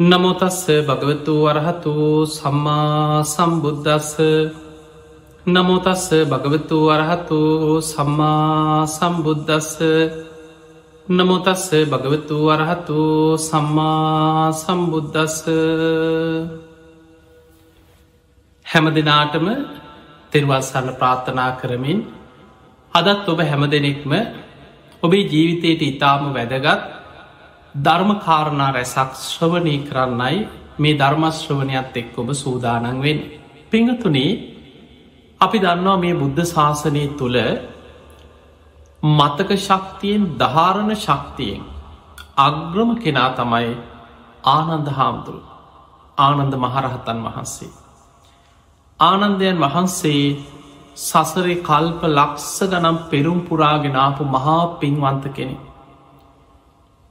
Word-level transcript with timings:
නමුතස්ස 0.00 0.64
භගවතු 0.80 1.32
වරහතු 1.44 2.24
සම්මා 2.26 3.20
සම්බුද්ධස්ස 3.22 4.12
නමුතස්ස 5.46 6.04
භගවතු 6.24 6.76
වරහතු 6.86 7.40
සම්මා 7.82 8.86
සම්බුද්ධස්ස 8.88 9.76
නමුතස්ස 11.06 11.66
භගවතු 11.86 12.36
වරහතු 12.42 13.00
සම්මා 13.38 14.52
සම්බුද්ධස්ස 14.54 15.36
හැම 18.66 18.86
දෙනාටම 18.90 19.46
තෙරවත්සන්න 20.32 20.88
ප්‍රාර්ථනා 20.94 21.50
කරමින් 21.60 22.00
අදත් 22.92 23.28
ඔබ 23.28 23.40
හැම 23.42 23.62
දෙනෙක්ම 23.68 24.12
ඔබේ 25.02 25.28
ජීවිතයට 25.28 25.82
ඉතාම 25.84 26.32
වැදගත් 26.32 26.99
ධර්මකාරණා 27.76 28.70
රැසක් 28.72 29.10
ශ්‍රවණය 29.22 29.76
කරන්නයි 29.80 30.48
මේ 30.78 30.94
ධර්මශ්‍රවනයත් 30.94 31.96
එක් 31.96 32.18
ඔබ 32.18 32.28
සූදානන් 32.34 33.02
වෙන්. 33.02 33.18
පිංහතුනේ 33.70 34.30
අපි 35.40 35.58
දන්නවා 35.58 35.98
මේ 35.98 36.14
බුද්ධ 36.14 36.42
ශාසනය 36.44 37.04
තුළ 37.16 37.38
මතක 39.02 39.50
ශක්තියෙන් 39.58 40.22
ධාරණ 40.36 40.92
ශක්තියෙන් 40.96 41.62
අග්‍රම 42.38 42.90
කෙනා 42.96 43.30
තමයි 43.32 43.70
ආනන්ද 44.46 44.88
හාමුදුරු 44.90 45.40
ආනන්ද 46.18 46.54
මහරහතන් 46.56 47.18
වහන්සේ. 47.24 47.70
ආනන්දයන් 49.00 49.58
වහන්සේ 49.58 50.24
සසරේ 50.98 51.62
කල්ප 51.62 52.00
ලක්ස 52.10 52.56
ගනම් 52.64 52.96
පෙරුම් 53.10 53.40
පුරාගෙනාපු 53.42 54.22
මහා 54.26 54.62
පින්වන්ත 54.78 55.24
කෙනෙ. 55.34 55.56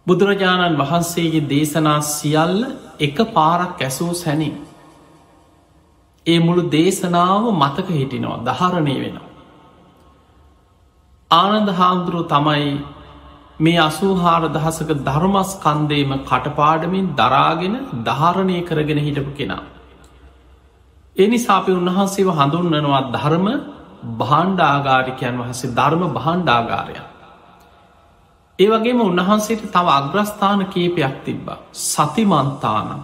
බුදුරජාණන් 0.08 0.78
වහන්සේගේ 0.78 1.48
දේශනා 1.50 2.02
සියල්ල 2.02 2.60
එක 3.00 3.18
පාරක් 3.34 3.82
ඇසූ 3.82 4.14
සැනින්. 4.14 4.56
ඒ 6.26 6.40
මුළු 6.40 6.64
දේශනාව 6.72 7.44
මතක 7.54 7.88
හිටිනවා 7.90 8.40
දහරණය 8.46 8.96
වෙනවා. 9.02 9.28
ආනන්ද 11.32 11.70
හාමුදුරුව 11.70 12.28
තමයි 12.28 12.86
මේ 13.60 13.80
අසූහාර 13.80 14.44
දහසක 14.48 14.90
ධර්මස් 15.00 15.52
කන්දේම 15.58 16.12
කටපාඩමින් 16.24 17.16
දරාගෙන 17.16 17.76
ධාරණය 18.04 18.62
කරගෙන 18.62 18.98
හිටපු 18.98 19.32
කෙනා. 19.38 19.64
එනි 21.16 21.38
සාපි 21.38 21.72
උන්වහන්සේව 21.72 22.30
හඳුන්වනවා 22.30 23.02
ධර්ම 23.12 23.48
බාණ්ඩාගාරිකයන් 24.18 25.36
වහසේ 25.40 25.74
ධර්ම 25.76 26.04
බාණ්ඩාගාරයක්. 28.60 28.60
ඒවගේම 28.60 29.02
උන්වහන්සේට 29.02 29.64
තව 29.72 29.88
අග්‍රස්ථාන 29.90 30.66
කේපයක් 30.66 31.16
තිබ්බා. 31.26 31.58
සතිමන්තානම් 31.74 33.02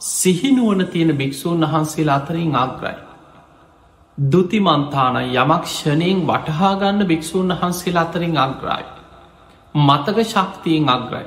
සිහිනුවන 0.00 0.86
තියෙන 0.86 1.18
භික්‍ෂූන් 1.18 1.60
වහන්සේලා 1.62 2.16
අතරින් 2.16 2.56
අග්‍රයි. 2.56 2.96
දුතිමන්තාන 4.18 5.16
යමක් 5.16 5.64
ෂණයෙන් 5.66 6.26
වටහාගන්න 6.26 7.06
භික්‍ෂූන් 7.06 7.48
වහන්සේලා 7.50 8.02
අතරින් 8.02 8.38
අග්‍රයි. 8.38 8.84
මතක 9.74 10.18
ශක්තියෙන් 10.24 10.88
අග්‍රයි. 10.88 11.26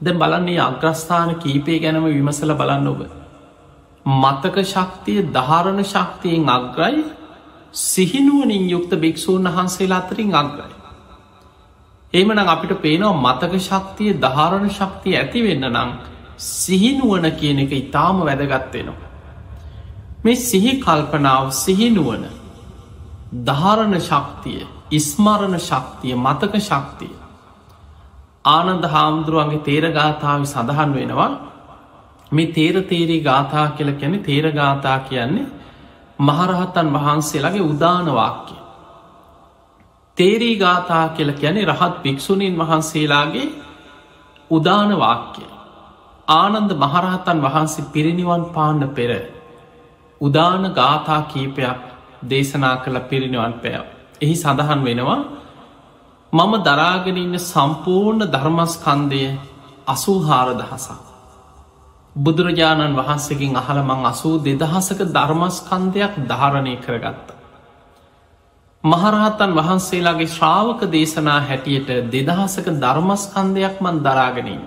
දැ 0.00 0.14
බලන්නේ 0.14 0.60
අග්‍රස්ථාන 0.60 1.36
කීපය 1.36 1.78
ගැනම 1.78 2.04
විමසල 2.06 2.54
බලන්න 2.54 2.86
ඔබ. 2.86 3.00
මතක 4.06 4.56
ශක්තිය 4.64 5.22
ධාරණ 5.34 5.84
ශක්තියෙන් 5.84 6.48
අග්‍රයි 6.48 7.04
සිහිනුවනින් 7.74 8.70
යුක්ත 8.70 8.90
භික්‍ෂූන් 8.96 9.44
වහන්සේලා 9.46 9.98
අතරින් 9.98 10.34
අග්‍රයි. 10.34 10.79
එමනම් 12.12 12.40
අපිට 12.46 12.72
පේනවා 12.78 13.12
මතක 13.16 13.52
ශක්තිය 13.60 14.16
ධාරණ 14.16 14.66
ශක්තිය 14.70 15.16
ඇතිවෙන්න 15.16 15.66
නම් 15.68 15.90
සිහිනුවන 16.38 17.26
කියන 17.32 17.58
එක 17.60 17.72
ඉතාම 17.74 18.16
වැදගත්වෙනවා. 18.20 19.08
මේ 20.20 20.36
සිහි 20.38 20.72
කල්පනාව 20.78 21.46
සිහිනුවන 21.54 22.24
ධාරණ 23.42 23.94
ශක්තිය 24.00 24.66
ඉස්මරණ 24.90 25.56
ශක්තිය 25.60 26.14
මතක 26.16 26.54
ශක්තිය 26.60 27.14
ආනන්ද 28.46 28.84
හාමුදුරුවන්ගේ 28.86 29.62
තේරගාථාව 29.62 30.42
සඳහන් 30.44 30.94
වෙනවා 30.94 31.30
මේ 32.32 32.46
තේර 32.48 32.82
තේරී 32.84 33.22
ගාථා 33.22 33.66
කියල 33.70 33.92
කැනෙ 33.94 34.18
තේරගාථා 34.20 34.98
කියන්නේ 35.00 35.46
මහරහත්තන් 36.20 36.92
වහන්සේලාගේ 36.94 37.64
උදානවාක්‍ය 37.64 38.59
තේරී 40.20 40.56
ගාථා 40.56 41.06
කියල 41.10 41.32
කියැනෙ 41.34 41.62
රහත් 41.66 41.94
භික්‍ෂුණීන් 42.02 42.58
වහන්සේලාගේ 42.58 43.48
උදාන 44.50 44.90
වාක්‍ය. 44.98 45.44
ආනන්ද 46.28 46.72
මහරහතන් 46.76 47.38
වහන්සේ 47.40 47.88
පිරිනිවන් 47.88 48.44
පාන්න 48.46 48.82
පෙර. 48.90 49.10
උදාන 50.20 50.64
ගාථා 50.72 51.22
කීපයක් 51.24 51.80
දේශනා 52.24 52.76
කළ 52.78 52.98
පිරිනිවන් 53.02 53.54
පෑව. 53.56 53.84
එහි 54.20 54.34
සඳහන් 54.36 54.80
වෙනවා 54.84 55.20
මම 56.32 56.52
දරාගෙනඉන්න 56.62 57.38
සම්පූර්ණ 57.42 58.22
ධර්මස්කන්දය 58.28 59.22
අසූහාර 59.86 60.48
දහසක්. 60.54 61.04
බුදුරජාණන් 62.16 62.96
වහන්සකින් 62.96 63.56
අහළමං 63.56 64.06
අසූ 64.06 64.34
දෙදහසක 64.40 65.00
ධර්මස්කන්දයක් 65.08 66.14
ධාරණය 66.28 66.74
කරගත්ත. 66.78 67.39
මහරහතන් 68.84 69.50
වහන්සේලාගේ 69.52 70.26
ශ්‍රාවක 70.26 70.82
දේශනා 70.90 71.40
හැටියට 71.42 71.88
දෙදහසක 72.10 72.66
ධර්මස්කන්දයක් 72.76 73.74
මන් 73.78 73.96
දරාගෙනන්න. 74.00 74.62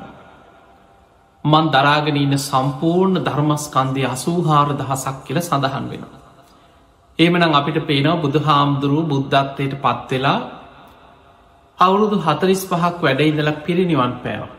මන් 1.46 1.66
දරාගෙනන්න 1.68 2.38
සම්පූර්ණ 2.40 3.18
ධර්මස්කන්දය 3.20 4.06
අසූහාර 4.08 4.70
දහසක් 4.74 5.18
කියල 5.26 5.42
සඳහන් 5.42 5.90
වෙන. 5.90 6.04
ඒමනම් 7.20 7.54
අපිට 7.54 7.80
පේනව 7.84 8.22
බුදු 8.22 8.40
හාමුදුරුව 8.40 9.04
බුද්ධත්වයට 9.08 9.74
පත්වෙලා 9.78 10.40
අවුරුදු 11.80 12.18
හතරිස් 12.20 12.62
පහක් 12.66 12.96
වැඩයිදල 13.02 13.52
පිරිනිවන් 13.62 14.14
පෑව. 14.20 14.50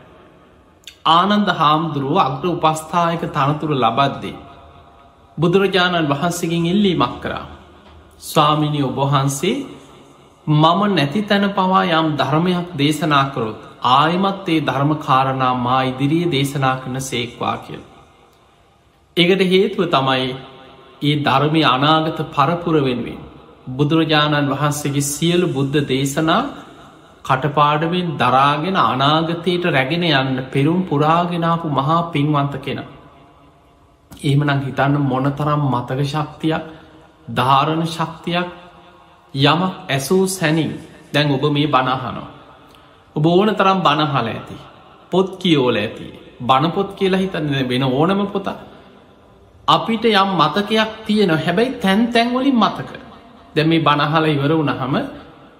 ආනන්ද 1.09 1.49
හාමුදුරුව 1.53 2.17
අග්‍ර 2.19 2.45
උපස්ථායක 2.49 3.23
තනතුර 3.31 3.71
ලබද්දේ. 3.73 4.37
බුදුරජාණන් 5.37 6.09
වහන්සකින් 6.09 6.65
ඉල්ලී 6.67 6.97
මක් 6.97 7.15
කරා. 7.21 7.45
ස්වාමිනි 8.21 8.81
ඔබහන්සේ 8.83 9.55
මම 10.47 10.81
නැති 10.89 11.21
තැන 11.23 11.45
පවා 11.51 11.83
යම් 11.91 12.07
ධර්මයක් 12.15 12.67
දේශනා 12.77 13.25
කරොත් 13.33 13.59
ආයමත් 13.91 14.49
ඒ 14.49 14.59
ධර්ම 14.61 14.91
කාරණා 14.97 15.53
මා 15.57 15.81
ඉදිරියේ 15.83 16.31
දේශනා 16.31 16.75
කරන 16.77 16.97
සේක්වා 17.01 17.57
කියල්. 17.57 17.81
එකට 19.17 19.41
හේතුව 19.45 19.81
තමයි 19.89 20.27
ඒ 21.01 21.15
ධර්මය 21.19 21.61
අනාගත 21.65 22.19
පරපුර 22.31 22.75
වෙනුවෙන්. 22.79 23.19
බුදුරජාණන් 23.69 24.51
වහන්සේගේ 24.51 25.09
සියලු 25.09 25.47
බුද්ධ 25.49 25.77
දේශනා 25.87 26.43
කටපාඩවෙන් 27.25 28.09
දරාගෙන 28.15 28.77
අනාගතයට 28.83 29.65
රැගෙන 29.67 30.03
යන්න 30.11 30.43
පෙරුම් 30.47 30.81
පුරාගෙනාපු 30.83 31.67
මහා 31.71 31.99
පින්වන්ත 32.11 32.55
කෙන. 32.59 32.79
එහෙමනං 34.11 34.59
හිතන්න 34.61 34.95
මොනතරම් 35.03 35.61
මතක 35.67 35.99
ශක්තියක් 36.05 36.63
ධාරණ 37.27 37.85
ශක්තියක් 37.87 38.47
යම 39.33 39.61
ඇසූ 39.89 40.27
සැනින් 40.27 40.71
දැන් 41.13 41.31
ඔබ 41.31 41.43
මේ 41.49 41.67
බණහනවා. 41.67 42.27
ඔබ 43.15 43.25
ඕන 43.27 43.49
තරම් 43.51 43.79
බණහල 43.81 44.27
ඇති. 44.27 44.55
පොත් 45.11 45.37
කියෝල 45.37 45.75
ඇති. 45.75 46.05
බණපොත් 46.39 46.89
කියලා 46.93 47.19
හිතන්න 47.19 47.69
වෙන 47.69 47.83
ඕනම 47.85 48.27
පොත. 48.27 48.47
අපිට 49.67 50.05
යම් 50.05 50.29
මතකයක් 50.35 50.91
තියෙන 51.05 51.31
හැබැයි 51.37 51.71
තැන් 51.73 52.07
තැන්වලින් 52.07 52.55
මතක. 52.55 52.91
දැ 53.55 53.65
මේ 53.65 53.79
බණහල 53.79 54.25
ඉවර 54.27 54.51
වුණහම 54.53 54.95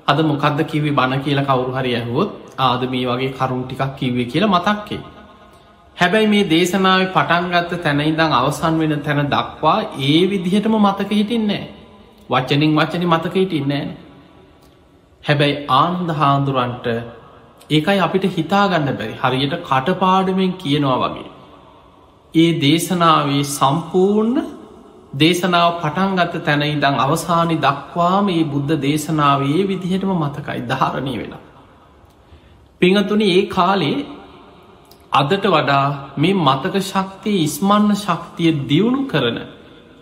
අද 0.07 0.19
මොකක්ද 0.21 0.59
කිවි 0.63 0.91
බණ 0.91 1.21
කියලා 1.21 1.45
කවරු 1.45 1.71
හරි 1.73 1.95
ඇහුවොත් 1.95 2.29
ආද 2.59 2.81
මේ 2.85 3.05
වගේ 3.07 3.31
කරුන් 3.31 3.63
ටිකක් 3.63 3.95
කිව්වේ 3.95 4.25
කියලා 4.25 4.49
මතක්කේ. 4.49 5.14
හැබැයි 5.97 6.27
මේ 6.27 6.45
දේශනාව 6.45 7.03
පටන්ගත්ත 7.11 7.75
තැනයිදං 7.83 8.33
අවසන් 8.33 8.79
වෙන 8.79 8.95
තැන 9.01 9.29
දක්වා 9.29 9.77
ඒ 10.05 10.21
විදිහටම 10.29 10.75
මතක 10.77 11.11
හිටින්නේ 11.11 11.63
වචනින් 12.29 12.73
වචනි 12.75 13.05
මතක 13.07 13.35
හිටින්නේ 13.35 13.83
හැබැයි 15.23 15.61
ආන්ද 15.73 16.09
හාන්දුරන්ට 16.13 16.87
ඒකයි 17.69 17.99
අපිට 17.99 18.25
හිතාගන්න 18.31 18.91
බැරි 18.93 19.15
හරියට 19.15 19.55
කටපාඩුවෙන් 19.61 20.51
කියනවා 20.55 20.97
වගේ. 21.03 21.29
ඒ 22.33 22.51
දේශනාවේ 22.61 23.43
සම්පූර්ණ 23.49 24.37
දේශනාව 25.13 25.71
පටන්ගත්ත 25.79 26.35
තැනයිදං 26.43 26.99
අවසානි 26.99 27.57
දක්වා 27.59 28.17
මේ 28.23 28.43
බුද්ධ 28.45 28.75
දේශනාවේ 28.81 29.61
විදිහටම 29.67 30.11
මතකයි 30.17 30.61
ධාරණය 30.67 31.15
වෙලා. 31.17 31.43
පිංහතුනි 32.81 33.27
ඒ 33.31 33.43
කාලේ 33.47 33.97
අදට 35.15 35.45
වඩා 35.47 35.83
මේ 36.17 36.33
මතක 36.37 36.75
ශක්තිය 36.83 37.37
ඉස්මන්න 37.39 37.91
ශක්තිය 37.97 38.51
දියුණු 38.69 39.01
කරන 39.07 39.37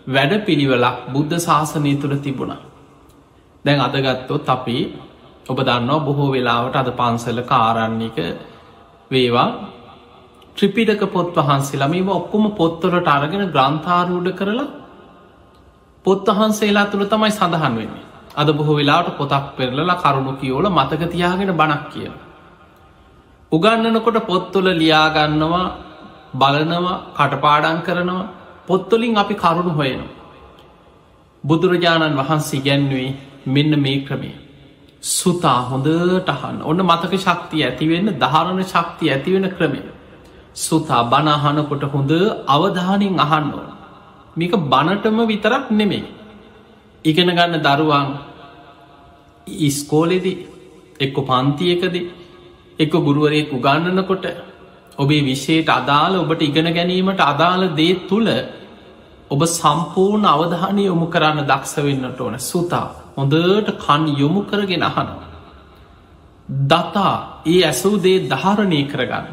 වැඩ 0.08 0.32
පිළිවෙලක් 0.44 0.98
බුද්ධ 1.08 1.36
ශාසනය 1.38 1.92
තුළ 1.96 2.16
තිබුණ. 2.18 2.54
දැන් 3.64 3.80
අදගත්තොත් 3.80 4.48
අපි 4.48 4.78
ඔබ 5.46 5.58
දන්නවා 5.60 6.00
බොහෝ 6.00 6.30
වෙලාවට 6.30 6.76
අද 6.76 6.90
පන්සල 6.92 7.40
කාරන්නේක 7.44 8.18
වේවා 9.10 9.48
ත්‍රිපිටක 10.56 11.04
පොත් 11.08 11.36
වහන්සේලා 11.38 11.88
මේ 11.88 12.10
ඔක්කොම 12.12 12.44
පොත්තොලට 12.52 13.08
අරගෙන 13.08 13.46
ග්‍රන්ථාරූඩ 13.48 14.30
කරලා 14.32 14.68
පොත් 16.04 16.26
වහන්සේලා 16.30 16.86
තුළ 16.86 17.06
තමයි 17.06 17.32
සඳහන් 17.32 17.74
වෙන්නේ 17.74 18.04
අද 18.36 18.48
බොහෝ 18.52 18.76
වෙලාට 18.76 19.16
පොතක් 19.16 19.46
පෙරලලා 19.56 19.96
කරුණු 19.96 20.32
කියෝල 20.34 20.66
මතක 20.70 21.02
තියාගෙන 21.08 21.52
බණක් 21.52 21.84
කිය. 21.90 22.10
උගන්නනකොට 23.52 24.18
පොත්තුල 24.26 24.66
ලියාගන්නවා 24.74 25.66
බලනවා 26.34 26.96
කටපාඩන් 27.16 27.78
කරනවා 27.82 28.24
පොත්තොලින් 28.66 29.16
අපි 29.16 29.34
කරුණු 29.34 29.72
හොයනවා. 29.72 30.12
බුදුරජාණන් 31.44 32.18
වහන්සේ 32.18 32.60
ගැන්වේ 32.60 33.08
මෙන්න 33.46 33.72
මේ 33.78 33.98
ක්‍රමේ. 34.00 34.36
සුතා 35.02 35.60
හොඳට 35.62 36.28
අහන්න 36.28 36.58
ඔන්න 36.62 36.80
මතක 36.82 37.12
ශක්තිය 37.18 37.62
ඇතිවෙන්න 37.62 38.08
ධාරණ 38.16 38.60
ශක්තිය 38.64 39.10
ඇතිවෙන 39.10 39.46
ක්‍රමය. 39.50 39.80
සුතා 40.56 41.02
බණහනකොට 41.04 41.84
හොඳ 41.92 42.12
අවධානින් 42.48 43.16
අහන්න 43.20 43.48
ඕන. 43.52 43.70
මේක 44.36 44.54
බණටම 44.64 45.18
විතරක් 45.24 45.64
නෙමෙයි. 45.72 46.04
ඉගෙන 47.04 47.30
ගන්න 47.30 47.62
දරුවන් 47.62 48.06
ඉස්කෝලෙදි 49.46 50.32
එක්ක 51.00 51.16
පන්තියකද 51.22 51.94
එක 52.78 52.92
ගුරුවරයෙක් 52.98 53.52
උගන්නනකොට 53.52 54.26
ඔබේ 54.98 55.22
විශයට 55.22 55.68
අදාළ 55.70 56.14
ඔබට 56.16 56.42
ඉගෙන 56.42 56.68
ගැනීමට 56.70 57.20
අදාළ 57.22 57.64
දේ 57.72 57.94
තුළ 58.04 58.28
ඔබ 59.30 59.40
සම්පූර්ණ 59.50 60.26
අවධානය 60.26 60.84
යොමු 60.84 61.06
කරන්න 61.08 61.40
දක්ෂ 61.44 61.76
වෙන්නට 61.78 62.20
ඕන 62.20 62.38
සුතා 62.40 62.88
හොඳට 63.16 63.70
කන් 63.78 64.02
යොමු 64.14 64.42
කරගෙන 64.42 64.82
අහනවා. 64.82 65.28
දතා 66.64 67.42
ඒ 67.46 67.60
ඇසූ 67.62 67.96
දේ 67.98 68.18
ධාරණය 68.28 68.80
කරගන්න. 68.84 69.26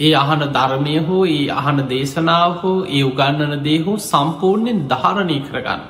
ඒ 0.00 0.14
අහන 0.14 0.42
ධර්මය 0.50 0.96
හෝ 1.00 1.24
ඒ 1.26 1.44
අහන 1.52 1.78
දේශනාව 1.86 2.56
හෝ 2.60 2.78
ඒ 2.86 3.02
උගන්නන 3.02 3.54
දේ 3.62 3.78
හෝ 3.80 3.96
සම්පූර්ණයෙන් 4.02 4.80
ධාරණය 4.88 5.38
කරගන්න. 5.42 5.82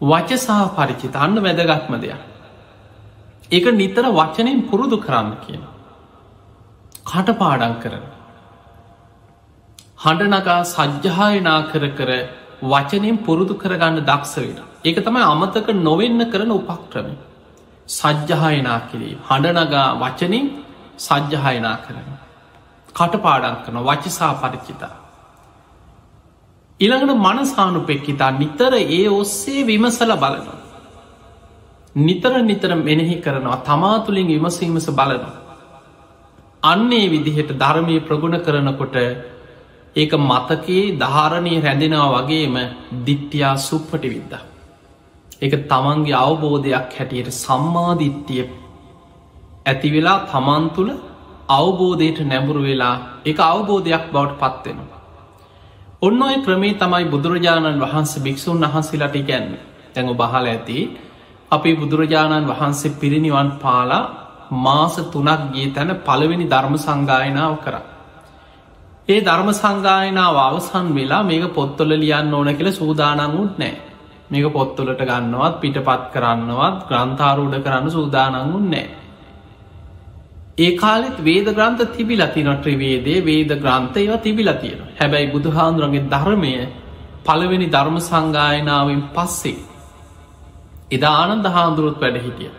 වචසා 0.00 0.64
පරිචිත 0.70 1.16
අන්න 1.16 1.36
වැදගත්ම 1.38 1.94
දෙයක්. 1.98 2.35
ඒක 3.50 3.66
නිතර 3.74 4.04
වචනයෙන් 4.12 4.62
පුරුදු 4.62 4.96
කරන්න 4.98 5.30
කියන. 5.42 5.62
කටපාඩන් 7.06 7.74
කරන. 7.82 8.04
හඬනගා 9.98 10.58
සජ්්‍යායනා 10.66 11.60
කර 11.70 11.84
කර 11.90 12.10
වචනයෙන් 12.64 13.18
පුරුදු 13.18 13.54
කරගන්න 13.54 14.02
දක්ෂ 14.02 14.36
වෙන. 14.38 14.58
ඒක 14.84 14.98
තමයි 14.98 15.24
අමතක 15.24 15.68
නොවෙන්න 15.78 16.30
කරන 16.32 16.50
උපක්‍රම. 16.50 17.08
සජ්්‍යහයනා 17.88 18.80
කිරීම. 18.90 19.18
හඬනගා 19.22 19.88
වචනින් 19.96 20.46
සජ්්‍යහයනා 20.98 21.76
කරන. 21.84 22.08
කටපාඩන් 22.94 23.56
කරන 23.64 23.78
වචසා 23.84 24.34
පරිචිතා. 24.42 24.94
ඉළඟට 26.80 27.22
මනසානුපෙක්කිතා 27.26 28.30
නිතර 28.32 28.72
ඒ 28.74 29.08
ඔස්සේ 29.10 29.66
විමසල 29.66 30.12
බලනවා. 30.14 30.55
නිතර 31.96 32.32
නිතර 32.42 32.70
මෙනෙහි 32.78 33.16
කරනවා 33.18 33.62
තමා 33.62 33.98
තුළින් 34.00 34.26
විමසීමස 34.28 34.86
බලනවා. 34.90 35.36
අන්නේ 36.62 37.06
විදිහට 37.06 37.50
ධර්මය 37.54 38.00
ප්‍රගුණ 38.00 38.36
කරනකොට 38.38 38.96
ඒක 39.96 40.12
මතකයේ 40.22 40.84
ධාරණය 40.94 41.52
රැඳෙනවා 41.60 42.10
වගේම 42.18 42.56
දිට්ටියා 43.06 43.56
සුප්පටි 43.58 44.08
විද්ද. 44.08 44.32
එක 45.38 45.52
තමන්ගේ 45.64 46.16
අවබෝධයක් 46.16 46.92
හැටියට 46.92 47.30
සම්මාධිට්ටිය 47.34 48.44
ඇතිවෙලා 49.66 50.18
තමන් 50.26 50.64
තුළ 50.70 50.90
අවබෝධයට 51.50 52.20
නැඹුරු 52.22 52.62
වෙලා 52.62 52.96
එක 53.24 53.38
අවබෝධයක් 53.42 54.04
බවට 54.12 54.38
පත්වෙනවා. 54.54 55.00
ඔන්න 56.02 56.22
ඔය 56.22 56.36
ක්‍රමේ 56.44 56.74
තමයි 56.74 57.04
බුදුරජාණන් 57.06 57.82
වහන්සේ 57.82 58.22
භික්‍ෂූන් 58.22 58.64
වහන්සේලට 58.64 59.16
ගැන්න 59.22 59.50
තැඟු 59.94 60.14
බහල 60.14 60.46
ඇති 60.46 60.78
අපි 61.50 61.70
බුදුරජාණන් 61.74 62.46
වහන්සේ 62.46 62.94
පිරිනිවන් 62.94 63.50
පාලා 63.56 64.04
මාස 64.58 64.96
තුනක් 65.06 65.42
ගේ 65.52 65.72
තැන 65.72 65.90
පළවෙනි 65.98 66.46
ධර්ම 66.46 66.74
සංගායනාව 66.76 67.52
කර. 67.58 67.74
ඒ 69.08 69.20
ධර්ම 69.20 69.50
සංගායනාව 69.54 70.36
අවසන් 70.38 70.86
වෙලා 70.92 71.22
මේක 71.22 71.44
පොත්තොල 71.50 71.90
ලියන්න 71.94 72.34
ඕන 72.34 72.48
කියල 72.50 72.70
සූදානංුත් 72.72 73.54
නෑ. 73.56 73.74
මේක 74.30 74.46
පොත්තොලට 74.52 75.00
ගන්නවත් 75.00 75.54
පිටපත් 75.60 76.02
කරන්නවත් 76.12 76.78
ග්‍රන්ථාරූඩ 76.88 77.56
කරන්න 77.58 77.90
සූදානංුන් 77.90 78.66
නෑ. 78.66 78.86
ඒ 80.58 80.72
කාලෙත් 80.74 81.18
වේද 81.20 81.48
ග්‍රන්ථ 81.50 81.84
තිබිලා 81.88 82.28
තින 82.28 82.50
ත්‍රවේදේ 82.56 83.18
වේද 83.22 83.50
ග්‍රන්ථයව 83.56 84.12
තිබිලා 84.20 84.54
තියෙන 84.54 84.82
හැබැයි 84.98 85.32
බුදුහාන්දුරගේ 85.32 86.08
ධර්මය 86.08 86.52
පළවෙනි 87.24 87.66
ධර්ම 87.68 87.96
සංගායනාවෙන් 88.00 89.02
පස්සේ 89.14 89.75
එදා 90.88 91.14
ආනන්ද 91.16 91.46
හාන්දුරුත් 91.48 92.00
වැඩ 92.00 92.18
හිටිය 92.18 92.52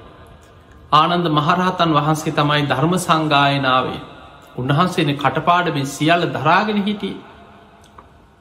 ආනන්ද 0.92 1.28
මහරහතන් 1.30 1.92
වහන්සේ 1.94 2.34
තමයි 2.34 2.64
ධර්ම 2.66 2.94
සංගායනාවේ 3.00 4.00
උන්වහන්සේන 4.56 5.12
කටපාඩමෙන් 5.16 5.88
සියල්ල 5.88 6.24
දරාගෙන 6.30 6.80
හිටිය 6.84 7.16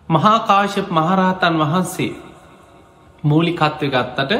මහාකාශප 0.08 0.88
මහරහතන් 0.90 1.56
වහන්සේ 1.56 2.12
මූලිකත්ව 3.24 3.88
ගත්තට 3.88 4.32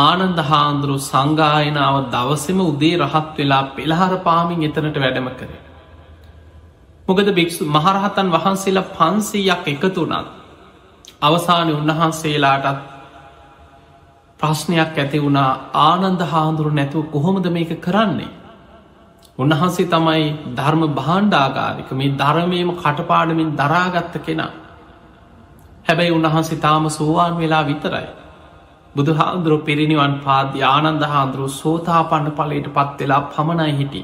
ආනන්ද 0.00 0.40
හාන්දුරු 0.42 0.96
සංගායනාව 1.02 1.96
දවසම 2.08 2.60
උදේ 2.62 2.96
රහත් 2.98 3.30
වෙලා 3.36 3.62
පෙළහර 3.70 4.12
පාමින් 4.20 4.62
එතනට 4.62 4.96
වැඩම 4.96 5.28
කර. 5.30 5.50
මොකද 7.08 7.28
භික්ෂු 7.32 7.62
මහරහතන් 7.68 8.28
වහන්සේලා 8.30 8.90
පන්සීයක් 8.92 9.64
එකතුනත් 9.68 10.28
අවසානය 11.22 11.72
උන්වහන්සේලාටත් 11.72 12.97
ප්‍රශ්නයක් 14.40 14.98
ඇති 14.98 15.18
වුණා 15.18 15.50
ආනන්ද 15.82 16.20
හාන්දුරු 16.24 16.70
නැතුව 16.70 17.10
කොහොමද 17.12 17.46
මේක 17.48 17.72
කරන්නේ. 17.80 18.30
උන්වහන්සේ 19.38 19.86
තමයි 19.86 20.24
ධර්ම 20.56 20.82
බාණ්ඩාගාරික 20.94 21.90
මේ 21.92 22.14
ධර්මයම 22.14 22.70
කටපාඩමින් 22.74 23.50
දරාගත්ත 23.56 24.14
කෙනා. 24.20 24.52
හැබැයි 25.86 26.12
උන්වහන්සේ 26.12 26.58
තාම 26.58 26.84
සෝවාන් 26.90 27.34
වෙලා 27.38 27.64
විතරයි. 27.66 28.08
බුදු 28.96 29.12
හාදුරුව 29.14 29.64
පිරිනිවන් 29.64 30.14
පාද්‍ය 30.20 30.58
ආනන්ද 30.64 31.02
හාන්දුරුව 31.04 31.50
සෝතාපන්න 31.52 32.30
පලට 32.32 32.68
පත් 32.68 32.98
වෙලා 33.00 33.22
පමණයි 33.28 33.74
හිටි. 33.78 34.02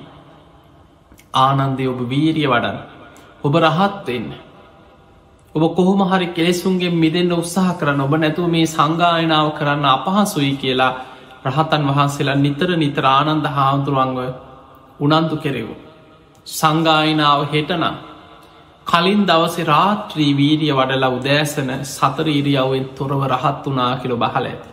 ආනන්දය 1.37 1.85
ඔබ 1.87 2.01
වීරිය 2.11 2.49
වඩන් 2.49 2.79
ඔබ 3.45 3.55
රහත් 3.57 4.07
වෙන්න. 4.07 4.29
ඔබ 5.55 5.63
කොහොම 5.73 6.01
හරි 6.03 6.27
කෙලෙසුන්ගේ 6.29 6.91
මිදෙන්න්න 6.93 7.33
උත්සාහ 7.33 7.75
කරන්න 7.79 8.01
ඔබ 8.01 8.15
නැතුව 8.17 8.47
මේ 8.49 8.67
සංගායනාව 8.69 9.49
කරන්න 9.55 9.85
අපහසුයි 9.89 10.55
කියලා 10.57 10.93
රහතන් 11.47 11.83
වහන්සේලා 11.89 12.35
නිතර 12.37 12.71
නිතර 12.77 13.05
ආනන්ද 13.09 13.47
හාමුදුරුවන්ව 13.49 14.19
උනන්තු 15.01 15.37
කෙරෙවු. 15.39 15.75
සංගායනාව 16.47 17.41
හෙටනම් 17.53 17.95
කලින් 18.87 19.23
දවස 19.23 19.57
රාත්‍රී 19.65 20.33
වීරිය 20.33 20.73
වඩලා 20.73 21.13
උදෑසන 21.13 21.71
සතර 21.87 22.27
ඉරියවෙන් 22.31 22.85
තොරව 22.93 23.23
රහත් 23.29 23.65
වනා 23.67 23.93
කියලො 23.97 24.17
බහල 24.17 24.45
ඇති. 24.45 24.69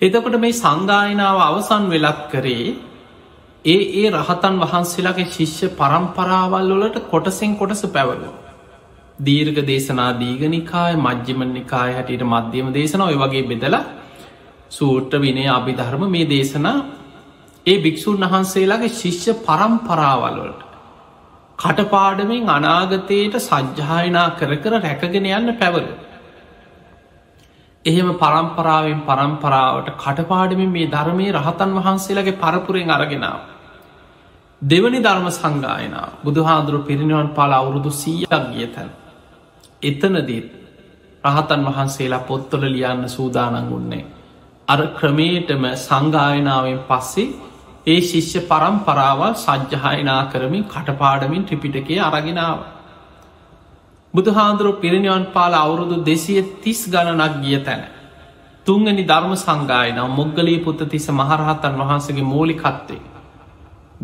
එතකොට 0.00 0.36
මේ 0.38 0.54
සංගායනාව 0.54 1.38
අවසන් 1.42 1.84
වෙලත් 1.88 2.24
කරේ 2.32 2.66
ඒ 3.64 3.78
ඒ 3.96 4.08
රහතන් 4.12 4.56
වහන්සේලාගේ 4.62 5.30
ශිෂ්‍ය 5.30 5.66
පරම්පරාවල් 5.74 6.68
වලට 6.72 7.06
කොටසෙන් 7.06 7.52
කොටස 7.56 7.86
පැවලු. 7.90 8.32
දීර්ඝ 9.18 9.60
දේශනා 9.64 10.10
දීගනිකාය 10.14 10.94
මජ්්‍යම 10.98 11.40
නිකාය 11.50 11.92
හැටියට 11.92 12.24
මධ්‍යම 12.24 12.68
දේශන 12.72 13.00
ඔය 13.02 13.16
වගේ 13.16 13.44
බෙදලා 13.44 13.84
සූට්‍ර 14.70 15.18
විනය 15.18 15.44
අභිධර්ම 15.48 16.02
මේ 16.08 16.26
දේශනා 16.26 16.76
ඒ 17.66 17.76
භික්‍ෂූන් 17.78 18.24
වහන්සේලාගේ 18.24 18.92
ශිෂ්‍ය 18.92 19.32
පරම්පරාවල්වලට 19.42 20.60
කටපාඩමින් 21.58 22.50
අනාගතයට 22.50 23.36
සජ්්‍යායනා 23.40 24.28
කර 24.32 24.52
කර 24.56 24.74
රැකගෙන 24.78 25.26
යන්න 25.30 25.54
පැවරු. 25.54 25.88
එහෙම 27.84 28.08
පරම්පරාවෙන් 28.14 29.00
පරම්පරාවට 29.02 29.88
කටපාඩමින් 29.96 30.70
මේ 30.70 30.86
ධර්මය 30.88 31.26
රහතන් 31.32 31.72
වහන්සේලගේ 31.78 32.36
පරපුරෙන් 32.36 32.90
අරගෙනාව. 32.90 33.40
දෙවනි 34.62 35.00
ධර්ම 35.00 35.26
සංගායනා 35.30 36.06
බුදුහාදුරු 36.22 36.78
පිරිනිවන් 36.82 37.28
පාල 37.30 37.52
අවුරුදු 37.54 37.90
සීයක් 37.92 38.46
ගිය 38.52 38.68
තැන්. 38.68 38.90
එතනදීත් 39.86 40.46
රහතන් 41.24 41.66
වහන්සේලා 41.66 42.22
පොත්තොල 42.22 42.64
ලියන්න 42.66 43.08
සූදානන් 43.08 43.72
උන්නේ. 43.72 44.04
අර 44.68 44.80
ක්‍රමේටම 44.94 45.64
සංගායනාවෙන් 45.78 46.80
පස්සේ 46.84 47.34
ඒ 47.86 48.00
ශිෂ්‍ය 48.02 48.40
පරම්පරාවල් 48.42 49.34
සජ්්‍යහයනා 49.36 50.22
කරමින් 50.26 50.64
කටපාඩමින් 50.66 51.44
ත්‍රිපිටකේ 51.44 52.00
අරගෙනාව. 52.02 52.58
බුදුහාන්දුරුව 54.14 54.80
පිරිනිවන් 54.80 55.26
පාල 55.28 55.54
අවුරුදු 55.54 55.96
දෙසිය 56.02 56.40
තිස් 56.60 56.80
ගණනක් 56.86 57.34
ගිය 57.42 57.58
තැන. 57.60 57.82
තුංගනි 58.66 59.04
ධර්ම 59.04 59.34
සංගායන 59.36 59.98
මොග්ගලී 60.10 60.58
පුත්ත 60.60 60.80
තිස 60.86 61.06
මහරහතන් 61.10 61.74
වහන්සගේ 61.80 62.24
මූලිකත්තේ. 62.24 63.00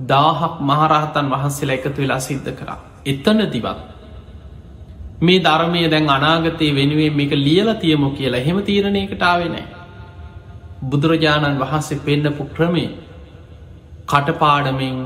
දාහක් 0.07 0.55
මහරහතන් 0.63 1.27
වහන්සේලා 1.29 1.77
එකතු 1.77 1.99
වෙලා 1.99 2.21
සිද්ධ 2.21 2.51
කරා. 2.53 2.79
එතන 3.05 3.39
දිවත්. 3.49 3.79
මේ 5.23 5.39
ධර්මය 5.41 5.83
දැන් 5.89 6.09
අනාගතය 6.09 6.69
වෙනුවෙන් 6.73 7.17
මේක 7.17 7.33
ලියල 7.39 7.69
තියමු 7.77 8.09
කියලා 8.13 8.41
එහෙම 8.41 8.59
තීරණයකටාව 8.63 9.41
නෑ. 9.47 9.65
බුදුරජාණන් 10.83 11.61
වහන්සේ 11.61 12.01
පෙන්ඩපු 12.01 12.45
ක්‍රමේ 12.55 12.91
කටපාඩමින් 14.09 14.97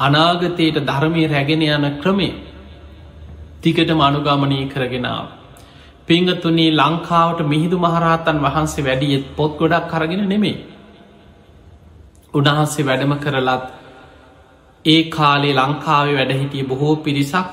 අනාගතයට 0.00 0.78
ධර්මය 0.82 1.24
රැගෙන 1.26 1.64
යන 1.64 1.86
ක්‍රමේ 1.98 2.34
තිකට 3.62 3.90
මනුගමනී 3.92 4.64
කරගෙනාව. 4.68 5.26
පිංගතුනී 6.08 6.70
ලංකාවට 6.72 7.40
මිහිදු 7.44 7.76
මහරහතන් 7.78 8.38
වහන්සේ 8.40 8.84
වැඩියත් 8.84 9.24
පොත් 9.36 9.52
ගොඩක් 9.58 9.86
කරගෙන 9.90 10.24
නෙමේ. 10.26 10.56
උන්හන්සේ 12.34 12.84
වැඩම 12.84 13.14
කරලත් 13.18 13.64
ඒ 14.84 15.02
කාලේ 15.10 15.54
ලංකාවේ 15.54 16.16
වැඩහිටිය 16.16 16.64
බොහෝ 16.64 16.96
පිරිසක් 16.98 17.46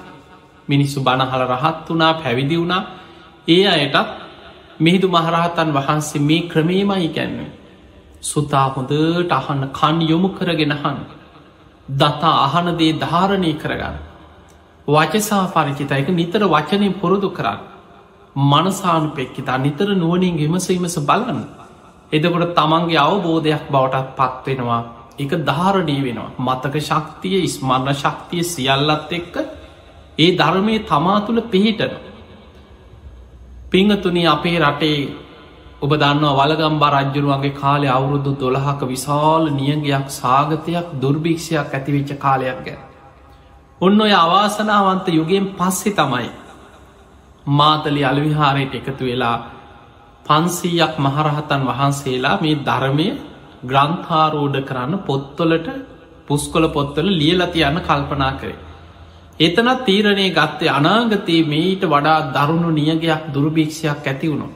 මිනිස්සු 0.67 0.99
බණහල 1.01 1.43
රහත් 1.47 1.87
වනා 1.89 2.13
පැවිදි 2.15 2.55
වුණා 2.57 2.83
ඒ 3.47 3.63
අයටත් 3.67 4.09
මිහිදු 4.79 5.07
මහරහතන් 5.09 5.69
වහන්සේ 5.71 6.21
මේ 6.21 6.41
ක්‍රමේමයි 6.43 7.09
කැන්නේ. 7.09 7.51
සුතා 8.23 8.67
හොඳට 8.69 9.31
අහන්න 9.31 9.63
කන් 9.71 9.97
යොමු 10.03 10.29
කරගෙනහන් 10.29 10.97
දතා 11.89 12.35
අහනදේ 12.45 12.93
ධාරණය 12.95 13.53
කරගන්න. 13.55 13.95
වචසා 14.87 15.43
පරිචිතයක 15.47 16.07
නිතර 16.11 16.41
වචනයෙන් 16.45 16.93
පුරුදු 16.93 17.29
කරන්න. 17.29 17.59
මනසානු 18.35 19.09
පෙක්කිතා 19.09 19.57
නිතර 19.57 19.87
නුවනින් 19.93 20.35
විමසීමස 20.35 20.97
බලන්න. 21.01 21.39
එදකොට 22.11 22.53
තමන්ගේ 22.53 22.99
අවබෝධයක් 22.99 23.63
බවටත් 23.69 24.15
පත්වෙනවා 24.17 24.81
එක 25.15 25.31
ධාරණී 25.41 26.01
වෙනවා. 26.01 26.31
මතක 26.39 26.75
ශක්තිය 26.81 27.37
ඉස්මරණ 27.41 27.93
ශක්තිය 27.93 28.43
සියල්ලත් 28.45 29.11
එක්ක 29.11 29.35
ඒ 30.17 30.31
ධර්මය 30.37 30.79
තමා 30.81 31.19
තුළ 31.21 31.41
පිහිටන. 31.43 31.93
පිංහතුනි 33.69 34.23
අපේ 34.27 34.57
රටේ 34.59 34.99
ඔබ 35.81 35.91
දන්නවා 35.93 36.35
වලගම්බා 36.41 36.91
රජ්ජුරුවන්ගේ 36.95 37.53
කාලය 37.53 37.87
අවුරුදු 37.89 38.31
දොළහක 38.35 38.81
විශාල 38.85 39.43
නියගයක් 39.51 40.07
සාගතයක් 40.11 40.87
දුර්භික්ෂයක් 41.01 41.71
ඇතිවෙච්ච 41.71 42.11
කාලයක් 42.17 42.59
ගැ. 42.65 42.77
ඔන්න 43.81 44.01
ඔය 44.01 44.13
අවාසනාවන්ත 44.15 45.07
යුගෙන් 45.09 45.45
පස්සෙ 45.53 45.91
තමයි 45.91 46.29
මාතලි 47.45 48.01
අලවිහාරයට 48.03 48.73
එකතු 48.75 49.03
වෙලා 49.05 49.37
පන්සීයක් 50.25 50.93
මහරහතන් 50.97 51.63
වහන්සේලා 51.63 52.35
මේ 52.41 52.61
ධර්මය 52.61 53.07
ග්‍රන්ථාරෝඩ 53.63 54.57
කරන්න 54.61 54.93
පොත්තොලට 54.99 55.67
පුස්කොල 56.27 56.65
පොත්තල 56.69 57.07
ලියලති 57.13 57.59
යන්න 57.61 57.79
කල්පනා 57.81 58.33
කරේ. 58.33 58.72
එතනත් 59.39 59.85
තීරණය 59.85 60.29
ගත්තේ 60.31 60.69
අනාගතයේ 60.69 61.45
මේට 61.45 61.83
වඩා 61.83 62.19
දරුණු 62.31 62.69
නියගයක් 62.71 63.33
දුර්භීක්ෂයක් 63.33 64.07
ඇති 64.07 64.27
වුණු. 64.27 64.47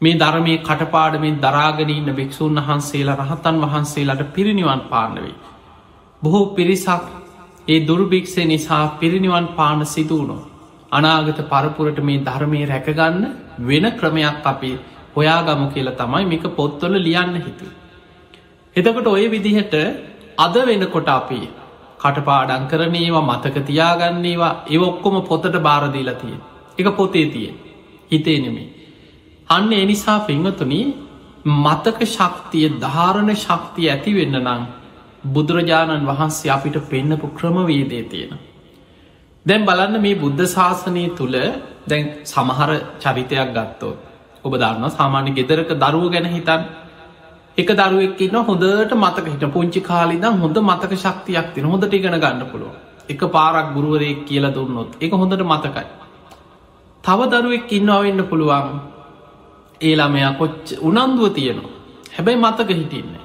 මේ 0.00 0.14
ධර්මය 0.14 0.54
කටපාඩමින් 0.60 1.36
දරාගනීන්න 1.38 2.10
භික්‍ෂූන් 2.12 2.56
වහන්සේලා 2.58 3.18
රහතන් 3.18 3.60
වහන්සේලාට 3.62 4.32
පිරිනිවන් 4.32 4.82
පාන්නවෙයි. 4.82 5.34
බොහෝ 6.22 6.46
පිරිසක් 6.48 7.04
ඒ 7.68 7.86
දුර්භික්ෂය 7.86 8.44
නිසා 8.44 8.96
පිරිනිවන් 8.96 9.46
පාන 9.48 9.86
සිදුවුණු. 9.86 10.38
අනාගත 10.90 11.40
පරපුරට 11.46 11.98
මේ 12.00 12.18
ධර්මය 12.20 12.60
රැකගන්න 12.64 13.22
වෙන 13.60 13.84
ක්‍රමයක් 13.92 14.46
අපි 14.46 14.72
හොයාගමු 15.14 15.66
කියල 15.68 15.90
තමයි 15.92 16.24
මේක 16.24 16.44
පොත්වල 16.56 16.94
ලියන්න 16.98 17.36
හිතු. 17.38 17.66
එතකට 18.76 19.06
ඔය 19.08 19.24
විදිහට 19.28 19.74
අද 20.38 20.54
වෙනකොට 20.64 21.08
අපි 21.10 21.40
කටපාඩන් 22.00 22.64
කරනේවා 22.66 23.24
මතක 23.24 23.56
තියාගන්නේවා 23.64 24.54
ඒ 24.68 24.80
ඔක්කොම 24.80 25.16
පොතට 25.22 25.54
බාරදීලා 25.60 26.14
තිය 26.14 26.36
එක 26.78 26.88
පොතේ 26.96 27.26
තිය 27.26 27.50
හිතේ 28.10 28.38
නෙමේ. 28.38 28.68
අන්න 29.48 29.72
එනිසා 29.74 30.18
පිංහතුනී 30.22 30.86
මතක 31.56 31.98
ශක්තිය 32.06 32.66
ධාරණ 32.78 33.30
ශක්තිය 33.36 33.88
ඇති 33.88 34.12
වෙන්න 34.14 34.36
නම් 34.38 34.62
බුදුරජාණන් 35.26 36.06
වහන්සේ 36.06 36.50
අපිට 36.50 36.76
පෙන්නපු 36.84 37.26
ක්‍රමවේදේ 37.30 38.04
තියෙන. 38.04 38.38
දැන් 39.46 39.62
බලන්න 39.64 40.00
මේ 40.00 40.14
බුද්ධ 40.16 40.44
ශාසනය 40.46 41.04
තුළ 41.10 41.36
දැන් 41.86 42.04
සමහර 42.24 42.70
චරිතයක් 42.98 43.50
ගත්තෝ. 43.50 43.94
ඔබ 44.44 44.52
දන්න 44.54 44.90
සාමාන්‍ය 44.90 45.30
ගෙදරක 45.32 45.70
දරුව 45.76 46.06
ගැන 46.10 46.26
හිතන් 46.26 46.62
එක 47.58 47.70
දරුවෙක් 47.72 48.20
ඉන්න 48.20 48.36
හොඳට 48.42 48.92
මතක 48.94 49.26
හිට 49.26 49.46
පුංචි 49.50 49.80
කාලිදම් 49.82 50.34
හොඳ 50.38 50.58
මතක 50.60 50.92
ශක්තියක් 50.96 51.48
තින 51.54 51.64
හොඳට 51.66 51.92
ඉගෙන 51.92 52.16
ගන්න 52.16 52.44
පුළුව 52.46 52.74
එක 53.08 53.20
පාරක් 53.28 53.72
ගුරුවරයෙක් 53.74 54.20
කියල 54.24 54.46
දුන්නොත් 54.50 54.90
එක 54.98 55.12
හොඳට 55.12 55.42
මතකයි. 55.44 55.86
තව 57.04 57.20
දරුවෙක් 57.28 57.72
ඉන්නවෙන්න 57.72 58.20
පුළුවන්. 58.24 58.68
ඒ 59.80 59.94
ළමයා 59.94 60.32
කොච්ච 60.34 60.66
උනන්දුව 60.80 61.32
තියෙනවා. 61.32 61.74
හැබැයි 62.12 62.38
මතක 62.38 62.68
හිටින්නේ 62.72 63.24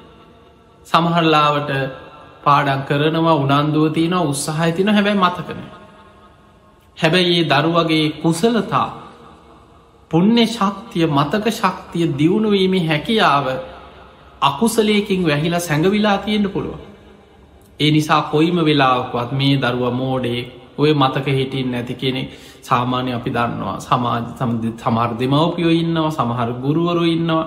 සමහරලාවට 0.86 1.70
පාඩක් 2.44 2.82
කරනවා 2.88 3.36
උනන්දුව 3.36 3.86
තියෙන 3.92 4.14
උත්සාහය 4.22 4.72
තින 4.72 4.88
හැබැයි 4.88 5.18
මතකන 5.18 5.60
හැබැයි 6.98 7.38
ඒ 7.38 7.48
දරුවගේ 7.52 8.06
කුසලතා 8.18 8.88
පුුණ්‍ය 10.10 10.44
ශක්තිය 10.48 11.06
මතක 11.08 11.46
ශක්තිය 11.52 12.06
දියුණුවීමේ 12.18 12.84
හැකියාව 12.86 13.46
අකුසලයකින් 14.44 15.26
වැහිලා 15.26 15.60
සැඟවිලා 15.60 16.18
තියෙන්ට 16.18 16.52
පුළුව. 16.52 16.74
ඒ 17.80 17.90
නිසා 17.90 18.22
කොයිම 18.24 18.58
වෙලාවක්වත් 18.62 19.30
මේ 19.32 19.54
දරුව 19.58 19.84
මෝඩේ 19.92 20.40
ඔය 20.78 20.90
මතක 20.94 21.26
හිටින් 21.28 21.70
නැති 21.70 21.94
කෙනෙ 21.94 22.22
සාමාන්‍ය 22.62 23.10
අපි 23.12 23.30
දන්නවා. 23.30 23.76
සමාජ 23.80 24.22
සමර් 24.78 25.10
දෙමවපියෝ 25.20 25.74
ඉන්නවා 25.74 26.10
සමහර 26.12 26.50
ගුරුවරු 26.62 27.04
ඉන්නවා. 27.06 27.44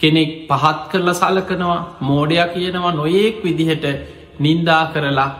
කෙනෙක් 0.00 0.30
පහත් 0.48 0.80
කරලා 0.90 1.14
සලකනවා 1.14 1.80
මෝඩයක් 2.00 2.50
කියනවා 2.54 2.92
නොයෙක් 2.92 3.36
විදිහට 3.44 3.84
නින්දා 4.40 4.84
කරලා 4.86 5.30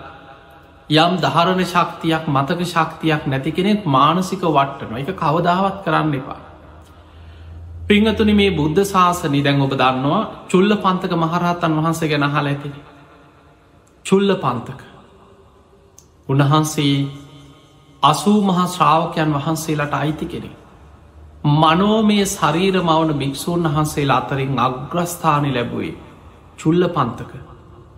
යම් 0.90 1.12
ධාරණ 1.18 1.62
ශක්තියක් 1.64 2.24
මතක 2.28 2.60
ශක්තියක් 2.66 3.22
නැති 3.26 3.50
කෙනෙක් 3.52 3.84
මානසික 3.86 4.42
වට්ටන 4.48 4.96
එක 4.98 5.10
කවදාවත් 5.14 5.76
කරන්න 5.84 6.14
එපා. 6.14 6.40
පිංහතුනි 7.90 8.34
මේ 8.34 8.50
බුද්ධ 8.52 8.80
ශාසනි 8.84 9.40
දැන් 9.40 9.60
ඔබ 9.60 9.72
දන්නවා 9.74 10.20
චුල්ල 10.48 10.72
පන්තක 10.76 11.12
මහරහතන් 11.16 11.72
වහන්සේ 11.78 12.08
ගැන 12.08 12.26
හල 12.28 12.46
ඇති. 12.46 12.70
චුල්ල 14.04 14.30
පන්තක. 14.36 14.80
උන්වහන්සේ 16.28 16.94
අසූ 18.02 18.38
මහා 18.42 18.68
ශ්‍රාවකයන් 18.68 19.34
වහන්සේලාට 19.34 19.94
අයිති 19.94 20.26
කෙනෙ. 20.26 20.50
මනෝමය 21.56 22.20
ශරීර 22.26 22.76
මවන 22.80 23.12
භික්‍ෂූන් 23.16 23.66
වහන්සේලා 23.66 24.18
අතරින් 24.18 24.58
අග්‍රස්ථානි 24.60 25.50
ලැබුවේ 25.50 25.92
චුල්ල 26.58 26.82
පන්තක 26.90 27.32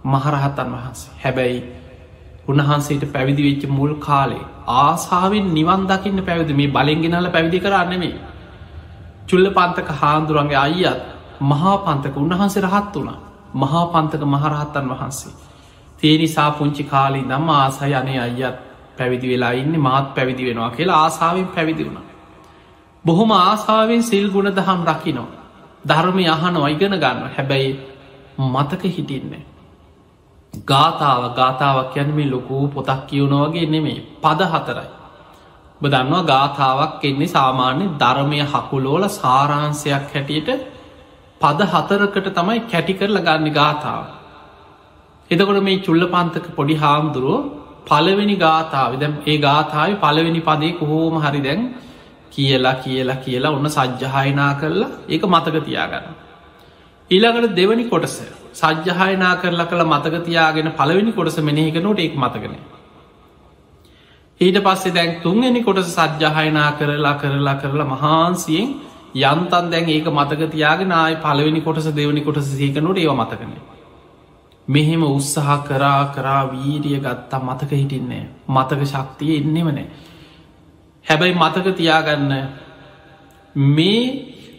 මහරහතන් 0.06 0.68
වහන්සේ 0.72 1.14
හැබැයි 1.18 1.62
උන්වහන්සේට 2.48 3.04
පැවිදි 3.12 3.42
වෙච්ච 3.42 3.64
මුල් 3.70 3.94
කාලේ 4.00 4.44
ආසාාවෙන් 4.78 5.48
නිවන් 5.52 5.82
දකින්න 5.86 6.22
පැවිදි 6.22 6.54
මේ 6.54 6.70
බලෙන්ගෙනල 6.70 7.28
පැවිදි 7.30 7.58
කරන්නෙමේ 7.60 8.14
චුල්ල 9.28 9.46
පන්තක 9.50 9.88
හාන්දුරන්ගේ 9.92 10.56
අයියත් 10.58 11.00
මහා 11.42 11.76
පන්තක 11.78 12.16
උන්වහන්සේ 12.16 12.62
රහත් 12.62 12.94
වුණ 12.96 13.10
මහා 13.54 13.84
පන්තක 13.86 14.22
මහරහත්තන් 14.24 14.86
වහන්සේ. 14.88 15.32
තේනිසා 15.98 16.50
පුංචි 16.52 16.84
කාලි 16.84 17.20
දම් 17.22 17.48
ආසයි 17.50 17.94
අනේ 17.94 18.18
අයියත් 18.18 18.56
පැවිදි 18.98 19.28
වෙලා 19.28 19.52
ඉන්න 19.52 19.74
මාත් 19.80 20.14
පැවිදි 20.14 20.46
වෙනවා 20.46 20.70
කියලා 20.70 21.02
ආසාාවෙන් 21.02 21.48
පැවිදි 21.48 21.84
වුණ. 21.84 21.98
බොහොම 23.04 23.30
ආසාාවෙන් 23.32 24.02
සිල් 24.02 24.26
ගුණ 24.30 24.50
දහම් 24.50 24.80
රකිනෝ. 24.86 25.28
ධර්මය 25.84 26.24
අහන 26.28 26.56
ඔයිගෙන 26.56 26.94
ගන්න 26.94 27.30
හැබැයි 27.36 27.70
මතක 28.40 28.82
හිටින්නේ. 28.86 29.44
ගාථාව 30.54 31.22
ගාථාවක් 31.34 31.96
යන 31.96 32.10
මේ 32.10 32.30
ලොකූ 32.30 32.68
පොතක් 32.68 33.06
කියවුණවගේ 33.06 33.66
නෙමේ 33.66 33.98
පද 34.22 34.40
හතරයි. 34.46 34.90
බදන්නවා 35.82 36.22
ගාථාවක් 36.24 37.04
එන්නේ 37.04 37.28
සාමාන්‍ය 37.28 37.84
ධර්මය 37.98 38.40
හකුලෝල 38.46 39.04
සාරාන්සයක් 39.12 40.10
හැටියට 40.10 40.50
පද 41.40 41.60
හතරකට 41.70 42.28
තමයි 42.32 42.60
කැටි 42.66 42.94
කරල 42.94 43.18
ගන්න 43.20 43.48
ගාථාව. 43.52 44.02
එතකොට 45.30 45.60
මේ 45.60 45.80
චුල්ල 45.80 46.04
පන්තක 46.06 46.46
පොඩි 46.52 46.76
හාමුදුරුව 46.76 47.40
පලවෙනි 47.84 48.36
ගාථාව 48.38 48.92
දැම් 48.96 49.14
ඒ 49.24 49.38
ගාථාව 49.38 49.96
පලවෙනි 49.98 50.42
පදේ 50.42 50.72
කොහෝම 50.74 51.16
හරි 51.18 51.40
දැන් 51.40 51.64
කියලා 52.32 52.76
කියලා 52.76 53.18
කියලා 53.18 53.52
ඔන්න 53.52 53.70
සජ්්‍යහයනා 53.70 54.52
කරලා 54.54 54.90
ඒක 55.08 55.24
මතක 55.26 55.56
තියාගන්න. 55.62 56.06
ඊළඟට 57.10 57.56
දෙවනි 57.56 57.84
කොටස 57.86 58.14
සජ්්‍යහයනා 58.54 59.34
කරලා 59.36 59.66
කළ 59.66 59.84
මතක 59.86 60.22
තියාගෙන 60.22 60.70
පලවෙනි 60.74 61.12
කොටස 61.12 61.38
මෙනෙහිකනොට 61.40 62.00
එක් 62.00 62.16
මතකනේ 62.16 62.62
ඊට 64.42 64.58
පස්සේ 64.60 64.92
දැන් 64.92 65.12
තුන්ගනි 65.20 65.60
කොටස 65.62 65.90
සජ්්‍යහයනා 65.90 66.70
කරලා 66.74 67.14
කරලා 67.16 67.56
කරලා 67.56 67.88
මහන්සියෙන් 67.88 68.72
යන්තන් 69.22 69.70
දැන් 69.70 69.88
ඒක 69.88 70.06
මතක 70.10 70.50
තියාගෙන 70.50 70.92
ආය 70.94 71.14
පලවෙනි 71.18 71.60
කොටස 71.60 71.86
දෙවනි 71.92 72.22
කොටස 72.22 72.48
සීකනුට 72.52 72.98
ඒව 72.98 73.14
මතකන. 73.14 73.52
මෙහෙම 74.68 75.02
උත්සාහ 75.04 75.58
කරා 75.62 76.12
කරා 76.14 76.42
වීරිය 76.48 76.98
ගත්තා 77.00 77.40
මතක 77.40 77.70
හිටින්නේ 77.72 78.24
මතක 78.48 78.80
ශක්තිය 78.86 79.32
එන්නෙමනෑ 79.36 79.86
හැබැයි 81.06 81.34
මතක 81.36 81.76
තියාගන්න 81.76 82.32
මේ 83.72 84.02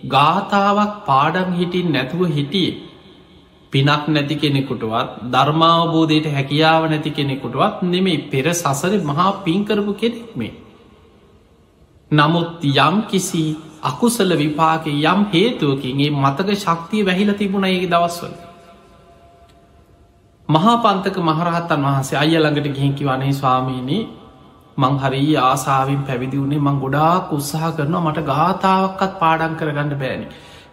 ගාථාවක් 0.08 0.94
පාඩම් 1.06 1.54
හිටින් 1.54 1.88
නැතුව 1.92 2.22
හිටියේ 2.30 2.80
පිනක් 3.74 4.08
නැති 4.08 4.36
කෙනෙකුටවත් 4.38 5.10
ධර්මාවබෝධයට 5.32 6.28
හැකියාව 6.30 6.84
නැති 6.88 7.12
කෙනෙකුටවත් 7.12 7.84
නෙමෙයි 7.86 8.20
පෙර 8.28 8.46
සසර 8.54 8.94
මහා 9.04 9.30
පින්කරපු 9.44 9.94
කෙනෙක් 9.96 10.32
මේ. 10.36 10.54
නමුත් 12.12 12.50
යම් 12.64 12.96
කිසි 13.08 13.44
අකුසල 13.84 14.32
විපාක 14.36 14.86
යම් 14.88 15.22
හේතුවකින්ගේ 15.28 16.12
මතක 16.14 16.50
ශක්තිය 16.58 17.04
වැහිල 17.04 17.34
තිබුණ 17.34 17.66
ඒ 17.66 17.86
දවස්වල. 17.86 18.34
මහා 20.50 20.76
පන්තක 20.80 21.18
මහරහත්තන් 21.22 21.82
වහන්සේ 21.84 22.18
අය 22.18 22.34
ළඟට 22.36 22.70
ගිහිකි 22.70 23.04
වනේ 23.06 23.34
ස්වාමීනී 23.34 24.04
මං 24.78 24.96
හරි 25.00 25.26
ආසාාවෙන් 25.40 26.02
පැවිදි 26.04 26.38
වුණේ 26.38 26.60
මං 26.60 26.80
ගොඩාක් 26.80 27.32
උත්සාහ 27.32 27.70
කරනවා 27.74 28.04
මට 28.04 28.26
ගාථාවක්කත් 28.26 29.14
පාඩන් 29.20 29.56
කරගන්න 29.56 29.96
බෑනි. 29.98 30.28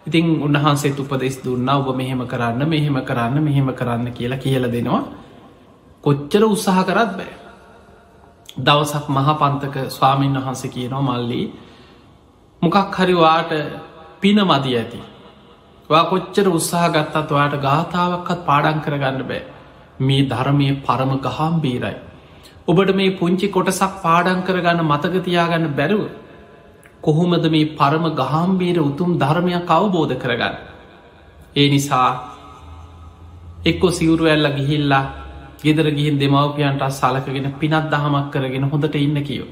ඉතිං 0.07 0.25
උන්වහන්සේ 0.39 0.95
උපදෙස් 0.95 1.35
දුන්න 1.39 1.69
ඔබ 1.69 1.87
මෙහෙම 1.93 2.21
කරන්න 2.25 2.61
මෙහෙම 2.65 2.97
කරන්න 3.01 3.37
මෙහෙම 3.39 3.69
කරන්න 3.71 4.07
කියලා 4.11 4.39
කියල 4.39 4.65
දෙනවා. 4.67 5.03
කොච්චර 6.03 6.43
උත්සාහ 6.45 6.83
කරත් 6.83 7.11
බෑ. 7.13 7.33
දවසක් 8.59 9.05
මහපන්තක 9.09 9.75
ස්වාමීන් 9.89 10.35
වහන්ස 10.35 10.63
කියනවා 10.67 11.01
මල්ලි 11.09 11.41
මොකක් 12.61 12.95
හරිවාට 12.95 13.51
පින 14.21 14.37
මදී 14.43 14.75
ඇති. 14.75 15.01
වා 15.89 16.03
කොච්චර 16.05 16.47
උත්සාහ 16.49 16.85
ගත්තත් 16.89 17.31
ඔයාට 17.31 17.55
ගාථාවක්කත් 17.59 18.39
පාඩන් 18.45 18.79
කරගන්න 18.79 19.23
බෑ. 19.23 19.43
මේ 19.99 20.23
ධර්මය 20.25 20.67
පරම 20.81 21.11
ගහම් 21.19 21.55
බීරයි 21.59 21.97
ඔබට 22.67 22.91
මේ 22.93 23.11
පුංචි 23.13 23.47
කොටසක් 23.49 23.93
පාඩන් 24.01 24.41
කරගන්න 24.41 24.81
මතකතියාගන්න 24.83 25.67
බැරුව 25.71 26.03
කොහොමද 27.03 27.45
මේ 27.47 27.71
පරම 27.73 28.05
ගහම්බීර 28.15 28.77
උතුම් 28.81 29.17
ධර්මයක් 29.17 29.69
අවබෝධ 29.69 30.15
කරගන්න. 30.15 30.55
ඒ 31.55 31.69
නිසා 31.69 32.09
එක්කො 33.63 33.87
සිවුරු 33.91 34.25
ඇල්ල 34.25 34.47
ගිහිල්ලා 34.51 35.03
ගෙදර 35.59 35.87
ගිහින් 35.91 36.15
දෙමවපියන්ට 36.17 36.83
සලකගෙන 36.91 37.47
පිනත් 37.53 37.89
දහමක් 37.89 38.27
කරගෙන 38.31 38.63
හොඳට 38.65 38.95
ඉන්න 38.97 39.17
කියෝ. 39.21 39.49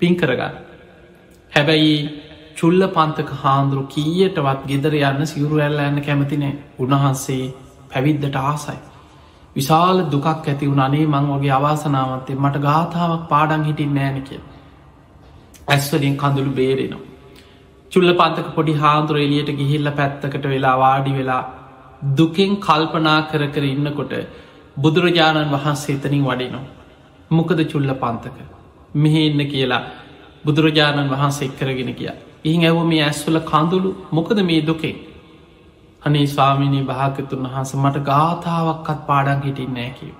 පින් 0.00 0.16
කරගන්න. 0.16 0.54
හැබැයි 1.52 1.94
චුල්ල 2.56 2.82
පන්තක 2.88 3.30
හාන්දුරු 3.36 3.82
කීයටවත් 3.86 4.60
ගෙදර 4.66 4.94
යන්න 5.00 5.26
සිවුරු 5.26 5.56
ඇල්ල 5.58 5.80
යන්න 5.80 6.02
කැමතිනේ 6.02 6.52
උන්වහන්සේ 6.78 7.44
පැවිද්දට 7.90 8.36
ආසයි. 8.42 8.78
විශාල 9.56 9.98
දුකක් 10.06 10.26
ඇති 10.26 10.66
වුණ 10.66 10.80
අනේ 10.80 11.06
මං 11.06 11.26
වගේ 11.30 11.52
අවාසනාවන්තේ 11.52 12.36
මට 12.36 12.60
ගාථාවක් 12.60 13.28
පාඩන් 13.28 13.64
හිටින් 13.64 13.94
නෑන 13.94 14.22
කිය. 14.22 14.40
ඇස්වලින් 15.68 16.16
කඳුළු 16.16 16.52
බේරෙනවා. 16.52 17.06
චුල්ල 17.92 18.10
පන්තක 18.12 18.48
පොඩි 18.54 18.74
හාන්දුර 18.74 19.16
එලියට 19.18 19.50
ගිහිල්ල 19.52 19.90
පැත්තකට 19.92 20.44
වෙලා 20.46 20.76
වාඩි 20.76 21.12
වෙලා 21.12 21.42
දුකෙන් 22.12 22.52
කල්පනා 22.58 23.20
කර 23.30 23.42
කර 23.48 23.64
ඉන්නකොට 23.66 24.14
බුදුරජාණන් 24.76 25.50
වහන්සේ 25.50 25.96
එතනින් 25.96 26.24
වඩිනවා. 26.24 26.66
මොකද 27.30 27.60
චුල්ල 27.66 27.92
පන්තක. 27.96 28.38
මෙහෙ 28.94 29.22
එන්න 29.26 29.42
කියලා 29.46 29.82
බුදුරජාණන් 30.44 31.10
වහන්සේ 31.10 31.48
එක්කරගෙන 31.48 31.92
කිය. 31.94 32.10
ඉහි 32.44 32.66
ඇව 32.66 32.78
මේ 32.84 33.02
ඇස්වල 33.02 33.40
කඳුළු 33.42 33.90
මොකද 34.12 34.38
මේ 34.42 34.62
දුකේ. 34.62 34.94
අනේ 36.02 36.26
ස්වාමිනී 36.28 36.84
භාගතුන් 36.84 37.44
වහන්ස 37.46 37.74
මට 37.76 38.04
ගාථාවක්කත් 38.04 39.00
පාඩන් 39.06 39.44
හිටින් 39.44 39.74
නෑකිව. 39.74 40.14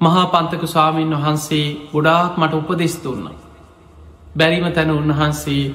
මහා 0.00 0.26
පන්තක 0.26 0.62
ස්වාමීන් 0.66 1.16
වහන්සේ 1.16 1.66
ගොඩාක් 1.92 2.38
මට 2.38 2.54
උපදෙස් 2.54 2.96
දුන්න. 3.04 3.26
බැරිම 4.34 4.66
තැන 4.72 4.90
උන්වහන්සේ 4.92 5.74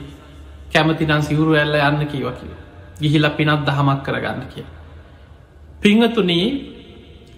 කැමතිනම් 0.70 1.22
සිවුරු 1.22 1.54
ඇල්ල 1.54 1.76
යන්න 1.82 2.08
කීවකිව. 2.08 2.52
ගිහිල 2.98 3.26
පිනත් 3.32 3.66
දහමක් 3.66 4.00
කරගන්න 4.04 4.44
කිය. 4.48 4.66
පිංහතුනේ 5.82 6.48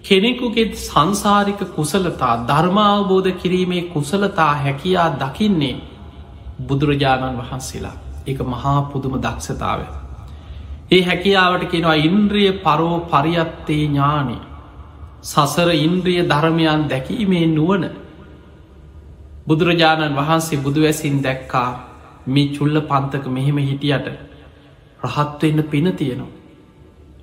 කෙනෙකුගෙත් 0.04 0.74
සංසාරික 0.78 1.60
කුසලතා 1.70 2.34
ධර්මාවබෝධ 2.42 3.30
කිරීමේ 3.32 3.82
කුසලතා 3.84 4.52
හැකියා 4.56 5.08
දකින්නේ 5.16 5.76
බුදුරජාණන් 6.60 7.38
වහන්සේලා 7.38 7.96
එක 8.26 8.38
මහා 8.44 8.78
පුදුම 8.84 9.14
දක්ෂතාව. 9.16 9.80
ඒ 10.90 11.02
හැකියාවට 11.02 11.64
කෙනවා 11.66 12.02
ඉන්ද්‍රිය 12.02 12.50
පරෝ 12.58 12.96
පරියත්තේ 13.06 13.82
ඥානය 13.84 14.36
සසර 15.22 15.68
ඉන්ද්‍රිය 15.78 16.20
ධර්මයන් 16.24 16.82
දැකීමේ 16.88 17.46
නුවන 17.48 17.84
බුදුරජාණන් 19.46 20.16
වහන්සේ 20.16 20.58
බුදුවැසින් 20.58 21.16
දැක්කා 21.22 21.70
මේ 22.26 22.50
චුල්ල 22.50 22.76
පන්තක 22.82 23.24
මෙහෙම 23.28 23.58
හිටියට 23.60 24.06
රහත්වවෙන්න 25.02 25.62
පින 25.64 25.86
තියෙනවා. 25.94 26.32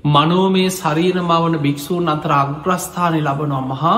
මනෝමේ 0.05 0.69
ශරීර 0.71 1.17
මවන 1.21 1.55
භික්‍ෂූන් 1.58 2.10
අතර 2.10 2.32
අග්‍රස්ථානය 2.34 3.19
ලබනවා 3.21 3.62
මහා 3.63 3.97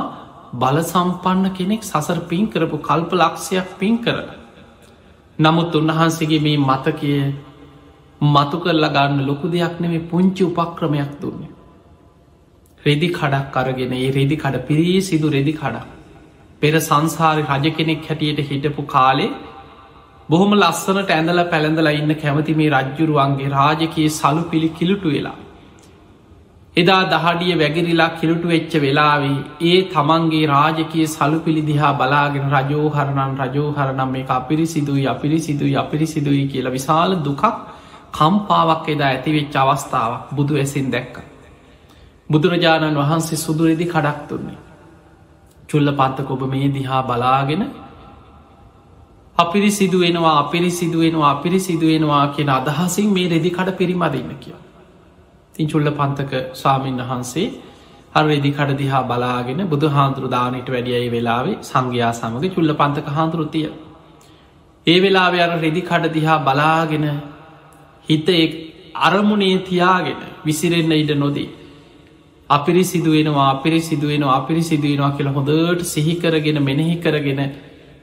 බල 0.53 0.77
සම්පන්න 0.83 1.45
කෙනෙක් 1.51 1.83
සසර 1.83 2.19
පින් 2.23 2.45
කරපු 2.47 2.77
කල්ප 2.79 3.11
ලක්ෂයක් 3.13 3.69
පින් 3.79 3.97
කර. 3.99 4.17
නමුත් 5.39 5.75
උන්වහන්සේගේ 5.75 6.41
මේ 6.41 6.57
මතකය 6.59 7.13
මතු 8.21 8.57
කරලා 8.59 8.89
ගන්න 8.89 9.25
ලොකු 9.25 9.47
දෙයක් 9.47 9.75
නෙමේ 9.79 10.03
පුංචි 10.03 10.43
උපක්‍රමයක් 10.43 11.11
දුන්නේ. 11.21 11.51
රෙදි 12.81 13.07
කඩක් 13.09 13.55
අරගෙන 13.55 13.93
ඒ 13.93 14.11
රෙදි 14.11 14.35
කඩ 14.35 14.65
පිරී 14.67 15.01
සිදු 15.01 15.27
රෙදි 15.29 15.53
කඩක්. 15.53 16.00
පෙර 16.61 16.73
සංසාරි 16.79 17.43
රජ 17.45 17.71
කෙනෙක් 17.71 18.03
හැටියට 18.07 18.41
හිටපු 18.47 18.83
කාලේ 18.87 19.29
බොහොම 20.29 20.51
ලස්සනට 20.55 21.09
ඇඳල 21.11 21.39
පැළඳලා 21.45 21.93
ඉන්න 21.93 22.13
කැමති 22.15 22.53
මේ 22.55 22.69
රජ්ජුරුවන්ගේ 22.71 23.49
රාජකයේ 23.51 24.11
සලු 24.11 24.43
පිළි 24.45 24.69
කිලුටු 24.71 25.09
වෙලා. 25.09 25.37
එදා 26.77 27.01
දහඩිය 27.05 27.55
වැගිරිලා 27.55 28.09
කිලුටු 28.13 28.47
වෙච්ච 28.47 28.73
වෙලාවේ 28.77 29.37
ඒ 29.63 29.79
තමන්ගේ 29.89 30.45
රාජකයේ 30.47 31.07
සලු 31.09 31.39
පිළිදිහා 31.39 31.93
බලාගෙන 31.95 32.47
රජෝහරණන් 32.51 33.35
රජෝහරනම් 33.41 34.09
මේ 34.09 34.25
අපිරි 34.31 34.67
සිදුයි 34.67 35.05
අපිරි 35.07 35.39
සිදුයි 35.39 35.75
අපිරි 35.77 36.07
සිදුයි 36.07 36.45
කියලා 36.47 36.71
විශාල 36.71 37.19
දුකක් 37.21 37.43
කම්පාවක් 38.13 38.87
එදා 38.89 39.11
ඇතිවෙච්ච 39.11 39.55
අවස්ථාවක් 39.57 40.33
බුදු 40.33 40.53
ඇසින් 40.57 40.87
දැක්ක. 40.89 41.15
බුදුරජාණන් 42.29 42.97
වහන්සේ 42.97 43.37
සුදුරෙදි 43.39 43.85
කඩක් 43.87 44.19
දුන්නේ. 44.29 44.59
චුල්ල 45.71 45.91
පත්තක 45.93 46.29
ඔබ 46.31 46.43
මේ 46.49 46.67
දිහා 46.69 47.01
බලාගෙන 47.03 47.63
අපිරි 49.35 49.71
සිදුවෙනවා 49.71 50.35
අපිරි 50.39 50.71
සිදුවෙනවා 50.71 51.31
අපිරි 51.31 51.59
සිදුවෙනවා 51.59 52.25
කියෙන 52.29 52.49
අදහසින් 52.51 53.09
මේ 53.09 53.27
රෙදිකඩ 53.29 53.69
පිරිමදන්න 53.73 54.33
කිය. 54.37 54.55
තින් 55.55 55.67
චුල්ල 55.67 55.91
පන්තක 55.91 56.33
ස්වාමීන් 56.53 56.97
වහන්සේ 57.01 57.47
හර 58.13 58.25
රෙදිකඩ 58.25 58.71
දිහා 58.77 59.03
බලාගෙන 59.03 59.61
බුදු 59.67 59.87
හාන්දුරු 59.89 60.27
දානට 60.29 60.69
වැඩියයි 60.69 61.09
වෙලාවේ 61.09 61.57
සංඝයා 61.61 62.11
සමඟ 62.13 62.53
චුල්ල 62.55 62.73
පන්තක 62.73 63.07
හාන්දුරුතිය. 63.09 63.69
ඒ 64.87 64.99
වෙලාව 64.99 65.33
අර 65.39 65.51
රෙදිකඩ 65.59 66.05
දිහා 66.09 66.39
බලාගෙන 66.41 67.07
හිත 68.09 68.29
අරමුණේ 68.99 69.57
තියාගෙන 69.61 70.21
විසිරෙන්න්න 70.45 70.93
ඉඩ 70.93 71.11
නොදී. 71.15 71.49
අපිරි 72.51 72.83
සිදුවෙනවා 72.83 73.49
අපිරි 73.49 73.79
සිදුවෙනවා 73.81 74.35
අපිරි 74.35 74.63
සිදුවෙනවා 74.63 75.11
කියලා 75.11 75.33
හොඳට 75.33 75.85
සිහිකරගෙන 75.85 76.57
මෙනෙහි 76.61 76.95
කරගෙන 76.97 77.41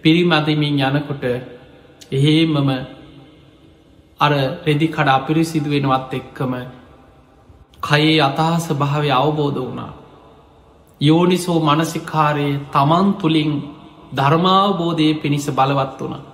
පිරිමදිමින් 0.04 0.80
යනකොට 0.80 1.24
එහෙමම 2.12 2.68
අර 4.20 4.32
රෙදි 4.66 4.88
කඩ 4.88 5.08
අපිරි 5.10 5.44
සිදුවෙනවත් 5.44 6.12
එක්කම 6.14 6.52
කයේ 7.80 8.20
අතහස 8.20 8.66
භාවය 8.74 9.10
අවබෝධ 9.12 9.58
වුණා. 9.58 9.92
යෝනිසෝ 11.00 11.58
මනසිකාරයේ 11.60 12.60
තමන් 12.72 13.06
තුළින් 13.14 13.52
ධර්මාවබෝධය 14.12 15.08
පිණිස 15.14 15.46
බලවත් 15.50 16.00
වුණ. 16.00 16.24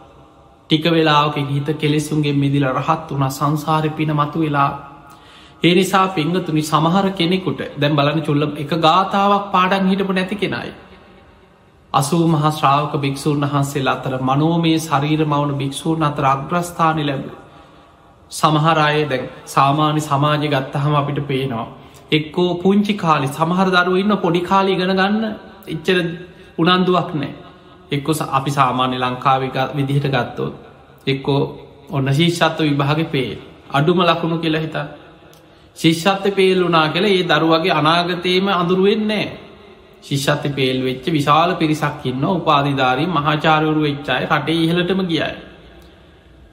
ටික 0.70 0.84
වෙලාවක 0.86 1.36
හිත 1.46 1.68
කෙලෙසුන්ගේ 1.74 2.32
මිදිල 2.34 2.66
රහත් 2.70 3.08
වුණ 3.10 3.30
සංසාර 3.30 3.84
පින 3.90 4.10
මතු 4.12 4.38
වෙලා 4.40 4.70
ඒ 5.62 5.74
නිසා 5.74 6.06
පිංගතුනි 6.08 6.62
සමහර 6.62 7.06
කෙනෙකුට 7.12 7.60
දැම් 7.78 7.96
බලන 7.96 8.20
චුල්ල 8.22 8.42
එක 8.56 8.72
ගාථාවක් 8.80 9.46
පාඩන් 9.52 9.86
හිටපු 9.86 10.12
නැති 10.12 10.36
කෙනයි. 10.36 10.72
අසූ 11.92 12.24
මහා 12.26 12.50
ශ්‍රාවක 12.50 12.94
භික්‍ෂූන් 12.96 13.44
වහන්සේ 13.44 13.84
අතර 13.88 14.14
මනෝමේ 14.22 14.78
ශරීර 14.80 15.22
මවුන 15.24 15.52
භික්‍ෂූන් 15.54 16.02
අතර 16.02 16.24
අග්‍රස්ථානය 16.26 17.04
ලැබ. 17.04 17.24
සමහරය 18.30 19.00
දැන් 19.04 19.24
සාමාන්‍ය 19.46 20.00
සමාජය 20.02 20.48
ගත්තහම 20.48 20.94
අපිට 20.94 21.20
පේනවා. 21.24 21.66
එක්කෝ 22.12 22.50
පුංචි 22.56 22.94
කාලි 22.94 23.28
සමහර 23.28 23.68
දරුව 23.70 23.96
ඉන්න 23.96 24.16
පොඩි 24.18 24.40
කාලි 24.42 24.70
ඉගෙන 24.72 24.92
ගන්න 24.92 25.24
එච්චර 25.68 25.98
උනන්දුවක් 26.58 27.10
නෑ. 27.14 27.32
එක්කො 27.92 28.12
අපි 28.30 28.50
සාමාන්‍ය 28.50 28.96
ලංකාවික 28.98 29.56
විදිහට 29.76 30.06
ගත්තොත්. 30.08 30.54
එක්කෝ 31.06 31.40
ඔන්න 31.90 32.08
ශීෂත්ව 32.10 32.60
විභාග 32.62 33.00
පේ 33.10 33.30
අඩුම 33.70 33.98
ලකුණු 34.02 34.36
කියලා 34.38 34.60
හිතා 34.60 34.86
ශිෂ්ෂත්ත 35.76 36.26
පේල්ලුනා 36.32 36.88
කළ 36.88 37.06
ඒ 37.06 37.22
දරුවගේ 37.24 37.72
අනාගතයම 37.72 38.48
අඳුරුවෙන්නේ 38.50 39.26
ශිෂ්ෂත්ත 40.02 40.44
පේල් 40.52 40.78
වෙච්ච 40.80 41.06
විශාල 41.08 41.50
පිරිසක් 41.56 42.04
ඉන්න 42.04 42.24
උපාධධාරී 42.30 43.08
මහාචාරවරු 43.08 43.80
වෙච්චාය 43.82 44.24
රටේ 44.28 44.58
ඉහලටම 44.62 45.00
ගියයි. 45.04 45.30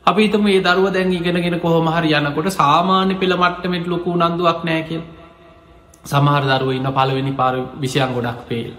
අපි 0.06 0.30
තම 0.30 0.48
ඒ 0.48 0.62
දරුව 0.62 0.88
දැන් 0.90 1.12
ඉගෙනගෙන 1.12 1.58
කොහොමහර 1.60 2.04
යනකොට 2.12 2.48
සාමාන්‍ය 2.52 3.16
පෙළ 3.16 3.34
මට්ටමෙට 3.36 3.86
ලොකු 3.88 4.16
නන්දුවක් 4.18 4.62
නෑකෙල් 4.64 5.04
සමහර 6.04 6.44
දරුව 6.52 6.72
ඉන්න 6.72 6.90
පලවෙනි 6.92 7.34
පාර 7.34 7.54
විෂයන් 7.78 8.12
ගොඩක් 8.12 8.42
පේල්. 8.48 8.72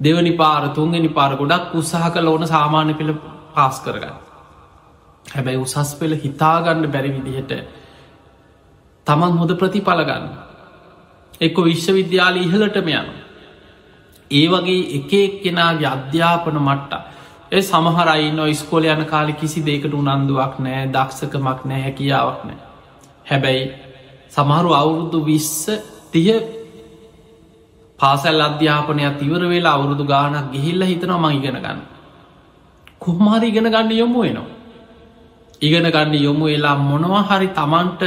දෙවනි 0.00 0.32
පාර 0.34 0.62
තුන්ගනි 0.70 1.10
පාර 1.10 1.32
ගොඩක් 1.36 1.72
උත්සාහ 1.74 2.10
කල 2.10 2.28
ඕන 2.28 2.46
සාමාන්‍ය 2.46 2.94
පෙළ 2.94 3.12
පාස් 3.54 3.76
කරගන්න. 3.80 4.16
හැබැයි 5.26 5.58
උසස් 5.58 5.94
පෙළ 5.94 6.14
හිතාගන්න 6.16 6.84
බැරි 6.88 7.10
විදිහට 7.10 7.52
තමන් 9.06 9.38
හොඳ 9.38 9.52
ප්‍රතිඵලගන්න. 9.54 10.24
එක්ක 11.40 11.56
විශ්වවිද්‍යාල 11.60 12.36
ඉහලටම 12.38 12.88
යන. 12.90 13.08
ඒ 14.30 14.46
වගේ 14.48 14.82
එක 14.98 15.12
එක්කෙනගේ 15.14 15.88
අධ්‍යාපන 15.88 16.58
මට්ට 16.58 16.92
ඒ 17.52 17.62
සමහරයි 17.62 18.30
නො 18.32 18.44
ස්කෝල 18.54 18.84
යන 18.86 19.04
කාලි 19.06 19.34
කිසි 19.34 19.60
දෙකට 19.62 19.92
උනන්දුවක් 19.92 20.54
නෑ 20.58 20.86
දක්ෂකමක් 20.88 21.64
නෑ 21.64 21.82
හැකියාවක් 21.82 22.40
නෑ. 22.44 22.58
හැබැයි 23.26 23.64
සමහරු 24.30 24.70
අවුරුදු 24.72 25.18
විස්ස 25.22 25.56
තිය 26.10 26.32
පාසල් 27.98 28.40
අධ්‍යාපනයක් 28.40 29.18
තිවර 29.18 29.42
වෙලා 29.46 29.74
අවුරුදු 29.74 30.04
ගානක් 30.04 30.50
ගිහිල්ල 30.52 30.82
හිතනවා 30.84 31.20
මං 31.20 31.36
ඉගෙන 31.36 31.58
ගන්න. 31.58 31.80
කොහමාරි 32.98 33.48
ඉගෙන 33.48 33.66
ගන්න 33.66 33.92
යොමු 33.94 34.20
වෙනවා. 34.20 34.48
ඉගෙන 35.60 35.86
ගන්න 35.86 36.14
යොමු 36.18 36.44
වෙලා 36.46 36.76
මොනවා 36.82 37.22
හරි 37.24 37.48
තමන්ට 37.50 38.02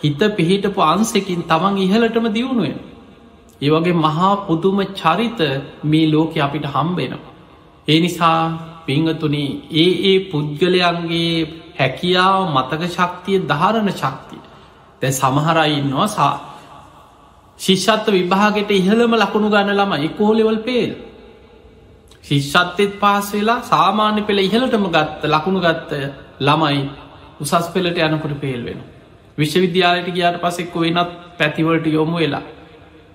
හිත 0.00 0.20
පිහිටපු 0.36 0.80
අන්සකින් 0.84 1.42
තමන් 1.44 1.76
ඉහලටම 1.78 2.26
දියුණුවෙන්. 2.30 2.76
ඒ 3.60 3.70
වගේ 3.70 3.96
මහා 3.96 4.32
පුදුම 4.42 4.78
චරිත 4.94 5.40
මේ 5.84 6.06
ලෝක 6.06 6.32
අපිට 6.38 6.66
හම්බෙනවා. 6.66 7.32
ඒ 7.88 7.98
නිසා 8.00 8.40
පිංහතුන 8.86 9.34
ඒ 9.34 9.88
ඒ 10.04 10.16
පුද්ගලයන්ගේ 10.26 11.30
හැකියාව 11.74 12.40
මතක 12.48 12.82
ශක්තිය 12.88 13.38
ධාරණ 13.44 13.90
ශක්තිය 13.92 14.42
දැ 15.02 15.12
සමහරයින්නවා 15.12 16.08
සා 16.08 16.32
ශිෂ්ෂත්ව 17.60 18.14
විභාගට 18.14 18.70
ඉහළම 18.72 19.12
ලකුණු 19.14 19.48
ගන්න 19.48 19.72
ළම 19.74 19.92
එකෝලෙවල් 20.00 20.60
පේල් 20.60 20.90
ශිෂ්ෂත්තෙත් 22.24 22.92
පාස් 22.98 23.28
වෙලා 23.32 23.60
සාමාන්‍ය 23.64 24.22
පෙළ 24.22 24.40
ඉහලටම 24.40 24.86
ගත්ත 24.88 25.22
ලකුණු 25.26 25.60
ගත්ත 25.60 25.90
ළමයි 26.40 26.82
උසස් 27.40 27.66
පෙළට 27.74 27.98
යනකොට 28.00 28.36
පේල් 28.40 28.60
වෙන 28.62 28.80
විශ්වවිද්‍යාලයට 29.38 30.08
ගියාට 30.10 30.40
පසෙක්ක 30.40 30.74
වෙනත් 30.76 31.10
පැතිවලට 31.38 31.86
යොමු 31.88 32.16
වෙලා 32.16 32.44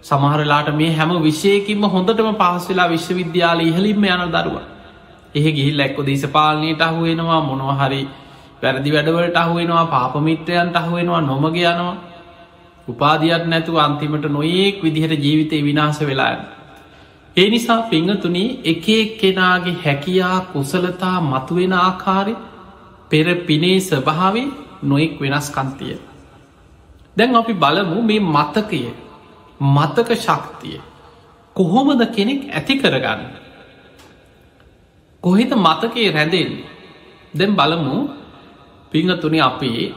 සමහරලාට 0.04 0.70
මේ 0.74 0.92
හැම 0.92 1.12
විශයකින්ම 1.20 1.84
හොඳටම 1.86 2.30
පහස් 2.36 2.70
වෙලා 2.70 2.88
විශ්වවිද්‍යාල 2.88 3.60
ඉහලින්ම 3.62 4.06
යන 4.06 4.24
දරුව. 4.30 4.56
එහ 5.36 5.46
ගිහිල් 5.50 5.80
එක්කො 5.80 6.02
දේශපාලනයට 6.04 6.82
අහුවෙනවා 6.82 7.42
මොනවහරි 7.42 8.02
වැරදි 8.62 8.90
වැඩවලට 8.92 9.38
අහුවෙනවා 9.38 9.86
පාපමිත්‍රයන්ට 9.88 10.76
අහුවෙනවා 10.76 11.22
නොමග 11.24 11.58
යනවා. 11.58 11.98
උපාධයක් 12.88 13.44
නැතුව 13.46 13.78
අන්තිමට 13.80 14.26
නොයෙක් 14.28 14.76
විදිහට 14.84 15.14
ජීවිතය 15.20 15.58
විනාස 15.64 16.00
වෙලාන්න 16.02 16.42
ඒ 17.38 17.50
නිසා 17.50 17.82
පිංහතුනී 17.84 18.60
එක 18.64 18.88
කෙනාගේ 19.20 19.76
හැකියා 19.86 20.40
කුසලතා 20.54 21.18
මතුවෙන 21.24 21.74
ආකාරය 21.76 22.34
පෙර 23.12 23.28
පිනේ 23.48 23.78
ස්වභාවේ 23.80 24.48
නොෙක් 24.84 25.14
වෙනස් 25.22 25.48
කන්තිය. 25.50 26.11
දැන් 27.18 27.36
අපි 27.36 27.54
බලමු 27.56 27.98
මේ 28.04 28.20
මතකය 28.28 28.82
මතක 29.60 30.10
ශක්තිය 30.18 30.80
කොහොමද 31.56 32.02
කෙනෙක් 32.08 32.42
ඇති 32.50 32.74
කරගන්න. 32.76 33.22
කොහෙත 35.24 35.52
මතකේ 35.58 36.08
රැඳෙන්නේ 36.10 36.66
දැන් 37.34 37.52
බලමු 37.54 37.96
පිංහතුනි 38.92 39.40
අපේ 39.42 39.94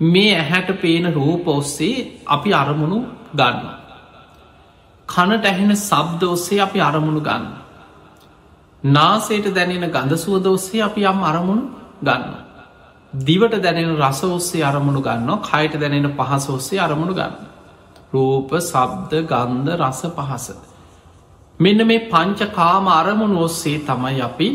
මේ 0.00 0.32
ඇහැට 0.34 0.70
පේන 0.74 1.04
රූප 1.12 1.48
ඔස්සේ 1.48 2.22
අපි 2.26 2.50
අරමුණු 2.54 2.98
ගන්න. 3.32 3.58
කනට 5.08 5.44
ඇහෙන 5.44 5.76
සබ්ද 5.78 6.22
ඔස්සේ 6.24 6.60
අපි 6.60 6.80
අරමුණු 6.80 7.20
ගන්න. 7.20 7.46
නාසේට 8.84 9.46
දැනෙන 9.50 9.90
ගඳ 9.90 10.12
සුවද 10.16 10.46
ඔස්සේ 10.46 10.82
අපි 10.82 11.00
යම් 11.02 11.22
අරමුණු 11.24 11.64
ගන්න. 12.02 12.45
දිවට 13.18 13.54
දැනෙන 13.58 13.96
රස 13.98 14.22
ඔස්සේ 14.28 14.62
අරමුණු 14.62 15.00
ගන්න 15.00 15.42
කයට 15.42 15.74
දැනෙන 15.76 16.08
පහස 16.12 16.46
ඔස්සේ 16.50 16.80
අරමුණු 16.80 17.14
ගන්න. 17.14 17.34
රූප 18.12 18.50
සබ්ද 18.60 19.12
ගන්ධ 19.24 19.76
රස 19.78 20.00
පහස. 20.10 20.46
මෙන්න 21.60 21.86
මේ 21.86 22.06
පංච 22.06 22.50
කාම 22.52 22.88
අරමුණු 22.90 23.40
ඔස්සේ 23.40 23.78
තමයි 23.80 24.20
අපි 24.22 24.48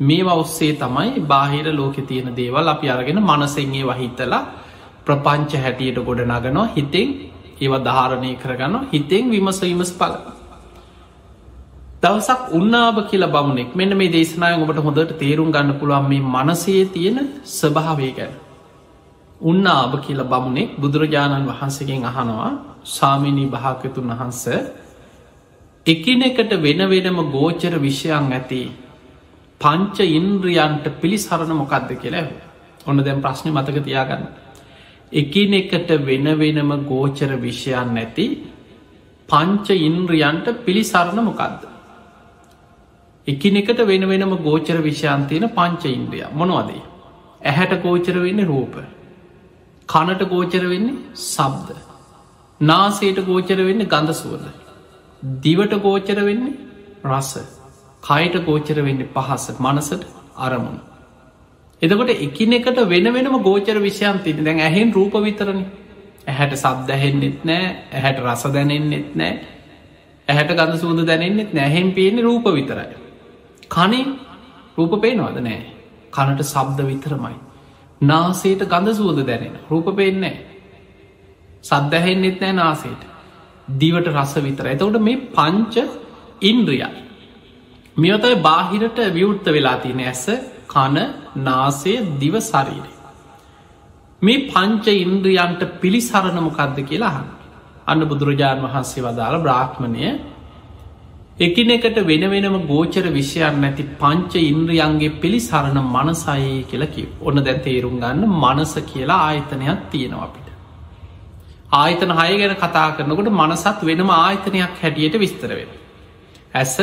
මේවා 0.00 0.36
ඔස්සේ 0.36 0.72
තමයි 0.74 1.20
බාහිර 1.22 1.66
ලෝකෙ 1.72 2.02
තියෙන 2.02 2.30
දේවල් 2.34 2.68
අපි 2.68 2.86
අරගෙන 2.88 3.20
මනසෙන්ගේ 3.22 3.84
වහිතලා 3.84 4.42
ප්‍රපංච 5.04 5.52
හැටියට 5.56 5.98
ගොඩ 6.00 6.20
නගනවා 6.26 6.66
හිතෙන් 6.68 7.08
ඒව 7.60 7.74
ධාරණය 7.82 8.32
කරගන්න 8.36 8.88
හිතෙන් 8.92 9.30
විමස 9.30 9.60
විමස් 9.62 9.92
පල 9.92 10.14
දවසක් 12.06 12.40
උන්නාභ 12.52 12.98
කියල 13.08 13.24
බමුණෙක්. 13.26 13.70
මෙන්න 13.74 13.92
මේ 13.94 14.10
දේශනාය 14.10 14.54
ඔබට 14.56 14.78
හොඳට 14.78 15.12
තේරුම් 15.16 15.48
ගන්න 15.50 15.78
පුළුවන් 15.80 16.08
මේ 16.08 16.22
මනසේ 16.34 16.84
තියෙන 16.86 17.18
ස්වභාවේ 17.52 18.12
ගැන. 18.12 18.32
උන්නාභ 19.40 19.94
කියල 20.00 20.20
බමුණෙක් 20.24 20.70
බුදුරජාණන් 20.76 21.46
වහන්සගෙන් 21.46 22.04
අහනවා 22.04 22.50
සාමිනී 22.86 23.48
භාකතුන් 23.48 24.08
වහන්ස 24.12 24.42
එකිනෙකට 25.86 26.52
වෙන 26.58 26.80
වෙනම 26.86 27.18
ගෝචර 27.30 27.74
විෂයන් 27.78 28.32
ඇති 28.32 28.62
පංච 29.60 29.98
ඉන්ද්‍රියන්ට 30.12 30.86
පිළිසරණ 31.00 31.54
මොකක්ද 31.54 31.90
කියලා 31.96 32.26
ඔන්න 32.86 32.98
දැම් 33.00 33.20
ප්‍රශ්නය 33.20 33.50
මතක 33.50 33.76
තියාගන්න. 33.82 34.26
එකිනෙකට 35.12 35.90
වෙන 36.00 36.26
වෙනම 36.38 36.70
ගෝචර 36.84 37.32
විෂයන් 37.38 37.88
නැති 37.94 38.26
පංච 39.28 39.66
ඉන්ද්‍රියන්ට 39.82 40.46
පිළිසරණ 40.64 41.24
මොකක්ද 41.24 41.75
එකිනෙකට 43.26 43.80
වෙන 43.84 44.08
වෙනම 44.08 44.36
ගෝචර 44.40 44.78
විෂයන්තියන 44.80 45.46
පංච 45.50 45.84
ඉන්ද්‍රිය. 45.90 46.26
මොනවදේ 46.32 46.82
ඇහැට 47.42 47.82
ගෝචර 47.82 48.16
වෙන්න 48.18 48.42
රූප. 48.44 48.74
කනට 49.88 50.28
ගෝචර 50.28 50.64
වෙන්නේ 50.64 50.96
සබ්ද 51.14 51.70
නාසේට 52.60 53.18
ගෝචර 53.24 53.58
වෙන්න 53.60 53.84
ගඳ 53.84 54.14
සුවද 54.14 54.44
දිවට 55.40 55.74
ගෝචර 55.80 56.18
වෙන්නේ 56.22 56.54
රස. 57.06 57.32
කයට 58.02 58.36
ගෝචර 58.44 58.78
වෙන්න 58.80 59.02
පහස 59.08 59.46
මනසට 59.58 60.06
අරමුණ. 60.38 60.78
එතකොට 61.82 62.12
එකිනෙකට 62.18 62.78
වෙන 62.86 63.12
වෙනම 63.12 63.36
ගෝචර 63.42 63.80
විෂයන් 63.80 64.22
තින 64.24 64.44
දැන් 64.44 64.60
ඇහෙන් 64.60 64.92
රූප 64.92 65.18
විතරණ 65.20 65.64
ඇහැට 66.26 66.54
සබ් 66.54 66.86
දැහෙන්නෙත් 66.86 67.44
නෑ 67.44 67.66
ඇහැට 67.92 68.22
රස 68.24 68.46
දැනෙන්නෙත් 68.50 69.10
නෑ 69.14 69.34
ඇහැට 70.28 70.54
ගඳ 70.54 70.78
සූද 70.78 71.02
දැනෙන්නෙත් 71.04 71.52
නැහෙන් 71.52 71.92
පේන 71.92 72.18
රූප 72.20 72.48
විතරයි. 72.52 73.05
කනින් 73.70 74.08
රූප 74.76 75.00
පේනවාද 75.00 75.40
නෑ. 75.40 75.60
කනට 76.12 76.42
සබ්ද 76.44 76.78
විතරමයි. 76.84 77.36
නාසේට 78.00 78.62
ගඳ 78.64 78.94
සුවද 78.94 79.20
දැනෙන. 79.24 79.58
රූප 79.70 79.88
පේන්නේ 79.94 80.34
සද්දැහෙන්නෙත් 81.64 82.40
නෑ 82.40 82.54
නාසේට 82.54 83.02
දිවට 83.76 84.08
රස 84.08 84.34
විතර 84.40 84.66
එතවට 84.66 85.00
මේ 85.00 85.22
පංච 85.30 85.74
ඉන්ද්‍රියයි 86.42 86.90
මෙයොතයි 87.96 88.36
බාහිරට 88.40 88.98
විවෘත්ත 89.10 89.48
වෙලා 89.48 89.78
තියෙන 89.78 90.02
ඇස 90.02 90.26
කන 90.66 90.96
නාසය 91.38 91.94
දිව 92.20 92.36
සරීරය 92.42 92.92
මේ 94.22 94.44
පංච 94.46 94.86
ඉන්ද්‍රියන්ට 94.96 95.62
පිළිසරණමකක්ද 95.80 96.78
කියලාහන් 96.84 97.26
අන්න 97.86 98.02
බුදුරජාණන් 98.04 98.66
වහන්සේ 98.66 99.02
වදාළ 99.02 99.36
බ්‍රාහ්මණය 99.40 100.06
එකිනෙකට 101.38 101.98
වෙන 102.02 102.22
වෙනම 102.26 102.54
ගෝචර 102.66 103.06
විෂයන් 103.10 103.56
නැති 103.60 103.84
පංච 103.94 104.42
ඉන්ද්‍රියන්ගේ 104.42 105.16
පිළිසරණ 105.16 105.80
මනසයි 105.86 106.52
කියලා 106.62 106.92
කිව 106.92 107.08
ඔන්න 107.22 107.40
දැන් 107.40 107.58
තේරුම් 107.60 107.98
ගන්න 108.00 108.22
මනස 108.34 108.72
කියලා 108.84 109.18
ආයතනයක් 109.24 109.82
තියෙනවා 109.90 110.22
අපිට. 110.22 110.48
ආයතන 111.72 112.12
හය 112.12 112.38
ගැන 112.38 112.54
කතා 112.56 112.86
කරනකොට 112.92 113.28
මනසත් 113.32 113.82
වෙනම 113.82 114.12
ආයතනයක් 114.12 114.80
හැටියට 114.80 115.18
විස්තර 115.18 115.50
වෙන. 115.50 115.68
ඇස 116.54 116.76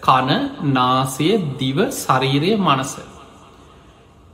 කන 0.00 0.28
නාසය 0.72 1.30
දිව 1.56 1.78
ශරීරය 1.94 2.52
මනස. 2.58 2.92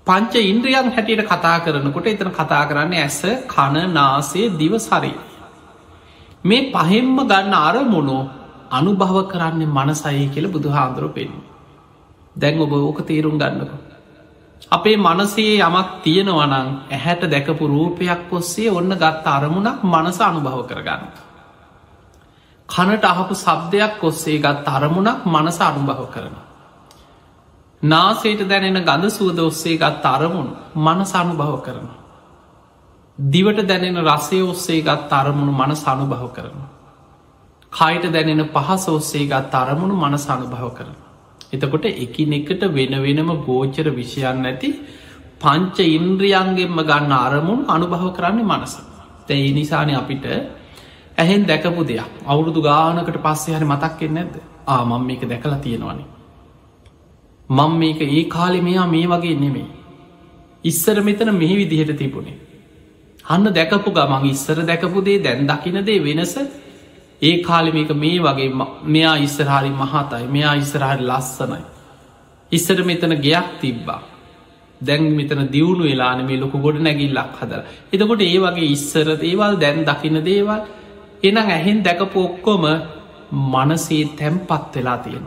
පංච 0.06 0.34
ඉන්ද්‍රියන් 0.44 0.90
හැටියට 0.90 1.24
කතා 1.26 1.54
කරනකොට 1.60 2.06
එතන 2.06 2.32
කතා 2.32 2.64
කරන්නේ 2.64 3.02
ඇස 3.02 3.20
කන 3.46 3.76
නාසේ 3.92 4.48
දිව 4.56 4.80
සරී. 4.80 5.14
මේ 6.44 6.66
පහෙම්ම 6.72 7.16
ගන්න 7.26 7.54
අරමුණෝ 7.60 8.24
අනුභව 8.70 9.16
කරන්නේ 9.28 9.66
මනසයි 9.68 10.28
කියල 10.28 10.46
බුදු 10.48 10.68
හාන්දුර 10.68 11.08
පෙන්. 11.10 11.30
දැන් 12.36 12.60
ඔබ 12.60 12.72
ඕක 12.72 13.00
තේරුම් 13.02 13.38
ගන්නක. 13.38 13.72
අපේ 14.70 14.96
මනසේ 14.98 15.54
යමක් 15.58 15.88
තියෙනවනං 16.02 16.54
ඇහැට 16.90 17.22
දැකපු 17.26 17.64
රූපයක් 17.66 18.32
ඔස්සේ 18.32 18.70
ඔන්න 18.70 18.90
ගත්ත 18.94 19.26
අරමුණක් 19.28 19.78
මනස 19.84 20.18
අනුභව 20.20 20.60
කරගන්න. 20.66 21.02
කනට 22.68 23.04
අහපු 23.04 23.34
සබ්දයක් 23.36 24.02
ඔස්සේ 24.02 24.38
ගත් 24.38 24.66
අරමුණක් 24.68 25.20
මනස 25.26 25.58
අනුභව 25.60 26.02
කරන. 26.10 26.34
නාසේට 27.82 28.42
දැනෙන 28.44 28.80
ගඳ 28.80 29.10
සුවද 29.10 29.38
ඔස්සේ 29.40 29.76
ගත් 29.76 30.04
අරමුණු 30.06 30.52
මනස 30.76 31.14
අනුභව 31.14 31.62
කරන. 31.62 31.86
දිවට 33.18 33.60
දැනෙන 33.62 33.98
රසේ 34.04 34.42
ඔස්සේ 34.42 34.80
ගත් 34.82 35.12
අරමුණු 35.12 35.52
මනස 35.52 35.82
අනුභව 35.86 36.32
කරන. 36.32 36.58
කයිට 37.76 38.04
දැනෙන 38.12 38.42
පහස 38.48 38.84
ඔස්සේ 38.90 39.26
ගත් 39.26 39.54
අරමුණු 39.54 39.96
මනස 39.96 40.26
අනුභව 40.28 40.68
කරන. 40.76 40.94
එතකොට 41.54 41.86
එකිනෙකට 41.96 42.62
වෙන 42.70 42.94
වෙනම 43.04 43.30
ගෝචර 43.46 43.88
විෂයන් 43.92 44.38
නැති 44.42 44.70
පංච 45.40 45.76
ඉන්ද්‍රියන්ගෙන්ම 45.96 46.78
ගන්න 46.82 47.12
අරමුණු 47.18 47.66
අනුභව 47.68 48.04
කරන්නේ 48.16 48.50
මනස. 48.50 48.74
තැයි 49.28 49.52
නිසාන 49.52 49.90
අපිට 49.92 50.26
ඇහෙන් 51.18 51.42
දැකපු 51.44 51.82
දෙයක් 51.84 52.10
අවුරුදු 52.24 52.60
ගානකට 52.62 53.18
පස්සේ 53.24 53.56
හරි 53.56 53.66
මතක්කෙන් 53.66 54.12
නැද්ද 54.14 54.34
ආ 54.66 54.82
මං 54.84 55.02
මේක 55.08 55.22
දැකලා 55.24 55.60
තියෙනවානේ. 55.60 56.08
මං 57.50 57.72
මේක 57.78 58.00
ඒ 58.02 58.24
කාලෙ 58.26 58.60
මෙයා 58.62 58.86
මේ 58.88 59.06
වගේ 59.06 59.36
නෙමේ. 59.36 59.68
ඉස්සර 60.64 60.98
මෙතන 61.02 61.30
මෙහි 61.34 61.54
විදිහට 61.56 61.98
තිබුණේ. 61.98 62.38
හන්න 63.24 63.54
දැකපු 63.54 63.90
ගමන් 63.92 64.24
ඉස්සර 64.26 64.58
දැකපු 64.64 65.04
දේ 65.04 65.18
දැන් 65.18 65.46
දකිනදේ 65.46 65.98
වෙනස 66.02 66.34
ඒ 67.22 67.42
කාලිමික 67.42 67.90
මේ 67.94 68.18
වගේ 68.20 68.50
මෙයා 68.86 69.16
ඉස්සරහරි 69.18 69.70
මහතයි 69.72 70.26
මෙයා 70.28 70.54
ඉස්සරහරි 70.54 71.02
ලස්සනයි. 71.02 71.62
ඉස්සර 72.52 72.78
මෙතන 72.84 73.14
ගෙයක් 73.18 73.48
තිබ්බා. 73.60 74.00
දැන් 74.80 75.02
මෙතන 75.12 75.40
දියුණු 75.48 75.84
වෙලාන 75.84 76.20
මේ 76.26 76.40
ලොකු 76.40 76.58
ගොඩ 76.58 76.78
නැගිල්ලක් 76.78 77.38
හදර. 77.40 77.60
එතකොට 77.92 78.20
ඒ 78.22 78.38
වගේ 78.38 78.68
ඉස්සර 78.68 79.06
දේවල් 79.16 79.54
දැන් 79.56 79.78
දකින 79.84 80.18
දේවල් 80.24 80.60
එනම් 81.22 81.36
ඇහෙන් 81.46 81.78
දැකපු 81.82 82.18
ඔක්කොම 82.20 82.64
මනසේ 83.52 84.04
තැම්පත් 84.18 84.74
වෙලා 84.74 84.98
තියෙන. 84.98 85.26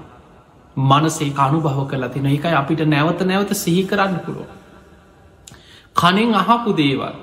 මනසේ 0.77 1.33
අනුභව 1.37 1.79
කරලා 1.87 2.09
තින 2.09 2.25
එකයි 2.27 2.53
අපිට 2.53 2.81
නැවත 2.85 3.19
නැවත 3.21 3.51
සිහි 3.55 3.83
කරන්න 3.85 4.19
පුරුව. 4.19 4.49
කනෙන් 5.95 6.31
අහපු 6.35 6.71
දේවල් 6.73 7.15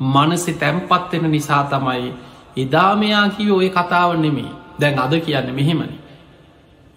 මනසෙ 0.00 0.52
තැම්පත්වෙන 0.54 1.30
නිසා 1.30 1.62
තමයි 1.64 2.12
එදා 2.56 2.92
මෙයා 2.96 3.26
කිව 3.30 3.50
ඔය 3.52 3.68
කතාව 3.70 4.18
නෙමේ 4.18 4.50
දැන් 4.78 4.98
අද 4.98 5.14
කියන්න 5.20 5.52
මෙහෙමනි. 5.52 5.96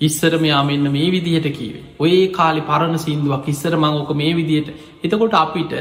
ඉස්සර 0.02 0.34
මෙයා 0.38 0.64
මෙන්න 0.64 0.92
මේ 0.92 1.10
විදිහට 1.10 1.48
කීවේ 1.52 1.84
ඔය 2.00 2.28
කාලි 2.30 2.62
පරණ 2.62 2.98
සිින්දුවක් 2.98 3.48
ඉස්සර 3.48 3.74
මං 3.76 3.94
ඕක 3.94 4.12
මේ 4.14 4.34
විදියට 4.34 4.70
එතකොට 5.04 5.36
අපිට 5.36 5.74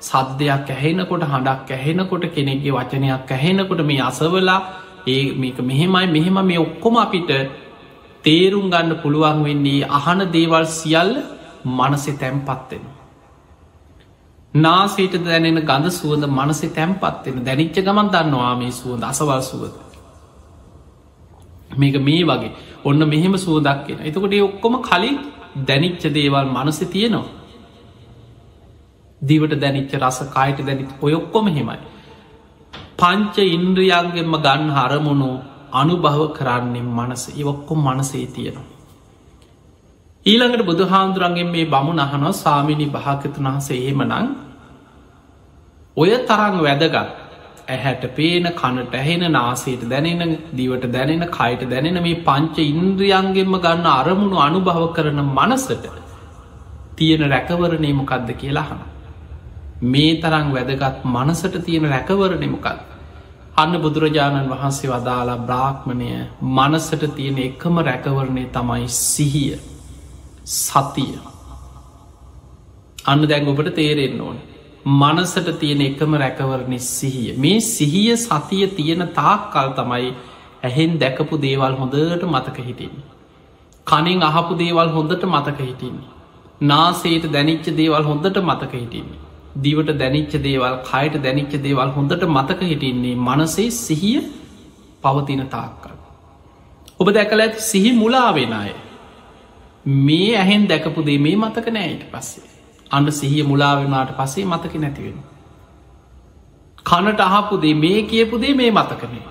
සද්ධයක් 0.00 0.70
ඇහෙනකොට 0.70 1.22
හඬක් 1.24 1.70
ඇහෙනකොට 1.72 2.26
කෙනෙක්ගේ 2.30 2.72
වචනයක් 2.72 3.30
ඇහෙනකොට 3.30 3.80
මේ 3.82 4.02
අසවලා 4.02 4.60
ඒ 5.06 5.22
මේක 5.34 5.58
මෙහෙමයි 5.60 6.06
මෙහෙම 6.08 6.38
මේ 6.42 6.58
ඔක්කොම 6.58 6.96
අපිට 6.96 7.30
තේරුම් 8.24 8.70
ගන්න 8.70 9.00
පුළුවන් 9.02 9.42
වෙන්නේ 9.44 9.88
අහන 9.90 10.20
දේවල් 10.30 10.66
සියල්ල 10.72 11.12
මනසෙ 11.66 12.12
තැම්පත්වෙන. 12.14 12.95
නාසේට 14.56 15.14
දැනෙන 15.20 15.60
ගඳ 15.62 15.90
සුවද 15.92 16.22
මනසේ 16.28 16.70
තැම්පත්වෙන 16.70 17.44
දැනිච්ච 17.44 17.78
ගමන් 17.80 18.08
දන්නවා 18.10 18.54
මේ 18.56 18.72
සුවද 18.72 19.02
අසවල් 19.04 19.40
සුවද. 19.42 19.74
මේක 21.72 21.96
මේ 22.00 22.22
වගේ 22.24 22.52
ඔන්න 22.84 23.00
මෙහෙම 23.06 23.34
සුවදක්ගෙන 23.36 23.98
එතකොට 24.02 24.36
ඔක්කොම 24.42 24.76
කලින් 24.82 25.18
දැනිච්ච 25.62 26.02
දේවල් 26.10 26.46
මනස 26.46 26.78
තියෙනවා. 26.86 27.34
දිවට 29.22 29.52
දැනිච්ච 29.56 29.92
රස 29.96 30.18
කායට 30.28 30.58
දැනිත් 30.60 30.90
ඔයොක්කොම 31.00 31.46
හෙමයි. 31.48 31.78
පංච 32.98 33.36
ඉන්ද්‍රියන්ගෙන්ම 33.50 34.32
ගන්න 34.36 34.70
හරමුණු 34.72 35.30
අනුභව 35.72 36.20
කරන්නේ 36.32 36.88
මනස 36.90 37.22
ඉවොක්කොම් 37.34 37.78
මනසේ 37.86 38.26
තියෙනවා. 38.28 38.66
ඊළඟට 40.26 40.64
බුදු 40.64 40.84
හාමුදුරන්ගෙන් 40.84 41.48
මේ 41.48 41.66
බමු 41.66 41.92
නහනො 41.94 42.30
සාමිනි 42.34 42.86
භාකතුන් 42.88 43.46
වහස 43.46 43.68
එහෙමනං 43.72 44.45
ඔය 45.96 46.10
තරං 46.22 46.56
වැදගත් 46.60 46.96
ඇහැට 47.68 48.02
පේන 48.12 48.46
කනට 48.54 48.94
ඇහෙන 48.94 49.22
නාසේට 49.30 49.84
දැනෙන 49.84 50.32
දිවට 50.52 50.82
දැනෙන 50.88 51.22
කයට 51.28 51.62
දැනෙන 51.66 51.98
මේ 52.00 52.18
පංච 52.22 52.66
ඉන්ද්‍රියන්ගෙන්ම 52.72 53.54
ගන්න 53.56 53.86
අරමුණු 53.90 54.36
අනුභව 54.38 54.82
කරන 54.92 55.20
මනසට 55.28 55.86
තියෙන 56.96 57.22
රැකවරණය 57.26 57.92
මොකක්ද 57.92 58.28
කියලා 58.34 58.66
හන. 58.66 58.82
මේ 59.84 60.10
තරං 60.16 60.52
වැදගත් 60.52 61.06
මනසට 61.06 61.56
තියෙන 61.60 61.86
රැකවරණෙමකත්. 61.86 62.66
අන්න 63.56 63.72
බුදුරජාණන් 63.78 64.50
වහන්සේ 64.50 64.90
වදාලා 64.90 65.38
බ්‍රාහ්මණය 65.42 66.10
මනසට 66.56 67.06
තියෙන 67.14 67.38
එකම 67.40 67.80
රැකවරණය 67.82 68.44
තමයි 68.50 68.84
සිහිය 68.98 69.56
සතිය 70.56 71.16
අන්න 73.04 73.24
දැන් 73.24 73.48
ඔබට 73.48 73.72
තේරෙන්න 73.74 74.20
ඕන 74.20 74.38
මනසට 74.86 75.48
තියෙන 75.60 75.82
එකම 75.82 76.16
රැකවරණය 76.16 76.78
සිහිය 76.80 77.36
මේ 77.36 77.60
සිහිය 77.66 78.16
සතිය 78.18 78.66
තියෙන 78.70 79.04
තාක් 79.14 79.50
කල් 79.52 79.70
තමයි 79.74 80.10
ඇහෙන් 80.62 80.98
දැකපු 80.98 81.38
දේවල් 81.38 81.74
හොඳට 81.74 82.24
මතක 82.24 82.58
හිටින්නේ 82.60 83.06
කනින් 83.86 84.22
අහපු 84.22 84.54
දේවල් 84.56 84.90
හොඳට 84.90 85.24
මතක 85.26 85.58
හිටින්නේ 85.62 86.14
නාසේට 86.62 87.26
දැනිච්ච 87.32 87.70
දේවල් 87.74 88.04
හොඳට 88.04 88.42
මතක 88.42 88.72
හිටින්නේ 88.74 89.20
දිවට 89.58 89.92
දැනිච්ච 89.94 90.34
දේවල් 90.40 90.80
කයට 90.84 91.20
දැනිච්ච 91.20 91.60
දේවල් 91.60 91.90
හොඳට 91.90 92.26
මතක 92.28 92.60
හිටින්නේ 92.64 93.14
මනසේ 93.18 93.70
සිහිය 93.72 94.20
පවතින 95.02 95.46
තාක්කල්. 95.48 95.94
ඔබ 97.00 97.08
දැකල 97.10 97.40
ඇති 97.40 97.60
සිහි 97.62 97.92
මුලාවෙන 97.94 98.52
අය. 98.54 98.72
මේ 100.06 100.36
ඇහෙන් 100.36 100.68
දැකපුදේ 100.68 101.18
මේ 101.18 101.36
මතක 101.36 101.66
නෑයට 101.70 102.04
පස්සේ. 102.12 102.55
අන්න 102.90 103.12
සිහිය 103.12 103.42
මුලාවෙනාට 103.42 104.12
පසේ 104.14 104.44
මතක 104.44 104.74
නැතිවෙන. 104.76 105.18
කනට 106.86 107.20
අහපුදේ 107.22 107.74
මේ 107.76 108.02
කියපුදේ 108.04 108.54
මේ 108.54 108.70
මතකනේ. 108.72 109.24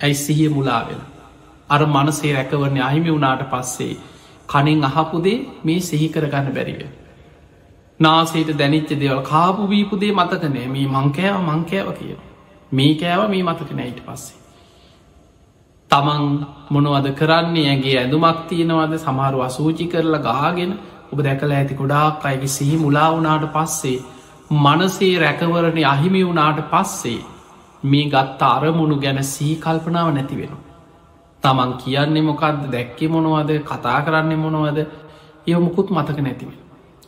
ඇයි 0.00 0.14
සිහිය 0.16 0.48
මුලාවෙන. 0.50 1.02
අර 1.70 1.86
මනසේ 1.86 2.32
රැකවරණ 2.32 2.82
අහිමි 2.82 3.10
වුණාට 3.10 3.44
පස්සේ 3.50 3.94
කනින් 4.48 4.84
අහපුදේ 4.84 5.38
මේ 5.64 5.80
සිහි 5.82 6.08
කරගන්න 6.08 6.52
බැරිවෙන. 6.52 6.92
නාසේට 8.00 8.52
දැනිච්ච 8.54 8.90
දෙවල් 8.96 9.22
කාපු 9.22 9.68
වීපුදේ 9.68 10.12
මතකනෑ 10.12 10.68
මේ 10.68 10.86
මංකෑව 10.88 11.42
මංකෑව 11.42 11.88
කිය 11.92 12.14
මේ 12.72 12.94
කෑව 12.94 13.28
මේ 13.28 13.42
මතක 13.42 13.70
නෑයිට 13.72 14.00
පස්සේ 14.06 14.40
තමන් 15.90 16.24
මොනවද 16.70 17.08
කරන්නේ 17.12 17.66
ඇගේ 17.68 17.96
ඇඳුමක් 17.98 18.38
තියෙනවද 18.48 18.94
සමහරු 18.98 19.42
අසූචි 19.42 19.86
කරලා 19.86 20.22
ගාගෙන 20.22 20.72
ඔබ 21.12 21.18
දැකලා 21.20 21.56
ඇති 21.56 21.74
ගොඩාක් 21.74 22.24
අයගේ 22.24 22.54
සිහි 22.56 22.76
මුලාවනාට 22.76 23.46
පස්සේ 23.54 23.98
මනසේ 24.56 25.12
රැකවරණය 25.18 25.82
අහිමි 25.84 26.22
වුණාට 26.26 26.60
පස්සේ 26.70 27.20
මේ 27.84 28.06
ගත්ත 28.06 28.40
අරමුණු 28.48 28.96
ගැන 28.96 29.20
සී 29.24 29.54
කල්පනාව 29.56 30.08
නැති 30.10 30.36
වෙන. 30.36 30.54
තමන් 31.42 31.72
කියන්නේ 31.74 32.22
මොකක්ද 32.22 32.64
දැක්කේ 32.72 33.08
මොනවද 33.08 33.50
කතා 33.62 33.98
කරන්නේ 34.02 34.42
මොනවද 34.44 34.78
ඒ 35.46 35.58
මුකුත් 35.58 35.88
මතක 35.90 36.18
නැතිවේ. 36.20 36.58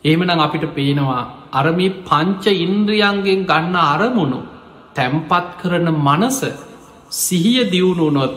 ඒමනම් 0.03 0.39
අපිට 0.39 0.65
පේනවා 0.75 1.21
අරමි 1.53 1.87
පංච 2.07 2.43
ඉන්ද්‍රියන්ගෙන් 2.59 3.45
ගන්න 3.45 3.75
අරමුණු 3.85 4.39
තැම්පත් 4.95 5.47
කරන 5.61 5.87
මනස 5.97 6.39
සිහිය 7.19 7.61
දියුණුනොත් 7.71 8.33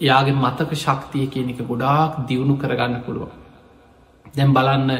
යාගේ 0.00 0.40
මතක 0.44 0.70
ශක්තිය 0.76 1.26
කියනක 1.26 1.60
ගොඩාක් 1.68 2.12
දියුණු 2.28 2.54
කරගන්න 2.56 3.04
පුළුව. 3.06 3.39
දැම් 4.34 4.50
බලන්න 4.52 4.90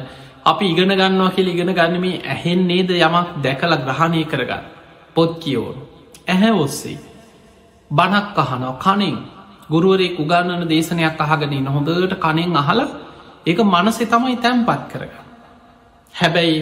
අපි 0.45 0.65
ඉගෙන 0.67 0.93
ගන්නවා 0.93 1.31
කියල 1.31 1.49
ඉගෙන 1.49 1.71
ගන්න 1.71 2.01
මේ 2.01 2.23
ඇහෙන් 2.25 2.61
නේද 2.67 2.91
යමක් 2.91 3.29
දැකල 3.39 3.73
ග්‍රහණය 3.79 4.25
කරගන්න. 4.25 4.65
පොත් 5.15 5.31
කියෝනු 5.39 5.83
ඇහැ 6.27 6.53
ඔස්සේ. 6.55 6.99
බනක් 7.91 8.39
අහනව 8.39 8.79
කනින් 8.79 9.17
ගුරුවරේ 9.71 10.17
උගන්නන 10.17 10.63
දේශනයක් 10.67 11.21
අහගෙන 11.21 11.55
නොහොඳට 11.61 12.15
කනෙන් 12.17 12.57
අහල 12.57 12.81
ඒක 13.47 13.59
මනසේ 13.65 14.07
තමයි 14.07 14.37
තැම්පත් 14.39 14.83
කරගන්න. 14.91 15.27
හැබැයි 16.15 16.57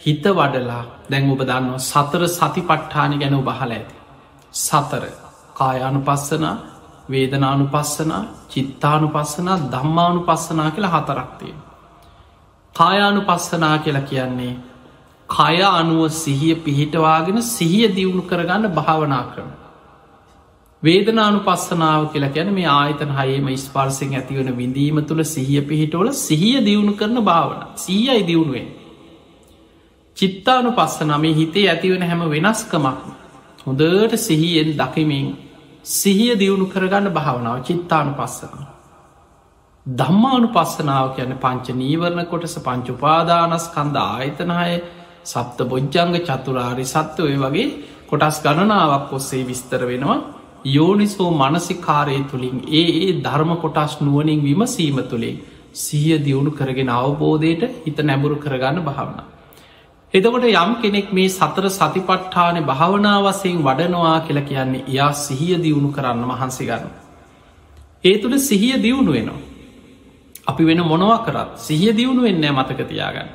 හිත 0.00 0.24
වඩලා 0.30 0.84
දැන් 1.10 1.30
ඔබ 1.30 1.40
දන්නවා 1.42 1.78
සතර 1.80 2.22
සති 2.28 2.60
පට්ඨානි 2.62 3.16
ගැන 3.18 3.36
බහල 3.40 3.70
ඇති. 3.70 3.94
සතර. 4.54 5.04
කායානු 5.56 6.00
පස්සන 6.00 6.44
වේදනානු 7.08 7.64
පස්සන 7.66 8.12
චිත්තානු 8.48 9.08
පස්සන 9.08 9.48
දම්මානු 9.72 10.20
පස්සනා 10.20 10.70
කියලා 10.70 10.94
හතරක්තිය. 10.96 11.54
කායානු 12.74 13.20
පස්සනා 13.22 13.76
කියලා 13.78 14.04
කියන්නේ 14.04 14.52
කය 15.28 15.62
අනුව 15.70 16.02
සිහිය 16.14 16.54
පිහිටවාගෙන 16.56 17.42
සිහිය 17.44 17.88
දියුණු 17.90 18.22
කරගන්න 18.22 18.68
භාවනා 18.72 19.24
කරන. 19.30 19.50
වේදනානු 20.82 21.40
පස්සනාව 21.40 22.02
කියලා 22.08 22.32
ගැන 22.32 22.50
මේ 22.52 22.68
ආයතන 22.70 23.12
හයම 23.12 23.48
ස්පාර්සිෙන් 23.58 24.14
ඇතිවන 24.14 24.50
විඳීම 24.56 25.00
තුළ 25.04 25.22
සිහිය 25.26 25.62
පිහිටවල 25.62 26.10
සිහිය 26.18 26.58
දියුණු 26.64 26.92
කරන 26.94 27.18
භාවන 27.22 27.60
සීයයි 27.76 28.22
දියුණුවෙන් 28.26 28.68
චිත්තානු 30.16 30.72
පස්ස 30.72 31.00
නමේ 31.02 31.34
හිතේ 31.34 31.66
ඇතිවෙන 31.68 32.04
හැම 32.04 32.24
වෙනස්කමක් 32.28 32.98
හොඳට 33.64 34.16
සිහියෙන් 34.18 34.70
දකිමින් 34.76 35.28
සිහිය 35.92 36.34
දියුණු 36.36 36.66
කරගන්න 36.66 37.08
භාවනාව 37.10 37.62
චිත්තානු 37.62 38.12
පස්සන. 38.14 38.67
දම්මානු 39.88 40.48
පස්සනාව 40.48 41.06
කියන 41.16 41.30
පංච 41.36 41.74
නීවරණ 41.74 42.26
කොටස 42.26 42.56
පංචුපාදානස්කන්ද 42.60 43.96
ආයතනය 43.98 44.56
සප්ත 45.24 45.58
බොජ්ජංග 45.64 46.16
චතුරාරි 46.22 46.84
සත්ව 46.86 47.24
ඔය 47.24 47.36
වගේ 47.36 47.68
කොටස් 48.06 48.40
ගණනාවක් 48.40 49.12
ඔස්සේ 49.12 49.44
විස්තර 49.44 49.82
වෙනවා 49.84 50.18
යෝනිසෝ 50.66 51.30
මනසිකාරය 51.32 52.18
තුළින් 52.24 52.58
ඒ 52.72 52.84
ඒ 52.98 53.10
ධර්ම 53.20 53.52
කොටස් 53.56 53.94
නුවනින් 54.00 54.40
විමසීම 54.42 55.00
තුළින් 55.04 55.40
සිහිය 55.76 56.18
දියුණු 56.20 56.52
කරගෙන 56.52 56.90
අවබෝධයට 56.90 57.64
හිත 57.82 57.98
නැබුරු 58.02 58.36
කරගන්න 58.36 58.78
භාවනා. 58.82 59.26
එතකොට 60.14 60.48
යම් 60.54 60.72
කෙනෙක් 60.76 61.12
මේ 61.12 61.28
සතර 61.30 61.66
සතිපට්ඨාන 61.70 62.64
භාවනාවසයෙන් 62.66 63.58
වඩනවා 63.62 64.16
කියලා 64.20 64.44
කියන්නේ 64.44 64.86
එයා 64.86 65.12
සිහිය 65.18 65.56
දියුණු 65.58 65.90
කරන්න 65.90 66.24
මහන්සි 66.26 66.64
ගන්න. 66.66 66.90
ඒ 68.04 68.16
තුළ 68.18 68.38
සිහිය 68.40 68.76
දියුණු 68.78 69.12
වෙනවා. 69.12 69.47
අපි 70.48 70.64
වෙන 70.64 70.80
මොනවා 70.84 71.18
කරත් 71.20 71.50
සිහිය 71.58 71.92
දියුණු 71.92 72.22
වෙන්න 72.22 72.44
මතකතියාගන්න. 72.52 73.28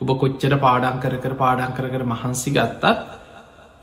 ඔබ 0.00 0.10
කොච්චර 0.16 0.54
පාඩන් 0.58 1.00
කර 1.00 1.16
කර 1.18 1.34
පාඩන් 1.36 1.72
කර 1.72 1.88
කර 1.88 2.04
මහන්සි 2.04 2.50
ගත්තත් 2.50 2.84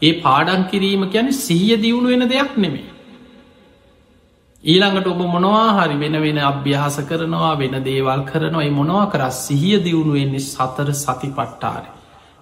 ඒ 0.01 0.13
පාඩන් 0.21 0.63
කිරීම 0.65 1.03
ගැන 1.07 1.33
සිහිය 1.35 1.77
දියුණු 1.77 2.09
වෙන 2.09 2.25
දෙයක් 2.27 2.57
නෙමේ. 2.57 2.87
ඊළඟට 4.63 5.07
ඔබ 5.07 5.21
මොනවා 5.27 5.69
හරි 5.77 5.97
වෙන 5.97 6.15
වෙන 6.17 6.37
අභ්‍යාස 6.43 6.97
කරනවා 7.03 7.53
වෙන 7.55 7.75
දේවල් 7.81 8.21
කරනවා 8.25 8.63
ඒ 8.63 8.71
මොනවා 8.71 9.05
කර 9.07 9.23
සිහිය 9.37 9.79
දියුණු 9.79 10.13
වෙන්නේ 10.13 10.45
සතර 10.45 10.93
සති 10.95 11.29
පට්ටාරය. 11.29 11.89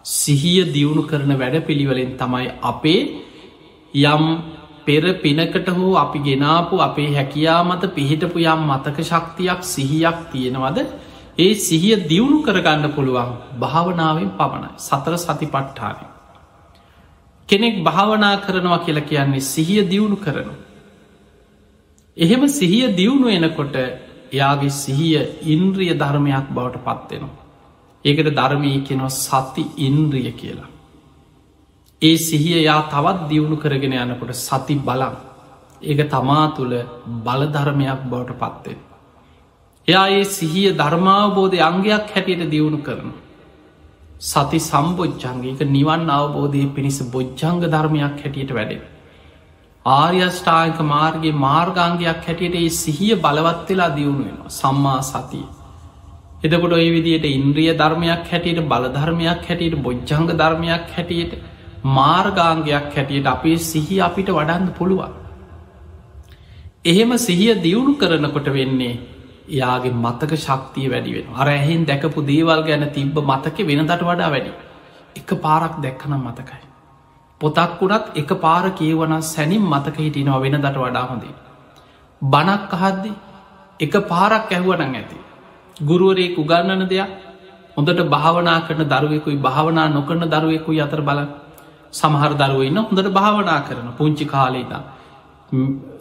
සිහිය 0.06 0.66
දියුණු 0.68 1.04
කරන 1.04 1.32
වැඩ 1.36 1.66
පිළිවලෙන් 1.66 2.14
තමයි 2.16 2.52
අපේ 2.64 3.02
යම් 3.94 4.24
පෙර 4.88 5.04
පිනකට 5.16 5.68
හෝ 5.72 5.94
අපි 5.96 6.20
ගෙනාපු 6.22 6.82
අපේ 6.82 7.10
හැකියා 7.14 7.62
මත 7.64 7.94
පිහිටපු 7.94 8.44
යම් 8.46 8.62
මතක 8.68 8.98
ශක්තියක් 9.04 9.62
සිහියක් 9.66 10.20
තියෙනවද 10.32 10.78
ඒ 11.38 11.54
සිහිය 11.62 11.98
දියුණු 12.06 12.38
කරගන්න 12.42 12.94
පුළුවන් 12.94 13.34
භාවනාවෙන් 13.60 14.30
පමණයි 14.34 14.70
සතර 14.80 15.16
සති 15.18 15.48
පට්ඨානය. 15.48 16.06
කෙනෙක් 17.50 17.76
භාවනා 17.84 18.36
කරනවා 18.38 18.80
කියලා 18.80 19.06
කියන්නේ 19.06 19.44
සිහිය 19.46 19.84
දියුණු 19.86 20.18
කරනු. 20.18 20.54
එහෙම 22.18 22.48
සිහිය 22.50 22.88
දියුණු 22.98 23.28
එනකොට 23.30 23.76
එයාගේ 23.78 24.74
සිහිය 24.76 25.20
ඉන්ද්‍රිය 25.48 25.94
ධර්මයක් 25.96 26.48
බවට 26.52 26.84
පත්වෙනවා. 26.86 27.46
ඒකට 28.06 28.30
ධර්මී 28.32 28.80
කෙනවා 28.82 29.14
සති 29.18 29.64
ඉන්ද්‍රිය 29.80 30.32
කියලා. 30.34 30.70
ඒ 32.02 32.18
සිහිය 32.20 32.64
යා 32.64 32.82
තවත් 32.88 33.30
දියුණු 33.30 33.56
කරගෙන 33.58 33.94
යනකොට 33.96 34.36
සති 34.38 34.76
බලම් 34.80 35.16
ඒක 35.84 36.02
තමා 36.08 36.54
තුළ 36.56 36.74
බලධර්මයක් 37.24 38.02
බවට 38.04 38.36
පත්වෙන. 38.36 38.78
එයා 39.88 40.08
ඒ 40.10 40.24
සිහිය 40.26 40.74
ධර්මාවබෝධය 40.74 41.60
අංගයක් 41.62 42.14
හැටියට 42.14 42.52
දියුණු 42.52 42.80
කරන. 42.80 43.10
සති 44.22 44.60
සම්බෝජ්ජංගේක 44.62 45.60
නිවන් 45.68 46.10
අවබෝධය 46.10 46.64
පිණිස 46.70 47.02
බොජ්ජංග 47.08 47.60
ධර්මයක් 47.66 48.22
හැටියට 48.22 48.52
වැඩෙන. 48.52 48.82
ආර්යෂ්ඨායක 49.86 50.80
මාර්ගගේ 50.86 51.40
මාර්ගාංගයක් 51.40 52.24
හැටියට 52.24 52.56
ඒ 52.56 52.70
සිහිය 52.76 53.14
බලවත් 53.18 53.70
වෙලා 53.70 53.92
දියුණු 53.96 54.24
වෙනවා 54.24 54.50
සම්මා 54.52 55.02
සතිය. 55.04 55.46
එදකොට 56.44 56.74
ඔය 56.74 56.88
විදියට 56.92 57.26
ඉන්ද්‍රිය 57.28 57.72
ධර්මයක් 57.76 58.26
හැටියට 58.32 58.66
බලධර්මයක් 58.68 59.46
හැටියට 59.46 59.84
බොජ්ජංග 59.84 60.28
ධර්මයක් 60.36 60.90
හැටියට 60.96 61.40
මාර්ගාංගයක් 61.84 62.70
හැටියට 62.92 63.28
අපේ 63.28 63.58
සිහි 63.60 64.00
අපිට 64.00 64.30
වඩන්න 64.30 64.74
පුළුවන්. 64.74 65.12
එහෙම 66.86 67.12
සිහිය 67.20 67.56
දියුණු 67.58 67.94
කරනකොට 67.96 68.48
වෙන්නේ 68.50 69.00
යාගේ 69.52 69.94
මතක 69.94 70.32
ශක්තිය 70.38 70.88
වැඩිවෙන 70.88 71.36
අර 71.36 71.48
ඇහෙන් 71.48 71.86
දැකපු 71.86 72.22
දේවල් 72.24 72.64
ගැන 72.64 72.90
තිබ්බ 72.92 73.18
මතක 73.22 73.58
වෙනදට 73.64 74.02
වඩා 74.02 74.30
වැඩි 74.30 74.52
එක 75.16 75.30
පාරක් 75.38 75.82
දැක්කනම් 75.82 76.22
මතකයි. 76.22 76.64
පොතක් 77.42 77.80
වුණත් 77.80 78.06
එක 78.16 78.30
පාර 78.38 78.66
කියවන 78.72 79.22
සැනින් 79.24 79.64
මතක 79.64 79.98
හිටිනවා 79.98 80.42
වෙන 80.42 80.58
දට 80.58 80.78
වඩා 80.78 81.06
හොඳේ. 81.06 81.36
බනක් 82.22 82.74
අහද්දි 82.76 83.12
එක 83.80 83.94
පාරක් 84.06 84.52
ඇහුවනං 84.52 84.96
ඇති. 84.96 85.18
ගුරුවරේ 85.76 86.36
උගන්නන 86.36 86.88
දෙයක් 86.88 87.10
හොඳට 87.78 88.00
භාවනා 88.08 88.60
කරන 88.62 88.84
දරුවෙකුයි 88.86 89.38
භාවනා 89.38 89.88
නොකරන 89.90 90.24
දරුවෙකුයි 90.26 90.82
අතර 90.82 91.02
බල 91.02 91.20
සමහර 91.94 92.32
දරුවන්න 92.36 92.78
හොඳට 92.80 93.10
භාවනා 93.12 93.60
කරන 93.62 93.90
පුංචි 93.94 94.26
කාලේතා 94.26 94.84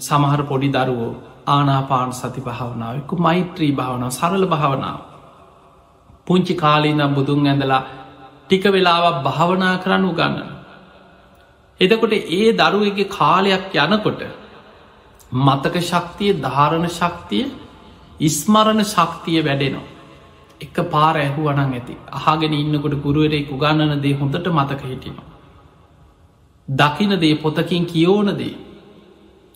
සමහර 0.01 0.43
පොඩි 0.45 0.69
දරුවෝ 0.71 1.13
ආනාපාන 1.47 2.13
සති 2.13 2.41
භාවනාවකු 2.41 3.17
මෛත්‍රී 3.19 3.73
භාවනාව 3.73 4.11
සරල 4.13 4.47
භාවනාව. 4.47 4.99
පුංචි 6.27 6.55
කාලීනම් 6.55 7.15
බුදුන් 7.15 7.47
ඇඳලා 7.47 7.83
ටික 8.43 8.65
වෙලාවක් 8.67 9.17
භාවනා 9.25 9.75
කරන්න 9.79 10.05
උගන්නන. 10.05 10.49
එතකොට 11.81 12.13
ඒ 12.13 12.49
දරුවගේ 12.55 13.11
කාලයක් 13.11 13.75
යනකොට 13.77 14.23
මතක 15.39 15.77
ශක්තිය 15.83 16.33
ධාරණ 16.39 16.89
ශක්තිය 16.91 17.45
ඉස්මරණ 18.21 18.83
ශක්තිය 18.85 19.41
වැඩෙනවා. 19.41 19.87
එක 20.61 20.77
පාර 20.87 21.15
ඇහුවනං 21.17 21.61
ඇති 21.69 21.95
අහගෙන 22.11 22.55
ඉන්නකොට 22.55 22.95
ගුරුවරේ 22.99 23.47
උගන්නන 23.49 24.03
දේ 24.03 24.15
හොඳට 24.15 24.47
මතක 24.51 24.83
හිටිනවා. 24.85 25.36
දකින 26.69 27.13
දේ 27.17 27.35
පොතකින් 27.37 27.87
කියෝන 27.87 28.29
දේ 28.35 28.55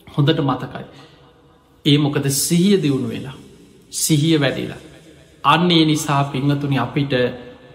හොඳට 0.07 0.39
මතකයි. 0.41 0.85
ඒ 1.85 1.97
මොකද 1.97 2.25
සිහිය 2.29 2.77
දියුණු 2.77 3.07
වෙලා 3.09 3.37
සිහිය 3.91 4.37
වැඩිලා. 4.37 4.81
අන්නේ 5.43 5.85
නිසා 5.85 6.23
පිංහතුනි 6.25 6.77
අපිට 6.77 7.13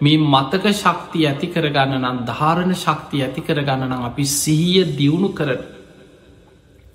මේ 0.01 0.17
මතක 0.17 0.65
ශක්තිය 0.73 1.25
ඇති 1.25 1.47
කරගන්න 1.47 2.01
නම් 2.01 2.19
ධාරණ 2.25 2.73
ශක්තිය 2.75 3.23
ඇති 3.23 3.41
කරගන්න 3.41 3.87
නම් 3.87 4.03
අපි 4.03 4.25
සිහිය 4.33 4.83
දියුණු 4.97 5.29
කරන 5.29 5.61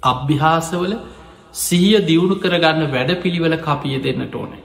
අභ්‍යාසවල 0.03 0.95
සිහිය 1.55 1.97
දියුණු 2.03 2.37
කරගන්න 2.37 2.85
වැඩ 2.89 3.11
පිළිවෙල 3.17 3.57
කපිය 3.59 3.97
දෙන්නට 4.01 4.35
ඕනේ. 4.35 4.63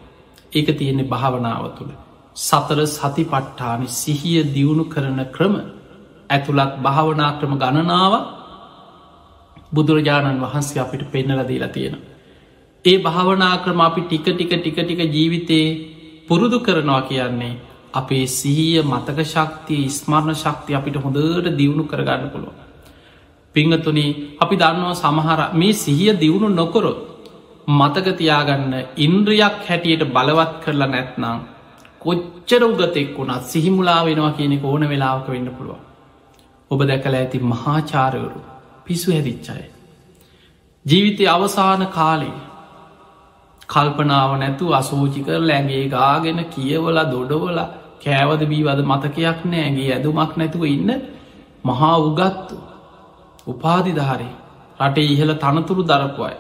ඒක 0.53 0.69
තියෙන්නේ 0.73 1.05
භාවනාව 1.05 1.65
තුළ. 1.77 1.91
සතර 2.35 2.79
සති 2.87 3.23
පට්ඨානි 3.25 3.87
සිහිය 3.93 4.43
දියුණු 4.49 4.85
කරන 4.85 5.19
ක්‍රම 5.31 5.55
ඇතුළත් 6.29 6.73
භාවනා 6.79 7.31
ක්‍රම 7.33 7.53
ගණනාව 7.55 8.13
බුදුරජාණන් 9.73 10.43
වහන්සේ 10.43 10.81
අපිට 10.81 11.03
පෙන්නල 11.11 11.41
දීලා 11.43 11.69
තියෙනවා 11.69 12.15
ඒ 12.85 12.97
භාවනා 12.99 13.55
ක්‍රම 13.57 13.79
අපි 13.81 14.01
ටික 14.03 14.27
ටික 14.27 14.53
ටික 14.53 14.77
ටික 14.77 15.01
ජීවිතයේ 15.09 15.67
පුරුදු 16.27 16.57
කරනවා 16.59 17.01
කියන්නේ 17.03 17.53
අපේ 17.93 18.25
සිහිය 18.29 18.81
මතක 18.83 19.19
ශක්තිය 19.25 19.83
ස්මරණ 19.89 20.35
ශක්තිය 20.35 20.75
අපිට 20.75 20.97
හොඳට 20.97 21.47
දියුණු 21.51 21.83
කරගන්න 21.83 22.29
පුළුව. 22.29 22.55
පිංහතුන 23.55 23.99
අපි 24.37 24.55
දන්නවා 24.55 24.95
සමහර 24.95 25.41
මේ 25.53 25.73
සිහිය 25.75 26.13
දියුණු 26.15 26.49
නොකොරොත් 26.51 26.99
මතකතියාගන්න 27.69 28.73
ඉන්ද්‍රියක් 28.97 29.57
හැටියට 29.67 30.03
බලවත් 30.09 30.53
කරලා 30.63 30.87
නැත්නම් 30.87 31.39
කොච්චර 32.01 32.63
උගතෙක් 32.63 33.09
වුණත් 33.17 33.43
සිහිමුලා 33.45 34.01
වෙනවා 34.05 34.31
කියන 34.31 34.53
ඕන 34.63 34.83
වෙලාවක 34.85 35.27
වෙන්න 35.27 35.49
පුළුව. 35.49 35.86
ඔබ 36.71 36.79
දැකල 36.83 37.15
ඇති 37.15 37.39
මහාචාරවරු 37.45 38.41
පිසු 38.85 39.11
හැදිච්චාය. 39.11 39.65
ජීවිතය 40.85 41.23
අවසාන 41.27 41.83
කාලේ 41.89 42.37
කල්පනාව 43.69 44.31
නැතු 44.37 44.73
අසෝචිකර 44.73 45.39
ලැගේ 45.41 45.83
ගාගෙන 45.89 46.39
කියවල 46.47 46.97
දොඩවල 47.07 47.59
කෑවද 48.03 48.41
බීවද 48.45 48.81
මතකයක් 48.85 49.39
නෑගේ 49.45 49.89
ඇදුමක් 49.89 50.33
නැතුව 50.35 50.63
ඉන්න 50.67 50.91
මහා 51.65 51.95
උගත්තු 51.99 52.57
උපාධිධාරී 53.47 54.33
රටේ 54.79 55.07
ඉහළ 55.07 55.33
තනතුරු 55.35 55.83
දරපුයි 55.83 56.35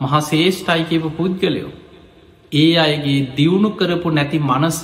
මහා 0.00 0.22
ශේෂ්ඨයි 0.22 0.84
කියපු 0.84 1.10
පුද්ගලයෝ 1.10 1.72
ඒ 2.52 2.72
අයගේ 2.78 3.20
දියුණු 3.36 3.70
කරපු 3.72 4.10
නැති 4.10 4.38
මනස 4.40 4.80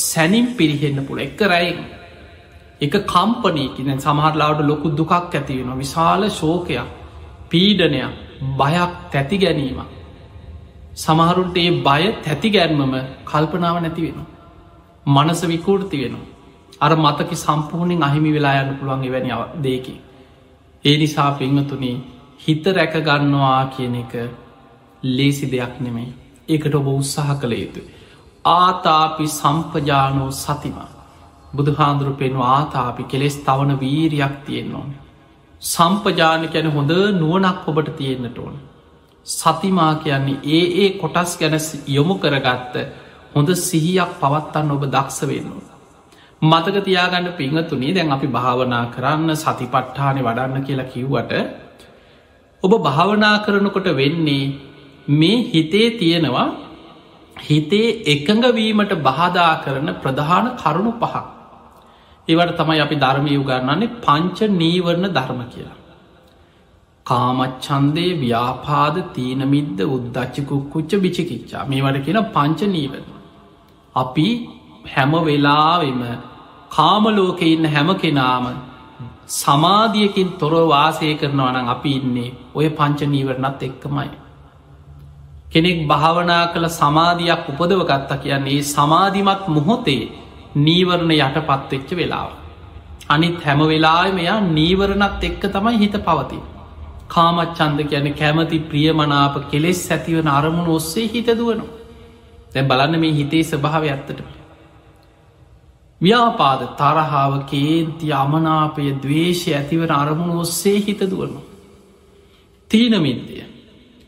සැනින් 0.00 0.46
පිරිහෙන්න 0.54 1.00
පුළ 1.06 1.20
එක 1.20 1.40
රැයින් 1.44 1.80
එක 2.80 2.94
කම්පනයකින 3.06 3.92
සමහරලාවට 3.98 4.60
ලොකු 4.62 4.88
දුකක් 4.92 5.12
ඇතිවෙන 5.12 5.70
විශාල 5.76 6.22
ශෝකයක් 6.30 6.88
පීඩනයක් 7.48 8.12
බයක් 8.56 8.92
තැති 9.10 9.38
ගැනීමක් 9.38 9.94
සමහරුන්ට 10.96 11.56
ඒ 11.56 11.70
බය 11.82 12.02
තැති 12.22 12.48
ගැන්මම 12.50 12.94
කල්පනාව 13.24 13.76
නැති 13.78 14.02
වෙන. 14.04 14.18
මනස 15.06 15.40
විකූර්ති 15.44 15.96
වෙනවා. 15.96 16.26
අර 16.80 16.92
මතක 16.96 17.30
සම්පූර්ණෙන් 17.36 18.02
අහිමි 18.02 18.30
වෙලා 18.32 18.54
යන්න 18.62 18.76
පුළුවන් 18.78 19.04
එවැනි 19.04 19.30
දේකි. 19.62 19.94
ඒ 20.84 20.96
නිසා 20.96 21.30
පිංහතුනේ 21.32 21.96
හිත 22.40 22.64
රැකගන්නවා 22.68 23.62
කියන 23.68 23.94
එක 23.96 24.12
ලේසි 25.02 25.46
දෙයක් 25.46 25.74
නෙමේ 25.80 26.08
ඒකට 26.48 26.74
ඔබ 26.74 26.86
උත්සාහ 26.90 27.28
කළ 27.36 27.54
යුතු. 27.54 27.80
ආතාපි 28.52 29.26
සම්පජානෝ 29.30 30.30
සතිම. 30.34 30.78
බුදු 31.52 31.72
හාන්දුරු 31.72 32.12
පෙනු 32.14 32.40
ආතාපි 32.46 33.02
කෙලෙස් 33.04 33.36
තවන 33.38 33.72
වීරයක් 33.76 34.34
තියෙන් 34.46 34.74
ඕන. 34.74 34.90
සම්පජාන 35.62 36.44
කැන 36.48 36.68
හොඳ 36.68 36.92
නුවනක් 37.14 37.64
ඔබට 37.66 37.90
තියෙන්න්නට 37.96 38.38
ඕන. 38.38 38.54
සතිමා 39.26 39.94
කියන්නේ 39.96 40.38
ඒ 40.48 40.62
ඒ 40.76 40.88
කොටස් 40.98 41.32
ගැන 41.36 41.56
යොමු 41.88 42.14
කරගත්ත 42.16 42.76
හොඳ 43.34 43.48
සිහියක් 43.60 44.12
පවත්තන්න 44.20 44.70
ඔබ 44.70 44.84
දක්ෂ 44.86 45.20
වෙන්නවා. 45.24 45.74
මතක 46.42 46.76
තියාගන්න 46.82 47.32
පිංහතුනේ 47.34 47.94
දැන් 47.94 48.12
අපි 48.12 48.28
භාවනා 48.28 48.84
කරන්න 48.88 49.30
සතිපට්ඨානය 49.36 50.20
වඩන්න 50.20 50.64
කියලා 50.64 50.86
කිව්වට 50.86 51.32
ඔබ 52.62 52.72
භාවනා 52.80 53.36
කරනකොට 53.38 53.88
වෙන්නේ 53.96 54.44
මේ 55.08 55.38
හිතේ 55.46 55.88
තියෙනවා 55.92 56.46
හිතේ 57.36 57.88
එකඟවීමට 58.06 58.94
බාධා 59.02 59.54
කරන 59.64 59.88
ප්‍රධාන 60.02 60.46
කරුණු 60.56 60.92
පහක්. 60.94 61.37
ඒවට 62.28 62.56
තමයි 62.56 62.80
අපි 62.80 62.96
ධර්මය 62.96 63.34
උගන්නන්නේ 63.36 63.94
පංච 63.98 64.38
නීවරණ 64.54 65.08
ධර්ම 65.10 65.40
කියලා. 65.46 65.78
කාමච්චන්දේ 67.06 68.12
ව්‍යාපාද 68.20 68.96
තීනමිද්ද 69.14 69.80
උද්දච්චකුක්කුච්ච 69.86 70.92
බිචිකිච්චා 70.98 71.64
මේ 71.64 71.82
වට 71.82 72.04
කියන 72.06 72.20
පංච 72.28 72.60
නීවරණ. 72.68 73.18
අපි 73.94 74.28
හැම 74.86 75.12
වෙලාවෙම 75.22 76.02
කාමලෝක 76.70 77.42
ඉන්න 77.44 77.64
හැම 77.66 77.90
කෙනාම 77.96 78.46
සමාධියකින් 79.34 80.30
තොර 80.34 80.54
වාසය 80.66 81.10
කරනවනම් 81.14 81.68
අපි 81.68 81.92
ඉන්නේ 81.92 82.30
ඔය 82.54 82.68
පංච 82.70 83.00
නීවරණත් 83.06 83.62
එක්කමයි. 83.62 84.10
කෙනෙක් 85.50 85.78
භාවනා 85.88 86.44
කළ 86.52 86.68
සමාධයක් 86.72 87.42
උපදව 87.50 87.80
ගත්තා 87.84 88.18
කියන්නේ 88.18 88.62
සමාධිමත් 88.66 89.42
මොහොතේ 89.48 90.02
නීවරණ 90.56 91.10
යට 91.12 91.38
පත්වෙච්ච 91.40 91.90
වෙලාව. 91.92 92.30
අනිත් 93.08 93.42
හැම 93.42 93.60
වෙලා 93.64 94.12
මෙයා 94.12 94.40
නීවරණත් 94.40 95.24
එක්ක 95.24 95.42
තමයි 95.48 95.78
හිත 95.78 95.96
පවති. 96.00 96.38
කාමච්චන්ද 97.08 97.80
කියන 97.84 98.14
කැමති 98.14 98.58
ප්‍රියමනාප 98.60 99.50
කෙලෙස් 99.50 99.90
ඇතිවන 99.90 100.28
අරමුණ 100.28 100.68
ඔස්සේ 100.68 101.08
හිත 101.08 101.26
දුවනු. 101.34 101.66
තැ 102.52 102.62
බලන්න 102.62 103.00
මේ 103.00 103.12
හිතේ 103.12 103.44
ස්භාව 103.44 103.84
ඇත්තට. 103.84 104.20
ව්‍යාපාද 106.00 106.60
තරහාාව 106.76 107.32
කේන්ති 107.46 108.12
අමනාපය 108.14 108.90
දවේශය 109.02 109.54
ඇතිවන 109.54 109.92
අරමුණ 109.92 110.38
ඔස්සේ 110.38 110.80
හිත 110.80 111.00
දුවනු. 111.02 111.40
තීනමින්දය 112.70 113.44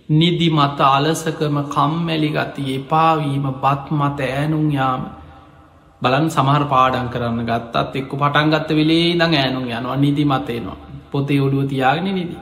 නිදි 0.09 0.49
මත 0.51 0.81
අලසකම 0.89 1.57
කම්මැලි 1.69 2.31
ගති 2.31 2.63
එපාවීම 2.75 3.47
බත් 3.55 3.85
මත 3.91 4.19
ෑනුම් 4.29 4.67
යාම 4.71 5.03
බලන් 6.03 6.27
සමහර 6.29 6.65
පාඩන් 6.67 7.09
කරන්න 7.09 7.43
ගත්තත් 7.45 7.97
එක්ක 7.97 8.13
පටන් 8.15 8.53
ගත්ත 8.53 8.71
වෙලේ 8.75 9.09
දං 9.15 9.35
ෑනුම් 9.37 9.67
යනවා 9.71 9.97
නිදි 9.97 10.25
මතේනවා 10.27 10.79
පොතේ 11.11 11.41
ඔඩුව 11.41 11.69
තියාගෙන 11.69 12.09
නිදි. 12.11 12.37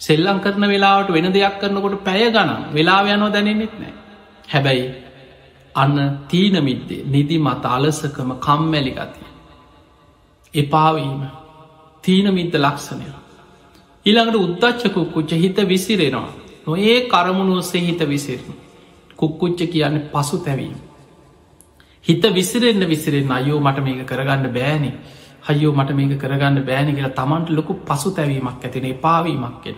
සෙල්ලං 0.00 0.38
කරන 0.40 0.64
වෙලාවට 0.64 1.10
වෙන 1.10 1.28
දෙයක් 1.30 1.56
කරනකොට 1.60 2.04
පැය 2.04 2.30
ගනම් 2.30 2.62
වෙලා 2.72 3.00
යනෝ 3.08 3.30
දැනෙන්නෙත් 3.30 3.74
නෑ. 3.80 3.94
හැබැයි 4.48 4.86
අන්න 5.74 5.96
තීනමිද්දේ 6.28 7.02
නිදි 7.06 7.38
මත 7.38 7.64
අලසකම 7.68 8.30
කම්මැලි 8.38 8.92
ගතිය. 8.92 9.28
එපාවීම 10.54 11.20
තීනමිද්ද 12.04 12.54
ලක්ෂණය. 12.56 13.06
ඊළඟට 14.06 14.36
උද්දච්චකුක්කුච්ච 14.38 15.30
හිත 15.34 15.58
විසිරෙනවා 15.64 16.34
නොඒ 16.66 16.98
කරමුණු 17.04 17.54
ඔස්සේ 17.56 17.82
හිත 17.82 18.00
විසිරණ. 18.06 18.56
කුක්කුච්ච 19.16 19.60
කියන්න 19.66 19.96
පසු 20.12 20.38
තැවීම. 20.40 20.85
හිත 22.06 22.22
විසිරෙන්න්න 22.32 22.88
විසිරෙන් 22.88 23.32
අයෝ 23.32 23.60
මට 23.60 23.78
මේක 23.80 24.02
කරගන්න 24.04 24.52
බෑනි 24.52 24.90
හයෝ 25.48 25.72
මට 25.72 25.90
මේක 25.92 26.12
කරගන්න 26.18 26.62
බෑනි 26.62 26.92
කියලා 26.92 27.14
තමන්ට 27.14 27.50
ලොකු 27.50 27.74
පසු 27.82 28.10
තැවීමක් 28.12 28.64
ඇතිනේ 28.64 28.94
පාවීමක් 28.96 29.56
කෙන. 29.62 29.76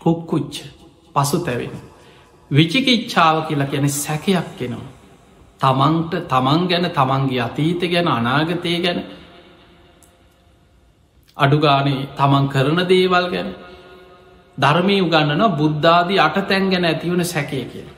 කුක්කුච්ච 0.00 0.54
පසු 1.14 1.38
තැවෙන. 1.40 1.74
විචිකිච්ඡාව 2.50 3.36
කියලා 3.46 3.66
ගැන 3.66 3.88
සැකයක් 3.96 4.48
කෙනවා. 4.58 4.88
තමන්ට 5.60 6.12
තමන් 6.26 6.60
ගැන 6.66 6.90
තමන්ගේ 6.90 7.40
අතීත 7.40 7.82
ගැන 7.84 8.08
අනාගතය 8.08 8.74
ගැන 8.78 8.98
අඩුගානේ 11.36 12.08
තමන් 12.14 12.48
කරන 12.48 12.80
දේවල් 12.86 13.26
ගැන 13.28 13.50
ධර්මය 14.58 14.96
උගන්නන 15.00 15.44
බුද්ධාදී 15.52 16.20
අට 16.20 16.38
තැන් 16.48 16.70
ගැන 16.70 16.84
ඇතිවන 16.84 17.24
සැකය 17.26 17.64
කිය. 17.66 17.88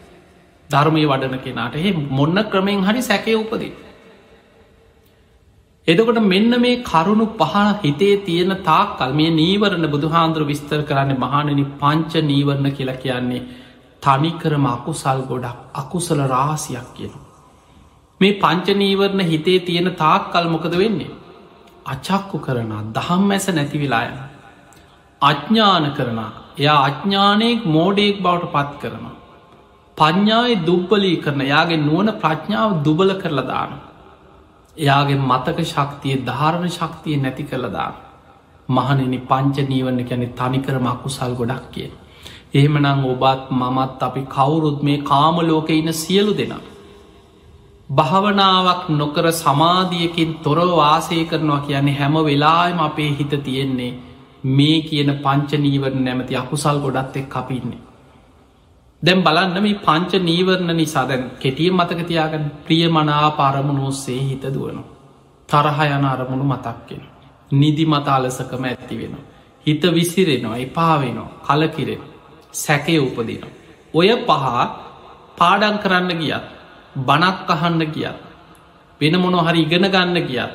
ධර්මය 0.71 1.05
වඩන 1.05 1.39
කෙනාට 1.41 1.79
එහ 1.79 1.95
මොන්න 2.11 2.43
ක්‍රමයෙන් 2.47 2.85
හරි 2.85 3.03
සැකය 3.03 3.37
උපදී. 3.37 3.73
එදකොට 5.89 6.21
මෙන්න 6.25 6.53
මේ 6.59 6.83
කරුණු 6.83 7.27
පහ 7.37 7.55
හිතේ 7.83 8.14
තියෙන 8.25 8.55
තාක්කල් 8.64 9.14
මේ 9.14 9.31
නීවරණ 9.33 9.87
බුදුහාන්දුර 9.89 10.45
විස්තර 10.45 10.81
කරන්න 10.83 11.12
මහණනි 11.16 11.64
පංච 11.79 12.23
නීවරණ 12.25 12.71
කියලා 12.73 12.99
කියන්නේ 12.99 13.43
තනිකරම 14.03 14.66
අකුසල් 14.68 15.21
ගොඩක් 15.25 15.59
අකුසල 15.75 16.21
රාසියක් 16.29 16.89
කියන. 16.95 17.14
මේ 18.21 18.39
පංච 18.39 18.77
නීවරණ 18.77 19.23
හිතේ 19.27 19.59
තියෙන 19.61 19.91
තාක්කල් 19.97 20.49
මොකද 20.49 20.75
වෙන්නේ. 20.75 21.14
අචක්කු 21.87 22.39
කරන 22.41 22.73
දහම් 22.93 23.31
ඇස 23.31 23.47
නැතිවිලායන. 23.51 24.18
අඥ්ඥාන 25.23 25.87
කරන 25.93 26.21
එයා 26.59 26.79
අඥ්ඥානයෙක් 26.83 27.64
මෝඩයෙක් 27.66 28.23
බවට 28.23 28.53
පත් 28.53 28.81
කරනවා. 28.83 29.16
පඥ්ඥාය 30.01 30.53
දුබ්බලී 30.65 31.17
කරන 31.17 31.41
යාගේ 31.45 31.81
නුවන 31.81 32.11
ප්‍රඥාව 32.19 32.71
දුබල 32.85 33.11
කරලා 33.15 33.47
දාන. 33.47 33.73
එයාගේ 34.77 35.19
මතක 35.23 35.59
ශක්තිය 35.67 36.15
ධාරණ 36.25 36.71
ශක්තිය 36.71 37.17
නැති 37.17 37.45
කරලදාන. 37.45 37.95
මහනෙනි 38.69 39.19
පංච 39.23 39.67
නීවන්න 39.69 40.01
කැනෙ 40.05 40.27
තනිකරම 40.33 40.87
අකුසල් 40.87 41.35
ගොඩක් 41.35 41.67
කිය. 41.73 41.91
එහෙමනං 42.55 43.05
ඔබත් 43.07 43.45
මමත් 43.53 44.03
අපි 44.03 44.23
කවුරුත් 44.29 44.79
මේ 44.83 45.03
කාමලෝක 45.03 45.71
ඉන්න 45.71 45.93
සියලු 45.95 46.33
දෙනා. 46.33 46.63
භාවනාවක් 47.91 48.83
නොකර 48.93 49.27
සමාධියකින් 49.35 50.33
තොර 50.43 50.59
වාසය 50.73 51.21
කරනවා 51.25 51.61
කියන්නේ 51.61 51.99
හැම 51.99 52.15
වෙලාම 52.23 52.81
අපේ 52.81 53.11
හිත 53.13 53.33
තියෙන්නේ 53.43 53.93
මේ 54.51 54.81
කියන 54.83 55.11
පංච 55.19 55.51
නීවරණ 55.59 56.05
නැමති 56.05 56.37
අකුසල් 56.37 56.77
ගොඩත් 56.81 57.17
එක් 57.17 57.37
අපින්නේ. 57.37 57.89
දැම් 59.03 59.23
බලන්න 59.23 59.57
මේ 59.59 59.79
පංච 59.79 60.13
නීවරණ 60.21 60.73
නිසා 60.75 61.05
දැන් 61.05 61.23
කෙටිය 61.37 61.71
මතක 61.71 62.01
තියාගන්න 62.05 62.47
ප්‍රිය 62.65 62.85
මනා 62.89 63.31
පරමුණෝස්සේ 63.33 64.21
හිත 64.23 64.45
දුවනු. 64.47 64.83
තරහ 65.49 65.79
යන 65.89 66.05
අරමුණු 66.07 66.45
මතක්කෙන. 66.47 67.03
නිදි 67.51 67.85
මතාලසකම 67.87 68.65
ඇත්ති 68.65 68.99
වෙන. 68.99 69.15
හිත 69.67 69.83
විසිරෙනවා 69.91 70.57
එපාවෙනවා 70.59 71.31
කලකිරෙන 71.49 72.03
සැකය 72.55 72.99
උපදින. 72.99 73.45
ඔය 73.95 74.09
පහ 74.23 74.45
පාඩන් 75.39 75.77
කරන්න 75.79 76.13
ගියත් 76.19 76.45
බනක් 76.99 77.51
අහන්න 77.51 77.83
ගියත් 77.89 78.19
වෙන 79.01 79.15
මොනො 79.19 79.39
හරි 79.41 79.61
ඉගෙන 79.63 79.87
ගන්න 79.87 80.19
ගියත් 80.23 80.53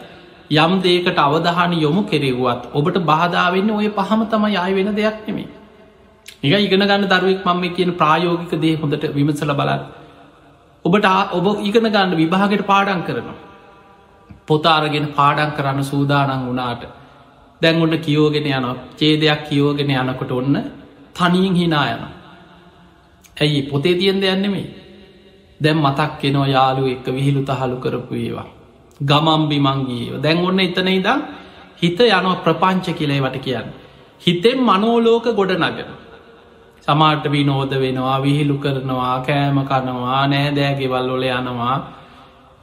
යම් 0.55 0.73
දේකට 0.81 1.19
අවධහන 1.19 1.73
යොමු 1.75 2.01
කෙරෙව්වත් 2.03 2.61
ඔබට 2.73 2.97
බාධාවන්න 3.03 3.71
ඔය 3.73 3.87
පහම 3.91 4.21
තම 4.27 4.45
යයි 4.47 4.73
වෙන 4.75 4.95
දෙයක් 4.95 5.17
නෙමේ 5.27 5.54
එක 6.43 6.53
ඉගෙන 6.61 6.79
ගන්න 6.81 7.07
දරුවෙක් 7.07 7.45
මම 7.45 7.63
කියන 7.75 7.91
ප්‍රායෝගික 7.93 8.53
දේ 8.57 8.75
හොඳට 8.75 9.05
විමසල 9.13 9.51
බලන්න. 9.51 9.81
ඔබට 10.85 11.05
ඔබ 11.31 11.45
ඉගෙන 11.61 11.85
ගන්න 11.85 12.15
විභාගට 12.15 12.63
පාඩන් 12.63 13.01
කරනවා. 13.03 13.37
පොතාරගෙන 14.45 15.07
පාඩන් 15.09 15.51
කරන්න 15.51 15.83
සූදානන් 15.83 16.45
වනාට 16.45 16.83
දැන් 17.61 17.81
ඔන්න 17.81 17.97
කියෝගෙන 17.99 18.47
යන 18.47 18.67
චේදයක් 18.95 19.41
කියෝගෙන 19.49 19.89
යනකොට 19.91 20.31
ඔන්න 20.31 20.57
තනියෙන් 21.13 21.55
හිනා 21.55 21.85
යන 21.87 22.03
ඇයි 23.37 23.61
පොතේ 23.63 23.95
තියෙන් 23.95 24.21
දෙයන්නෙමේ 24.21 24.67
දැම් 25.59 25.79
මතක් 25.79 26.11
කෙනවා 26.21 26.47
යාලු 26.47 26.85
එක්ක 26.87 27.07
විහිළු 27.07 27.41
තහලු 27.43 27.77
කරපු 27.77 28.13
ඒවා. 28.15 28.47
ගමම්බි 28.99 29.57
මංගේව 29.59 30.21
දැන් 30.21 30.37
ඔන්න 30.39 30.59
එතන 30.59 30.87
ඉදම් 30.89 31.19
හිත 31.81 31.99
යනවා 32.01 32.35
ප්‍රපංච 32.37 32.85
කියලේවට 32.93 33.37
කියන්න. 33.39 33.67
හිතෙන් 34.21 34.59
මනෝලෝක 34.59 35.25
ගොඩ 35.33 35.51
නගෙන 35.53 35.89
සමාට 36.87 37.25
විනෝද 37.27 37.71
වෙනවා 37.75 38.17
විහිලු 38.19 38.57
කරනවා 38.57 39.15
කෑම 39.21 39.57
කනවා 39.63 40.27
නෑදෑගෙවල් 40.27 41.09
ඔල 41.09 41.23
යනවා. 41.31 41.77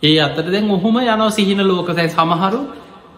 ඒ 0.02 0.18
අතට 0.20 0.46
දැන් 0.46 0.70
ඔහොම 0.70 0.96
යනෝ 1.04 1.30
සිහින 1.30 1.60
ලෝකසැයි 1.62 2.10
සමහරු 2.10 2.60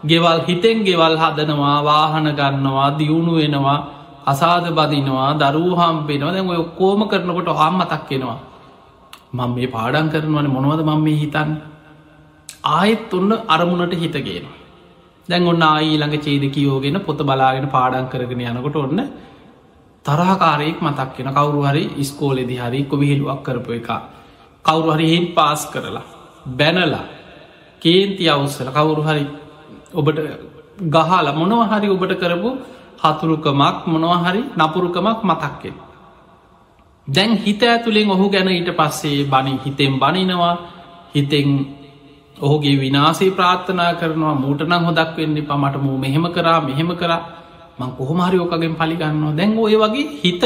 ගෙවල් 0.03 0.39
හිතෙන් 0.47 0.77
ගෙවල් 0.83 1.15
හදනවා 1.17 1.77
වාහන 1.83 2.27
ගන්නවා 2.31 2.89
දියුණු 2.93 3.33
වෙනවා 3.35 3.79
අසාද 4.25 4.65
බදිනවා 4.71 5.31
දරූහම් 5.35 5.97
පෙනවා 6.07 6.33
දැන් 6.33 6.49
ඔය 6.49 6.61
කෝම 6.77 7.01
කරනකොට 7.05 7.49
හම්මතක් 7.53 8.03
කෙනවා 8.09 8.39
මං 9.33 9.49
මේ 9.51 9.67
පාඩන් 9.67 10.07
කරනවන 10.09 10.47
මොනවද 10.49 10.81
මං 10.83 11.01
මේ 11.01 11.17
හිතන් 11.17 11.49
ආයෙත් 12.71 13.13
ඔන්න 13.13 13.31
අරමුණට 13.47 13.95
හිතගෙන 13.95 14.47
දැන් 15.29 15.47
ඔන්න 15.47 15.63
ආඊළඟ 15.63 16.17
චේද 16.19 16.45
කියෝගෙන 16.49 16.97
පොත 17.01 17.19
බලාගෙන 17.21 17.67
පාඩන් 17.69 18.07
කරගෙන 18.07 18.41
යනකොට 18.47 18.77
ඔන්න 18.77 19.01
තරහකාරයෙක් 20.05 20.77
මතක්ගෙන 20.79 21.29
කවරු 21.31 21.61
හරි 21.63 21.83
ස්කෝලෙදි 22.03 22.55
හරි 22.57 22.79
කො 22.85 22.95
විහිලුවක් 22.97 23.41
කරපු 23.43 23.71
එක 23.73 23.89
කවරු 24.65 24.89
හරි 24.91 25.05
හින් 25.07 25.25
පාස් 25.33 25.61
කරලා 25.67 26.05
බැනලා 26.49 27.05
කේන්ති 27.81 28.23
අවස්සල 28.27 28.69
කවුරු 28.71 29.01
හරි 29.03 29.23
ඔබට 29.93 30.19
ගහල 30.87 31.27
මොනවහරි 31.33 31.87
ඔබට 31.89 32.13
කරපු 32.15 32.49
හතුරුකමක් 33.03 33.77
මොනවහරි 33.85 34.41
නපුරුකමක් 34.55 35.19
මතක්කෙන්. 35.23 35.75
දැන් 37.07 37.31
හිත 37.37 37.61
ඇතුළෙන් 37.63 38.11
ඔහු 38.11 38.29
ගැන 38.29 38.49
ඊට 38.49 38.69
පස්සේ 38.71 39.25
බනින් 39.25 39.59
හිතෙන් 39.59 39.93
බනිනවා. 39.95 40.55
හිතෙන් 41.15 41.49
ඔහුගේ 42.37 42.79
විනාසේ 42.79 43.31
ප්‍රාර්ථනා 43.31 43.93
කරනවා. 43.95 44.35
මූටනං 44.35 44.85
හොදක් 44.87 45.17
වෙන්නේ 45.17 45.43
පමට 45.43 45.75
මූ 45.79 45.97
මෙහෙම 45.97 46.25
කරා 46.31 46.59
මෙහෙම 46.61 46.89
කරා. 46.95 47.21
මං 47.77 47.91
කොහොමහරිෝකගෙන් 47.91 48.75
පලිගන්නවා 48.75 49.33
දැන් 49.33 49.57
ඔය 49.57 49.75
වගේ 49.75 50.05
හිත 50.19 50.43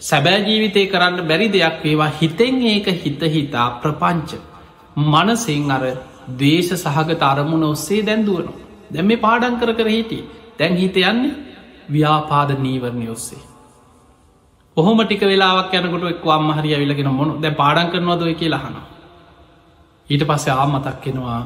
සැබෑ 0.00 0.40
ජීවිතය 0.40 0.86
කරන්න 0.86 1.16
බැරි 1.22 1.48
දෙයක් 1.48 1.82
වේවා. 1.82 2.10
හිතෙන් 2.12 2.62
ඒක 2.64 2.86
හිත 2.96 3.20
හිතා 3.28 3.68
ප්‍රපංච. 3.82 4.30
මනසිං 5.04 5.70
අර 5.70 5.82
දේශ 6.38 6.72
සහගත 6.74 7.22
අරමුණ 7.22 7.64
ඔස්සේ 7.64 8.02
දැන්දුවනවා 8.02 8.64
දැම් 8.90 9.06
මේ 9.06 9.16
පාඩන් 9.18 9.58
කර 9.58 9.72
කර 9.72 9.88
හිටිය. 9.88 10.24
දැන් 10.58 10.76
හිත 10.76 10.96
යන්නේ 11.02 11.34
ව්‍යාපාද 11.88 12.50
නීවරණය 12.58 13.08
ඔස්සේ. 13.08 13.42
ඔහොම 14.76 14.98
ටික 15.00 15.22
වෙලාවක් 15.22 15.72
යනකොට 15.74 16.10
එක් 16.10 16.26
අම්ම 16.28 16.50
හරි 16.52 16.74
ඇවිලගෙන 16.74 17.10
මොන 17.10 17.40
දැ 17.40 17.52
පාඩන් 17.52 17.90
කරනවදය 17.90 18.34
කිය 18.34 18.48
ලහන 18.48 18.76
ඊට 20.10 20.22
පස්සේ 20.24 20.54
ආමතක්කෙනවා 20.54 21.42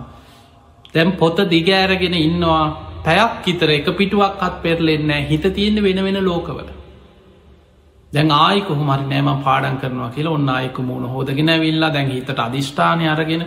දැම් 0.94 1.12
පොත 1.12 1.38
දිගෑරගෙන 1.46 2.14
ඉන්නවා. 2.16 2.89
පැයක් 3.04 3.32
කිතර 3.44 3.70
එක 3.70 3.88
පිටුවක් 3.92 4.36
අත් 4.40 4.62
පෙරලෙන්නෑ 4.62 5.28
හිත 5.28 5.44
තියෙන 5.54 5.82
වෙන 5.82 6.04
වෙන 6.04 6.18
ලෝකවල. 6.22 6.68
දැන් 8.12 8.30
ආයක 8.30 8.68
හොමරි 8.70 9.04
නෑම 9.04 9.42
පාඩන් 9.42 9.76
කරනවා 9.78 10.10
කියලා 10.10 10.32
ඔන්න 10.32 10.48
අයක 10.50 10.78
මුණ 10.80 11.04
හෝදගෙන 11.06 11.50
විල්ලා 11.60 11.90
දැන් 11.90 12.08
හිතට 12.08 12.38
අධිෂ්ඨානය 12.38 13.04
අරගෙන 13.08 13.44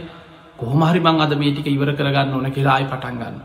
කොහොමහරි 0.58 1.00
බං 1.00 1.22
අද 1.22 1.34
මේටික 1.36 1.68
ඉවර 1.68 1.90
කරගන්න 1.94 2.34
ඕන 2.34 2.52
කියලායි 2.52 2.86
පටන්ගන්න 2.86 3.38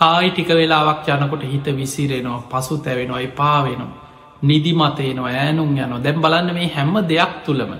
ආයි 0.00 0.30
ටික 0.30 0.48
වෙලාවක් 0.50 1.08
යනකොට 1.08 1.44
හිත 1.44 1.66
විසිරෙනවා 1.74 2.46
පසු 2.52 2.78
තැවෙනවා 2.78 3.20
එපා 3.20 3.58
වෙනවා. 3.64 4.02
නිදිමතේනවා 4.42 5.32
ෑනුම් 5.34 5.70
යනවා. 5.74 5.98
දැම් 5.98 6.20
බලන්න 6.20 6.54
මේ 6.54 6.68
හැම්ම 6.68 6.96
දෙයක් 7.08 7.32
තුළම 7.44 7.72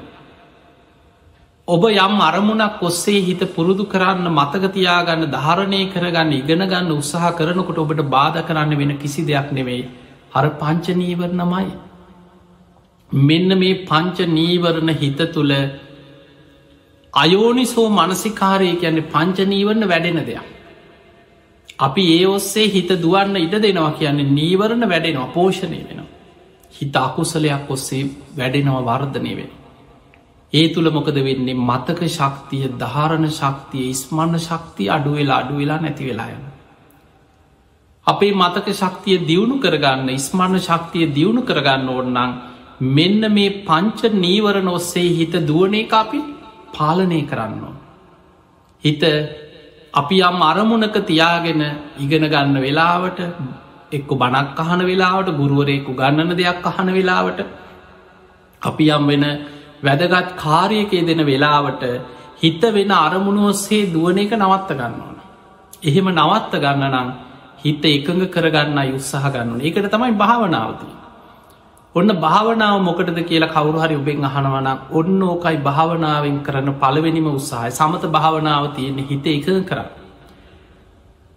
ඔබ 1.68 1.84
යම් 1.84 2.20
අරමුණක් 2.20 2.80
ඔස්සේ 2.80 3.22
හිත 3.22 3.40
පුරුදු 3.54 3.84
කරන්න 3.84 4.26
මතකතියාගන්න 4.30 5.24
ධාරණය 5.28 5.80
කරගන්න 5.88 6.30
ඉගෙන 6.32 6.62
ගන්න 6.62 6.92
උත්සාහ 6.92 7.32
කරනකොට 7.32 7.78
ඔබට 7.78 8.02
බාධ 8.08 8.38
කරන්න 8.40 8.78
වෙන 8.78 8.92
කිසි 8.96 9.24
දෙයක් 9.24 9.50
නෙවෙයි. 9.50 9.82
හර 10.32 10.46
පංච 10.52 10.94
නීවරණමයි. 10.94 11.66
මෙන්න 13.12 13.58
මේ 13.58 13.82
පංච 13.84 14.28
නීවරණ 14.30 14.94
හිත 14.94 15.24
තුළ 15.32 15.52
අයෝනිසෝ 17.14 17.88
මනසිකාරය 17.90 18.70
කියන්නේ 18.76 19.10
පංච 19.10 19.48
නීවරණ 19.48 19.88
වැඩෙන 19.88 20.22
දෙයක්. 20.22 20.46
අපි 21.80 22.08
ඒ 22.12 22.24
ඔස්සේ 22.28 22.70
හිත 22.70 22.96
දුවන්න 23.00 23.36
ඉඩ 23.38 23.60
දෙනවා 23.60 23.92
කියන්නේ 23.92 24.32
නීවරණ 24.32 24.88
වැඩෙනවා 24.88 25.34
පෝෂණය 25.34 25.82
වෙනවා. 25.82 26.10
හිත 26.72 26.96
අකුසලයක් 26.98 27.70
ඔස්සේ 27.70 28.04
වැඩෙනවා 28.36 28.88
වර්ධනය 28.88 29.34
වෙන 29.36 29.54
ඒ 30.56 30.66
තුළ 30.68 30.88
මොකද 30.90 31.18
වෙන්නේ 31.20 31.56
මතක 31.60 32.10
ශක්තිය 32.10 32.66
ධාරණ 32.76 33.28
ශක්තිය 33.30 33.86
ඉස්මන්න 33.90 34.38
ශක්තිය 34.40 34.90
අඩුවෙලා 34.90 35.38
අඩු 35.38 35.54
වෙලා 35.56 35.78
නැති 35.78 36.04
වෙලායන. 36.04 36.42
අපේ 38.06 38.32
මතක 38.34 38.68
ශක්තිය 38.74 39.16
දියුණු 39.22 39.56
කරගන්න 39.58 40.10
ඉස්මන්න 40.10 40.60
ශක්තිය 40.60 41.06
දියුණු 41.10 41.42
කරගන්න 41.42 41.88
ඕන්නන් 41.90 42.36
මෙන්න 42.90 43.22
මේ 43.30 43.56
පංච 43.62 44.12
නීවරණ 44.16 44.68
ඔස්සේ 44.70 45.08
හිත 45.10 45.34
දුවනේ 45.44 45.88
අපි 45.94 46.20
පාලනය 46.72 47.20
කරන්න. 47.24 47.64
හිත 48.84 49.02
අපි 49.94 50.16
යම් 50.22 50.42
අරමුණක 50.42 50.96
තියාගෙන 51.02 51.62
ඉගෙන 51.98 52.24
ගන්න 52.26 52.56
වෙලාවට 52.60 53.20
එක්ක 53.90 54.10
බණක් 54.14 54.58
අහන 54.58 54.80
වෙලාවට 54.84 55.30
ගුරුවරයෙකු 55.32 55.92
ගන්නන 55.94 56.36
දෙයක් 56.36 56.64
අහන 56.64 56.88
වෙලාවට 56.90 57.40
අපි 58.62 58.90
යම් 58.90 59.06
වෙන 59.06 59.24
වැදගත් 59.82 60.36
කාරයකේ 60.36 61.02
දෙන 61.02 61.22
වෙලාවට 61.24 61.84
හිත 62.36 62.62
වෙන 62.70 62.90
අරමුණ 62.92 63.38
ඔස්සේ 63.44 63.86
දුවන 63.88 64.18
එක 64.18 64.32
නවත්ත 64.32 64.70
ගන්න 64.72 65.00
ඕන. 65.00 65.16
එහෙම 65.82 66.08
නවත්ත 66.10 66.54
ගන්න 66.56 66.84
නම් 66.90 67.08
හිත 67.58 67.84
එකඟ 67.86 68.24
කරගන්න 68.28 68.78
උත්සාහ 68.90 69.26
ගන්න 69.30 69.60
ඒකට 69.60 69.90
තමයි 69.90 70.14
භාවනාවතිී. 70.14 70.96
ඔන්න 71.94 72.10
භාවනාව 72.18 72.76
මොකටද 72.80 73.20
කියලා 73.22 73.52
කවරු 73.52 73.78
හරි 73.78 73.94
ඔබෙන් 73.96 74.24
අහනවනම් 74.24 74.80
ඔන්න 74.92 75.20
ඕකයි 75.24 75.56
භාවනාවෙන් 75.60 76.36
කරන 76.42 76.68
පළවෙනිම 76.76 77.28
උත්සාහය 77.30 77.70
සමත 77.72 78.04
භාවනාව 78.08 78.64
තියෙන 78.74 78.98
හිත 79.04 79.26
එකඟ 79.28 79.64
කර. 79.64 79.80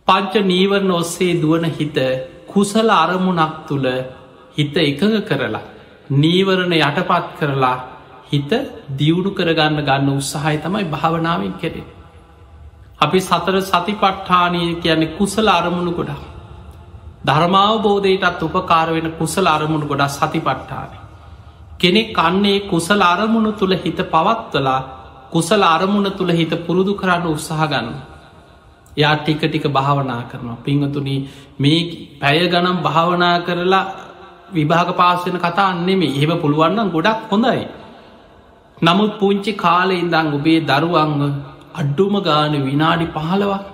පංච 0.08 0.34
නීවරණ 0.46 0.92
ඔස්සේ 0.94 1.34
දුවන 1.38 1.66
හිත 1.72 1.98
කුසල 2.48 2.90
අරමුණක් 2.96 3.56
තුළ 3.68 3.88
හිත 4.58 4.76
එකඟ 4.80 5.18
කරලා 5.24 5.64
නීවරණ 6.16 6.74
යටපත් 6.80 7.26
කරලා 7.40 7.78
හිත 8.32 8.51
දියුණු 8.95 9.32
කරගන්න 9.32 9.82
ගන්න 9.82 10.09
උත්සාහය 10.13 10.57
තමයි 10.57 10.86
භාවනාවෙන් 10.88 11.53
කෙරේ. 11.55 11.86
අපි 12.99 13.19
සතර 13.19 13.55
සති 13.63 13.93
පට්ඨානය 13.95 14.61
කියන්නේ 14.77 15.13
කුසල 15.13 15.47
අරමුණු 15.49 15.91
ගොඩා. 15.93 16.21
ධර්මාවබෝධයටත් 17.25 18.43
උපකාර 18.43 18.88
වෙන 18.89 19.11
කුසල 19.13 19.45
අරමුණු 19.47 19.88
ගොඩා 19.88 20.09
සති 20.09 20.39
පට්ඨාන. 20.41 20.91
කෙනෙක් 21.77 22.13
කන්නේ 22.13 22.67
කුසල 22.67 23.01
අරමුණු 23.03 23.51
තුළ 23.53 23.73
හිත 23.75 23.99
පවත්වලා 24.07 24.82
කුසල 25.30 25.61
අරමුණ 25.65 26.11
තුළ 26.11 26.32
හිත 26.32 26.53
පුරුදු 26.59 26.93
කරන්න 26.95 27.25
උත්සාහ 27.27 27.67
ගන්න. 27.67 27.89
යා 28.97 29.15
ටික 29.17 29.41
ටික 29.41 29.65
භාවනා 29.69 30.21
කරනවා 30.25 30.59
පිංහතුනි 30.59 31.15
මේ 31.57 31.82
පැය 32.19 32.39
ගනම් 32.47 32.77
භාවනා 32.80 33.36
කරලා 33.41 33.86
විභාග 34.51 34.89
පාසෙන 34.93 35.38
කතා 35.38 35.67
අන්නෙමේ 35.67 36.11
එහෙම 36.11 36.34
පුළුවන්නම් 36.38 36.89
ගොඩක් 36.89 37.30
හොඳයි 37.32 37.61
නමුත් 38.82 39.11
පුංචි 39.19 39.51
කාලෙ 39.55 39.93
ඉඳං 39.95 40.27
ඔබේ 40.36 40.59
දරුවන්ව 40.61 41.23
අඩ්ඩුම 41.75 42.15
ගාන 42.23 42.53
විනාඩි 42.63 43.07
පහලවක් 43.07 43.65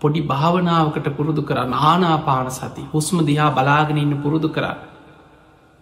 පොඩි 0.00 0.20
භාවනාවකට 0.22 1.08
පුරුදු 1.16 1.42
කරන්න 1.42 1.72
ආනාපාන 1.82 2.50
සති 2.50 2.84
හුස්ම 2.92 3.22
දිහා 3.24 3.50
බලාගෙන 3.50 3.98
ඉන්න 3.98 4.14
පුරුදු 4.24 4.48
කරන්න. 4.48 4.78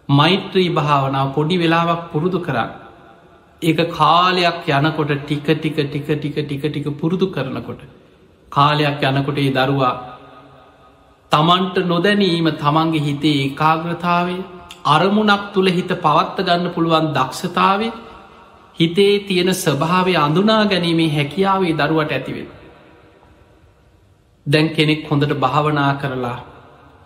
මෛත්‍රී 0.08 0.68
භාවනාව 0.72 1.34
පොඩි 1.34 1.56
වෙලාවක් 1.56 2.04
පුරුදු 2.12 2.40
කරන්න. 2.40 2.70
ඒක 3.62 3.80
කාලයක් 3.92 4.68
යනකොට 4.70 5.12
ටික 5.16 5.48
ටික 5.52 5.78
ටික 5.84 6.08
ටික 6.12 6.38
ටික 6.40 6.64
ටික 6.64 6.88
පුරුදු 6.96 7.26
කරනකොට. 7.28 7.82
කාලයක් 8.52 9.02
යනකොට 9.04 9.38
ඒ 9.38 9.50
දරුවා 9.52 9.94
තමන්ට 11.32 11.86
නොදැනීම 11.86 12.50
තමන්ගේ 12.56 13.06
හිතේ 13.06 13.38
ඒකාග්‍රතාවේ 13.38 14.42
අරමුණක් 14.88 15.48
තුළ 15.54 15.68
හිත 15.70 15.90
පවත්ත 16.02 16.46
ගන්න 16.46 16.74
පුළුවන් 16.74 17.16
දක්ෂතාවේ 17.16 17.96
හිතේ 18.78 19.14
තියෙන 19.20 19.50
ස්වභාවය 19.54 20.14
අඳුනා 20.16 20.62
ගැනීමේ 20.66 21.10
හැකියාවේ 21.10 21.74
දරුවට 21.74 22.12
ඇතිවෙන. 22.12 22.48
දැන් 24.46 24.68
කෙනෙක් 24.70 25.00
හොඳට 25.08 25.34
භාවනා 25.36 25.92
කරලා 25.96 26.38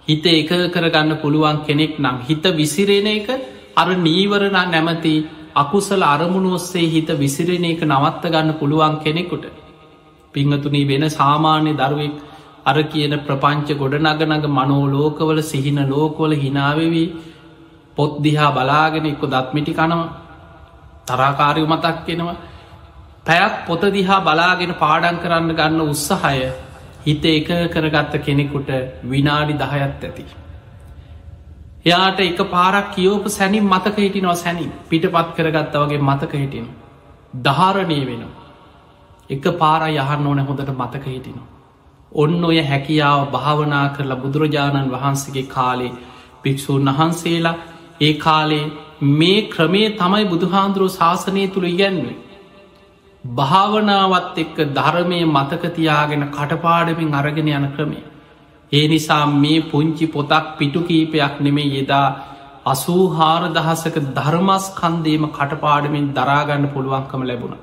හිත 0.09 0.27
එක 0.29 0.51
කරගන්න 0.71 1.13
පුළුවන් 1.17 1.59
කෙනෙක් 1.63 1.95
නම් 1.99 2.19
හිත 2.23 2.45
විසිරෙන 2.53 3.09
එක 3.09 3.29
අර 3.77 3.89
නීවරණ 3.99 4.71
නැමති 4.71 5.15
අකුසල 5.57 6.03
අරමුණ 6.05 6.49
ඔස්සේ 6.51 6.87
හිත 6.89 7.11
විසිරෙන 7.17 7.65
එක 7.65 7.83
නවත්ත 7.85 8.25
ගන්න 8.27 8.55
පුළුවන් 8.55 8.97
කෙනෙකුට 9.01 9.45
පිංහතුනී 10.35 10.87
වෙන 10.87 11.05
සාමාන්‍ය 11.11 11.73
දරුවෙක් 11.75 12.17
අර 12.65 12.77
කියන 12.85 13.15
ප්‍රපංච 13.21 13.69
ගොඩනගනග 13.77 14.49
මනෝලෝකවල 14.51 15.39
සිහින 15.45 15.79
ලෝකොල 15.87 16.33
හිනාවවී 16.37 17.07
පොත්දිහා 17.97 18.51
බලාගෙන 18.53 19.07
එක්කො 19.07 19.27
දත්මිටි 19.29 19.75
කනවා 19.75 20.07
තරාකාරය 21.07 21.63
මතක් 21.65 21.97
කෙනවා 22.07 22.37
පැයක් 23.27 23.55
පොත 23.67 23.83
දිහා 23.91 24.21
බලාගෙන 24.23 24.75
පාඩන් 24.77 25.19
කරන්න 25.19 25.55
ගන්න 25.55 25.81
උත්සාහය 25.87 26.47
හිත 27.03 27.25
එක 27.27 27.51
කරගත්ත 27.71 28.15
කෙනෙකුට 28.21 28.71
විනාඩි 29.05 29.55
දහයත් 29.55 30.03
ඇති. 30.03 30.25
එයාට 31.85 32.21
එක 32.21 32.41
පාරක් 32.49 32.91
කියෝප 32.91 33.27
සැනින් 33.29 33.65
මතක 33.65 33.97
හිටිනවා 33.99 34.37
සැනින් 34.37 34.71
පිට 34.89 35.05
පත් 35.09 35.29
කරගත්ත 35.37 35.75
වගේ 35.77 35.99
මතක 36.01 36.33
හිටින. 36.35 36.69
ධාරණය 37.41 37.99
වෙනවා. 38.03 38.43
එක 39.31 39.45
පාර 39.57 39.83
යහන්න 39.89 40.27
ඕන 40.27 40.41
හොඳට 40.41 40.71
මතක 40.73 41.05
හිටිනවා. 41.07 41.49
ඔන්න 42.13 42.45
ඔය 42.45 42.59
හැකියාව 42.63 43.21
භාවනා 43.31 43.87
කරලා 43.91 44.19
බුදුරජාණන් 44.19 44.91
වහන්සේගේ 44.91 45.47
කාලේ 45.49 45.93
භික්‍ෂූන් 46.43 46.91
වහන්සේලා 46.91 47.57
ඒ 48.01 48.15
කාලේ 48.17 48.65
මේ 49.03 49.49
ක්‍රමේ 49.49 49.89
තමයි 49.93 50.25
බුදුහාන්දුරුව 50.27 50.91
ශාසනය 50.91 51.47
තුළ 51.49 51.67
ඉගැන්වේ. 51.67 52.17
භාවනාවත් 53.25 54.39
එක්ක 54.39 54.57
ධර්මය 54.73 55.21
මතකතියාගෙන 55.27 56.25
කටපාඩමින් 56.31 57.15
අරගෙන 57.15 57.49
යන 57.51 57.67
ක්‍රමේ. 57.71 58.05
ඒ 58.73 58.89
නිසා 58.89 59.27
මේ 59.27 59.61
පුංචි 59.63 60.07
පොතක් 60.09 60.47
පිටු 60.59 60.81
කීපයක් 60.83 61.41
නෙමේ 61.41 61.69
යෙදා 61.69 62.07
අසූහාර 62.67 63.43
දහසක 63.51 63.97
ධර්මස් 64.13 64.65
කන්දේම 64.73 65.25
කටපාඩමින් 65.31 66.07
දරාගන්න 66.13 66.69
පුළුවන්කම 66.69 67.23
ලැබුණ. 67.23 67.57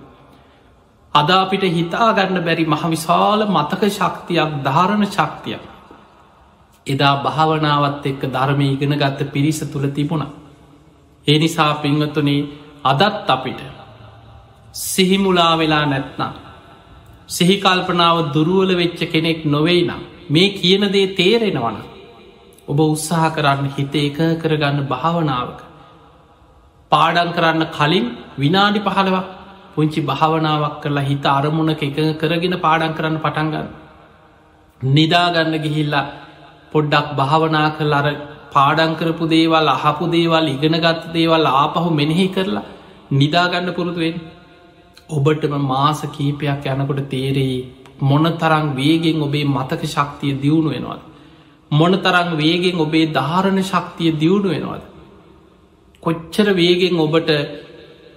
අද 1.13 1.29
අපිට 1.31 1.63
හිතාගන්න 1.69 2.37
බැරි 2.41 2.65
මහවිශාල 2.67 3.47
මතක 3.47 3.81
ශක්තියක් 3.91 4.51
ධාරණ 4.61 5.05
ශක්තියක් 5.07 5.63
එදා 6.87 7.15
භාවනාවත් 7.19 8.05
එක්ක 8.05 8.21
ධර්මය 8.29 8.67
ඉගෙන 8.69 8.93
ගත්ත 8.95 9.31
පිරිස 9.31 9.59
තුළ 9.63 9.87
තිබුණ. 9.91 10.38
ඒ 11.27 11.37
නිසා 11.37 11.73
පිංහතුනේ 11.75 12.47
අදත් 12.83 13.29
අපිට 13.29 13.61
සිහිමුලා 14.75 15.53
වෙලා 15.55 15.85
නැත්නම් 15.85 16.33
සිහිකල්පනාව 17.29 18.17
දුරුවල 18.33 18.71
වෙච්ච 18.75 19.01
කෙනෙක් 19.07 19.39
නොවෙයි 19.45 19.81
නම් 19.83 20.01
මේ 20.29 20.49
කියන 20.51 20.83
දේ 20.89 21.07
තේරෙනවන 21.13 21.77
ඔබ 22.67 22.79
උත්සාහ 22.85 23.25
කරන්න 23.31 23.67
හිත 23.71 23.95
එක 23.97 24.19
කරගන්න 24.37 24.79
භාවනාවක. 24.85 25.59
පාඩන් 26.91 27.29
කරන්න 27.31 27.65
කලින් 27.69 28.07
විනාඩි 28.37 28.79
පහළවක් 28.81 29.27
පුංචි 29.73 30.01
භාවනාවක් 30.03 30.75
කරලා 30.81 31.05
හිත 31.05 31.25
අරමුණක 31.27 31.83
එක 31.83 31.99
කරගෙන 32.19 32.55
පාඩන් 32.59 32.93
කරන්න 32.93 33.17
පටන්ගන්න 33.19 33.69
නිදාගන්න 34.81 35.55
ගිහිල්ලා 35.57 36.05
පොඩ්ඩක් 36.71 37.07
භාවනා 37.15 37.67
කල් 37.71 37.93
අර 37.93 38.07
පාඩංකරපු 38.51 39.25
දේවල් 39.27 39.69
අහපු 39.69 40.05
දේවල් 40.09 40.47
ඉගෙනගත්ත 40.47 41.05
දේවල් 41.13 41.45
ආපහු 41.53 41.89
මෙනෙහි 41.93 42.27
කරලා 42.29 42.65
නිදාගන්න 43.13 43.69
පුරුදුවෙන් 43.73 44.15
ඔබටම 45.09 45.53
මාස 45.65 46.01
කීපයක් 46.09 46.65
යනකොට 46.67 47.01
තේරෙයි 47.07 47.59
මොන 48.01 48.25
තරං 48.35 48.67
වේගෙන් 48.73 49.21
ඔබේ 49.21 49.45
මතක 49.47 49.81
ශක්තිය 49.87 50.33
දියුණු 50.35 50.69
වෙනවාද. 50.69 51.01
මොන 51.71 51.93
තරං 51.99 52.29
වේගෙන් 52.35 52.77
ඔබේ 52.77 53.11
ධාරණ 53.11 53.59
ශක්තිය 53.63 54.11
දියුණු 54.15 54.49
වෙනවාද. 54.49 54.83
කොච්චර 56.03 56.47
වේගෙන් 56.53 56.99
ඔබට 56.99 57.31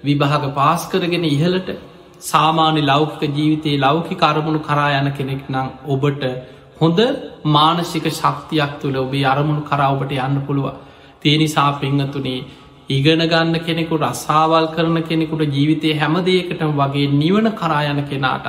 විභාග 0.02 0.44
පාස් 0.52 0.82
කරගෙන 0.86 1.24
ඉහලට 1.26 1.68
සාමාන්‍ය 2.22 2.82
ලෞකික 2.82 3.22
ජීවිතයේ 3.30 3.80
ලෞකි 3.80 4.14
කරමුණු 4.16 4.60
කරා 4.60 4.90
යන 4.98 5.08
කෙනෙක් 5.12 5.42
නම් 5.48 5.68
ඔබට 5.86 6.22
හොඳ 6.76 7.00
මානසික 7.46 8.06
ශක්තියක් 8.10 8.72
තුළ 8.80 8.96
ඔබේ 8.98 9.24
අරමුණු 9.26 9.62
කරාවට 9.64 10.12
යන්න 10.18 10.42
පුළුව 10.42 10.68
තියනිසා 11.22 11.70
පිංහතුනේ 11.74 12.44
ඉගෙන 12.90 13.22
ගන්න 13.24 13.56
කෙනෙකු 13.60 13.96
රස්සාවල් 13.98 14.66
කරන 14.68 14.98
කෙනෙකුට 15.02 15.42
ජීවිතය 15.48 15.90
හැමදේකට 15.94 16.62
වගේ 16.72 17.12
නිවන 17.14 17.48
කරායන 17.52 18.00
කෙනාට 18.04 18.46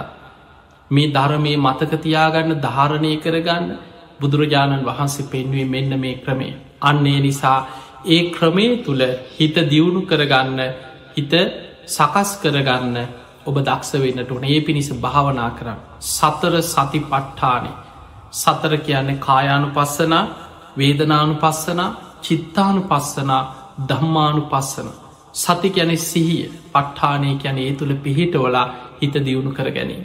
මේ 0.91 1.11
ධරමේ 1.11 1.57
මතකතියාගන්න 1.59 2.61
ධාරණය 2.61 3.11
කරගන්න 3.17 3.67
බුදුරජාණන් 4.19 4.85
වහන්සේ 4.85 5.27
පෙන්වේ 5.27 5.67
මෙන්න 5.67 5.99
මේ 5.99 6.15
ක්‍රමේ 6.17 6.53
අන්නේ 6.81 7.19
නිසා 7.19 7.59
ඒ 8.07 8.21
ක්‍රමේ 8.29 8.71
තුළ 8.79 9.03
හිත 9.33 9.55
දියුණු 9.65 10.01
කරගන්න 10.03 10.59
හිත 11.13 11.33
සකස් 11.87 12.29
කරගන්න 12.41 12.97
ඔබ 13.45 13.55
දක්ෂ 13.59 13.93
වෙන්නට 13.95 14.31
ඕන. 14.31 14.43
ඒ 14.45 14.59
පිණිස 14.61 14.89
භාවනා 14.95 15.49
කරන්න. 15.51 15.79
සතර 16.09 16.55
සති 16.63 16.99
පට්ඨානේ 17.01 17.82
සතර 18.33 18.73
කියන්නේ 18.79 19.19
කායානු 19.19 19.67
පස්සන 19.75 20.13
වේදනානු 20.77 21.35
පස්සන 21.35 21.81
චිත්තානු 22.21 22.81
පස්සනා 22.83 23.41
දම්මානු 23.87 24.41
පස්සන 24.51 24.89
සති 25.35 25.69
ගැන 25.69 25.91
සිහිය 25.99 26.41
පට්ඨානය 26.71 27.29
කියන 27.37 27.59
ඒ 27.59 27.71
තුළ 27.73 27.93
පිහිටවලා 27.97 28.65
හිත 28.99 29.15
දියුණු 29.21 29.51
කර 29.51 29.69
ගැනීම. 29.71 30.03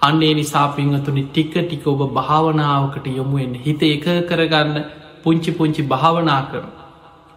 අන්නේ 0.00 0.32
නිසා 0.34 0.66
පිංහතුනි 0.70 1.24
ටික 1.26 1.54
ටික 1.56 1.84
ඔබ 1.86 2.00
භාවනාවකට 2.10 3.06
යොමුුවෙන් 3.12 3.54
හිත 3.60 3.82
එක 3.88 4.06
කරගන්න 4.28 4.78
පුංචි 5.22 5.50
පුංචි 5.52 5.82
භාවනා 5.84 6.40
කරන. 6.48 6.70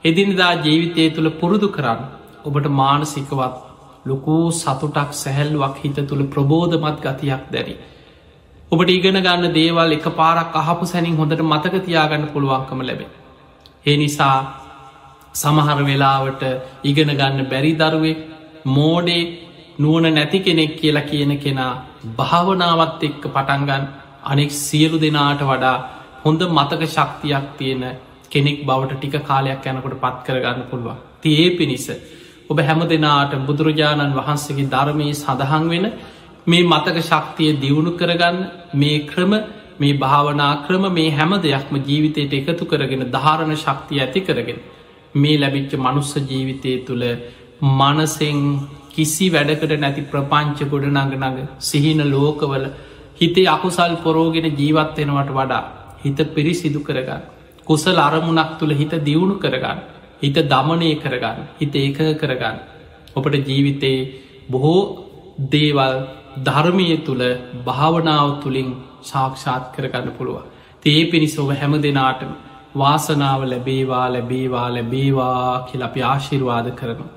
එදිනිදා 0.03 0.53
ජීවිතය 0.59 1.09
තුළ 1.11 1.29
පුරුදු 1.33 1.69
කරන්න 1.69 2.01
ඔබට 2.45 2.67
මානසිකවත් 2.73 3.55
ලොකූ 4.05 4.43
සතුටක් 4.53 5.11
සැහැල්ලුවක් 5.15 5.75
හිත 5.83 5.99
තුළ 6.03 6.23
ප්‍රබෝධමත් 6.27 6.97
ගතියක් 7.01 7.43
දැරී. 7.51 7.79
ඔබට 8.71 8.89
ඉගෙන 8.89 9.17
ගන්න 9.17 9.53
දේවල් 9.53 9.91
එක 9.91 10.05
පාරක් 10.11 10.55
අහපු 10.55 10.85
සැනින් 10.85 11.15
හොඳට 11.15 11.41
මතක 11.43 11.81
තියාගන්න 11.81 12.23
පුළුවන්කම 12.27 12.79
ලැබේ. 12.81 13.09
ඒ 13.85 13.95
නිසා 13.95 14.37
සමහර 15.35 15.79
වෙලාවට 15.83 16.43
ඉගෙන 16.83 17.11
ගන්න 17.11 17.45
බැරි 17.45 17.73
දරුවෙක් 17.75 18.19
මෝඩේ 18.67 19.23
නුවන 19.77 20.07
නැති 20.09 20.39
කෙනෙක් 20.39 20.73
කියලා 20.75 21.03
කියන 21.03 21.33
කෙනා 21.37 21.73
භාවනාවත් 22.17 23.03
එක්ක 23.03 23.23
පටන්ගන් 23.27 23.85
අනෙක් 24.25 24.51
සියලු 24.57 24.97
දෙනාට 24.99 25.41
වඩා 25.43 25.77
හොඳ 26.23 26.41
මතක 26.49 26.81
ශක්තියක් 26.87 27.45
තියෙන 27.57 27.83
කෙනෙක් 28.29 28.59
බවට 28.63 28.97
ටික 28.97 29.15
කාලයක් 29.23 29.61
යැනකොට 29.63 29.95
පත් 29.97 30.17
කරගන්න 30.25 30.67
පුළුවන්. 30.69 30.97
තියේ 31.21 31.49
පිණිස 31.51 31.87
ඔබ 32.49 32.57
හැම 32.61 32.81
දෙනාට 32.85 33.33
බුදුරජාණන් 33.43 34.15
වහන්සේගේ 34.15 34.67
ධර්මයේ 34.67 35.15
සඳහන් 35.15 35.65
වෙන 35.67 35.85
මේ 36.47 36.63
මතක 36.63 37.03
ශක්තිය 37.03 37.51
දියුණු 37.57 37.91
කරගන්න 37.93 38.39
මේ 38.75 38.97
ක්‍රම 39.05 39.33
මේ 39.79 39.93
භාවනා 39.95 40.51
ක්‍රම 40.65 40.85
මේ 40.91 41.09
හැම 41.11 41.35
දෙයක්ම 41.39 41.75
ජීවිතයට 41.81 42.33
එකතු 42.35 42.65
කරගෙන 42.67 43.05
ධාරණ 43.09 43.55
ශක්තිය 43.57 44.01
ඇති 44.01 44.21
කරගෙන 44.21 44.59
මේ 45.15 45.37
ලැබිච්ච 45.37 45.77
මනුස්ස 45.79 46.11
ජීවිතය 46.23 46.73
තුළ 46.83 47.05
මනසෙන් 47.73 48.41
කිසි 48.91 49.29
වැඩකට 49.29 49.77
නැති 49.77 50.03
ප්‍රපංච 50.07 50.59
ගොඩ 50.67 50.85
නඟ 50.87 51.15
නඟ 51.19 51.39
සිහින 51.61 52.03
ලෝකවල 52.07 52.65
හිතේ 53.17 53.47
අකුසල් 53.49 53.95
පොරෝගෙන 53.99 54.47
ජීවත්වෙනවට 54.53 55.33
වඩා 55.33 55.63
හිත 56.01 56.19
පිරිසිදු 56.31 56.81
කරගන්න 56.81 57.23
කුසල් 57.67 57.99
අරමුණක් 57.99 58.51
තුළ 58.59 58.73
හිත 58.73 58.93
දියුණු 59.03 59.35
කරගන්න 59.37 59.79
හිත 60.19 60.37
දමනය 60.45 60.91
කරගන්න 60.97 61.39
හිත 61.55 61.75
ඒක 61.75 61.97
කරගන්න. 62.15 62.57
ඔපට 63.15 63.35
ජීවිතයේ 63.45 63.99
බොහෝ 64.49 64.81
දේවල් 65.51 65.95
ධර්මය 66.43 66.97
තුළ 67.05 67.23
භාවනාව 67.65 68.41
තුළින් 68.41 68.69
සාක්ෂාත් 69.01 69.73
කරගන්න 69.75 70.11
පුළුව. 70.11 70.41
තේ 70.81 71.09
පිණිස 71.11 71.37
ඔව 71.39 71.49
හැම 71.51 71.73
දෙනාටම 71.81 72.31
වාසනාව 72.75 73.41
ලැබේවා 73.43 74.07
ලැබේවා 74.11 74.67
ලැබේවා 74.69 75.67
කියල 75.67 75.81
අපි 75.81 76.01
ආශිර්වාද 76.03 76.67
කරනවා. 76.71 77.13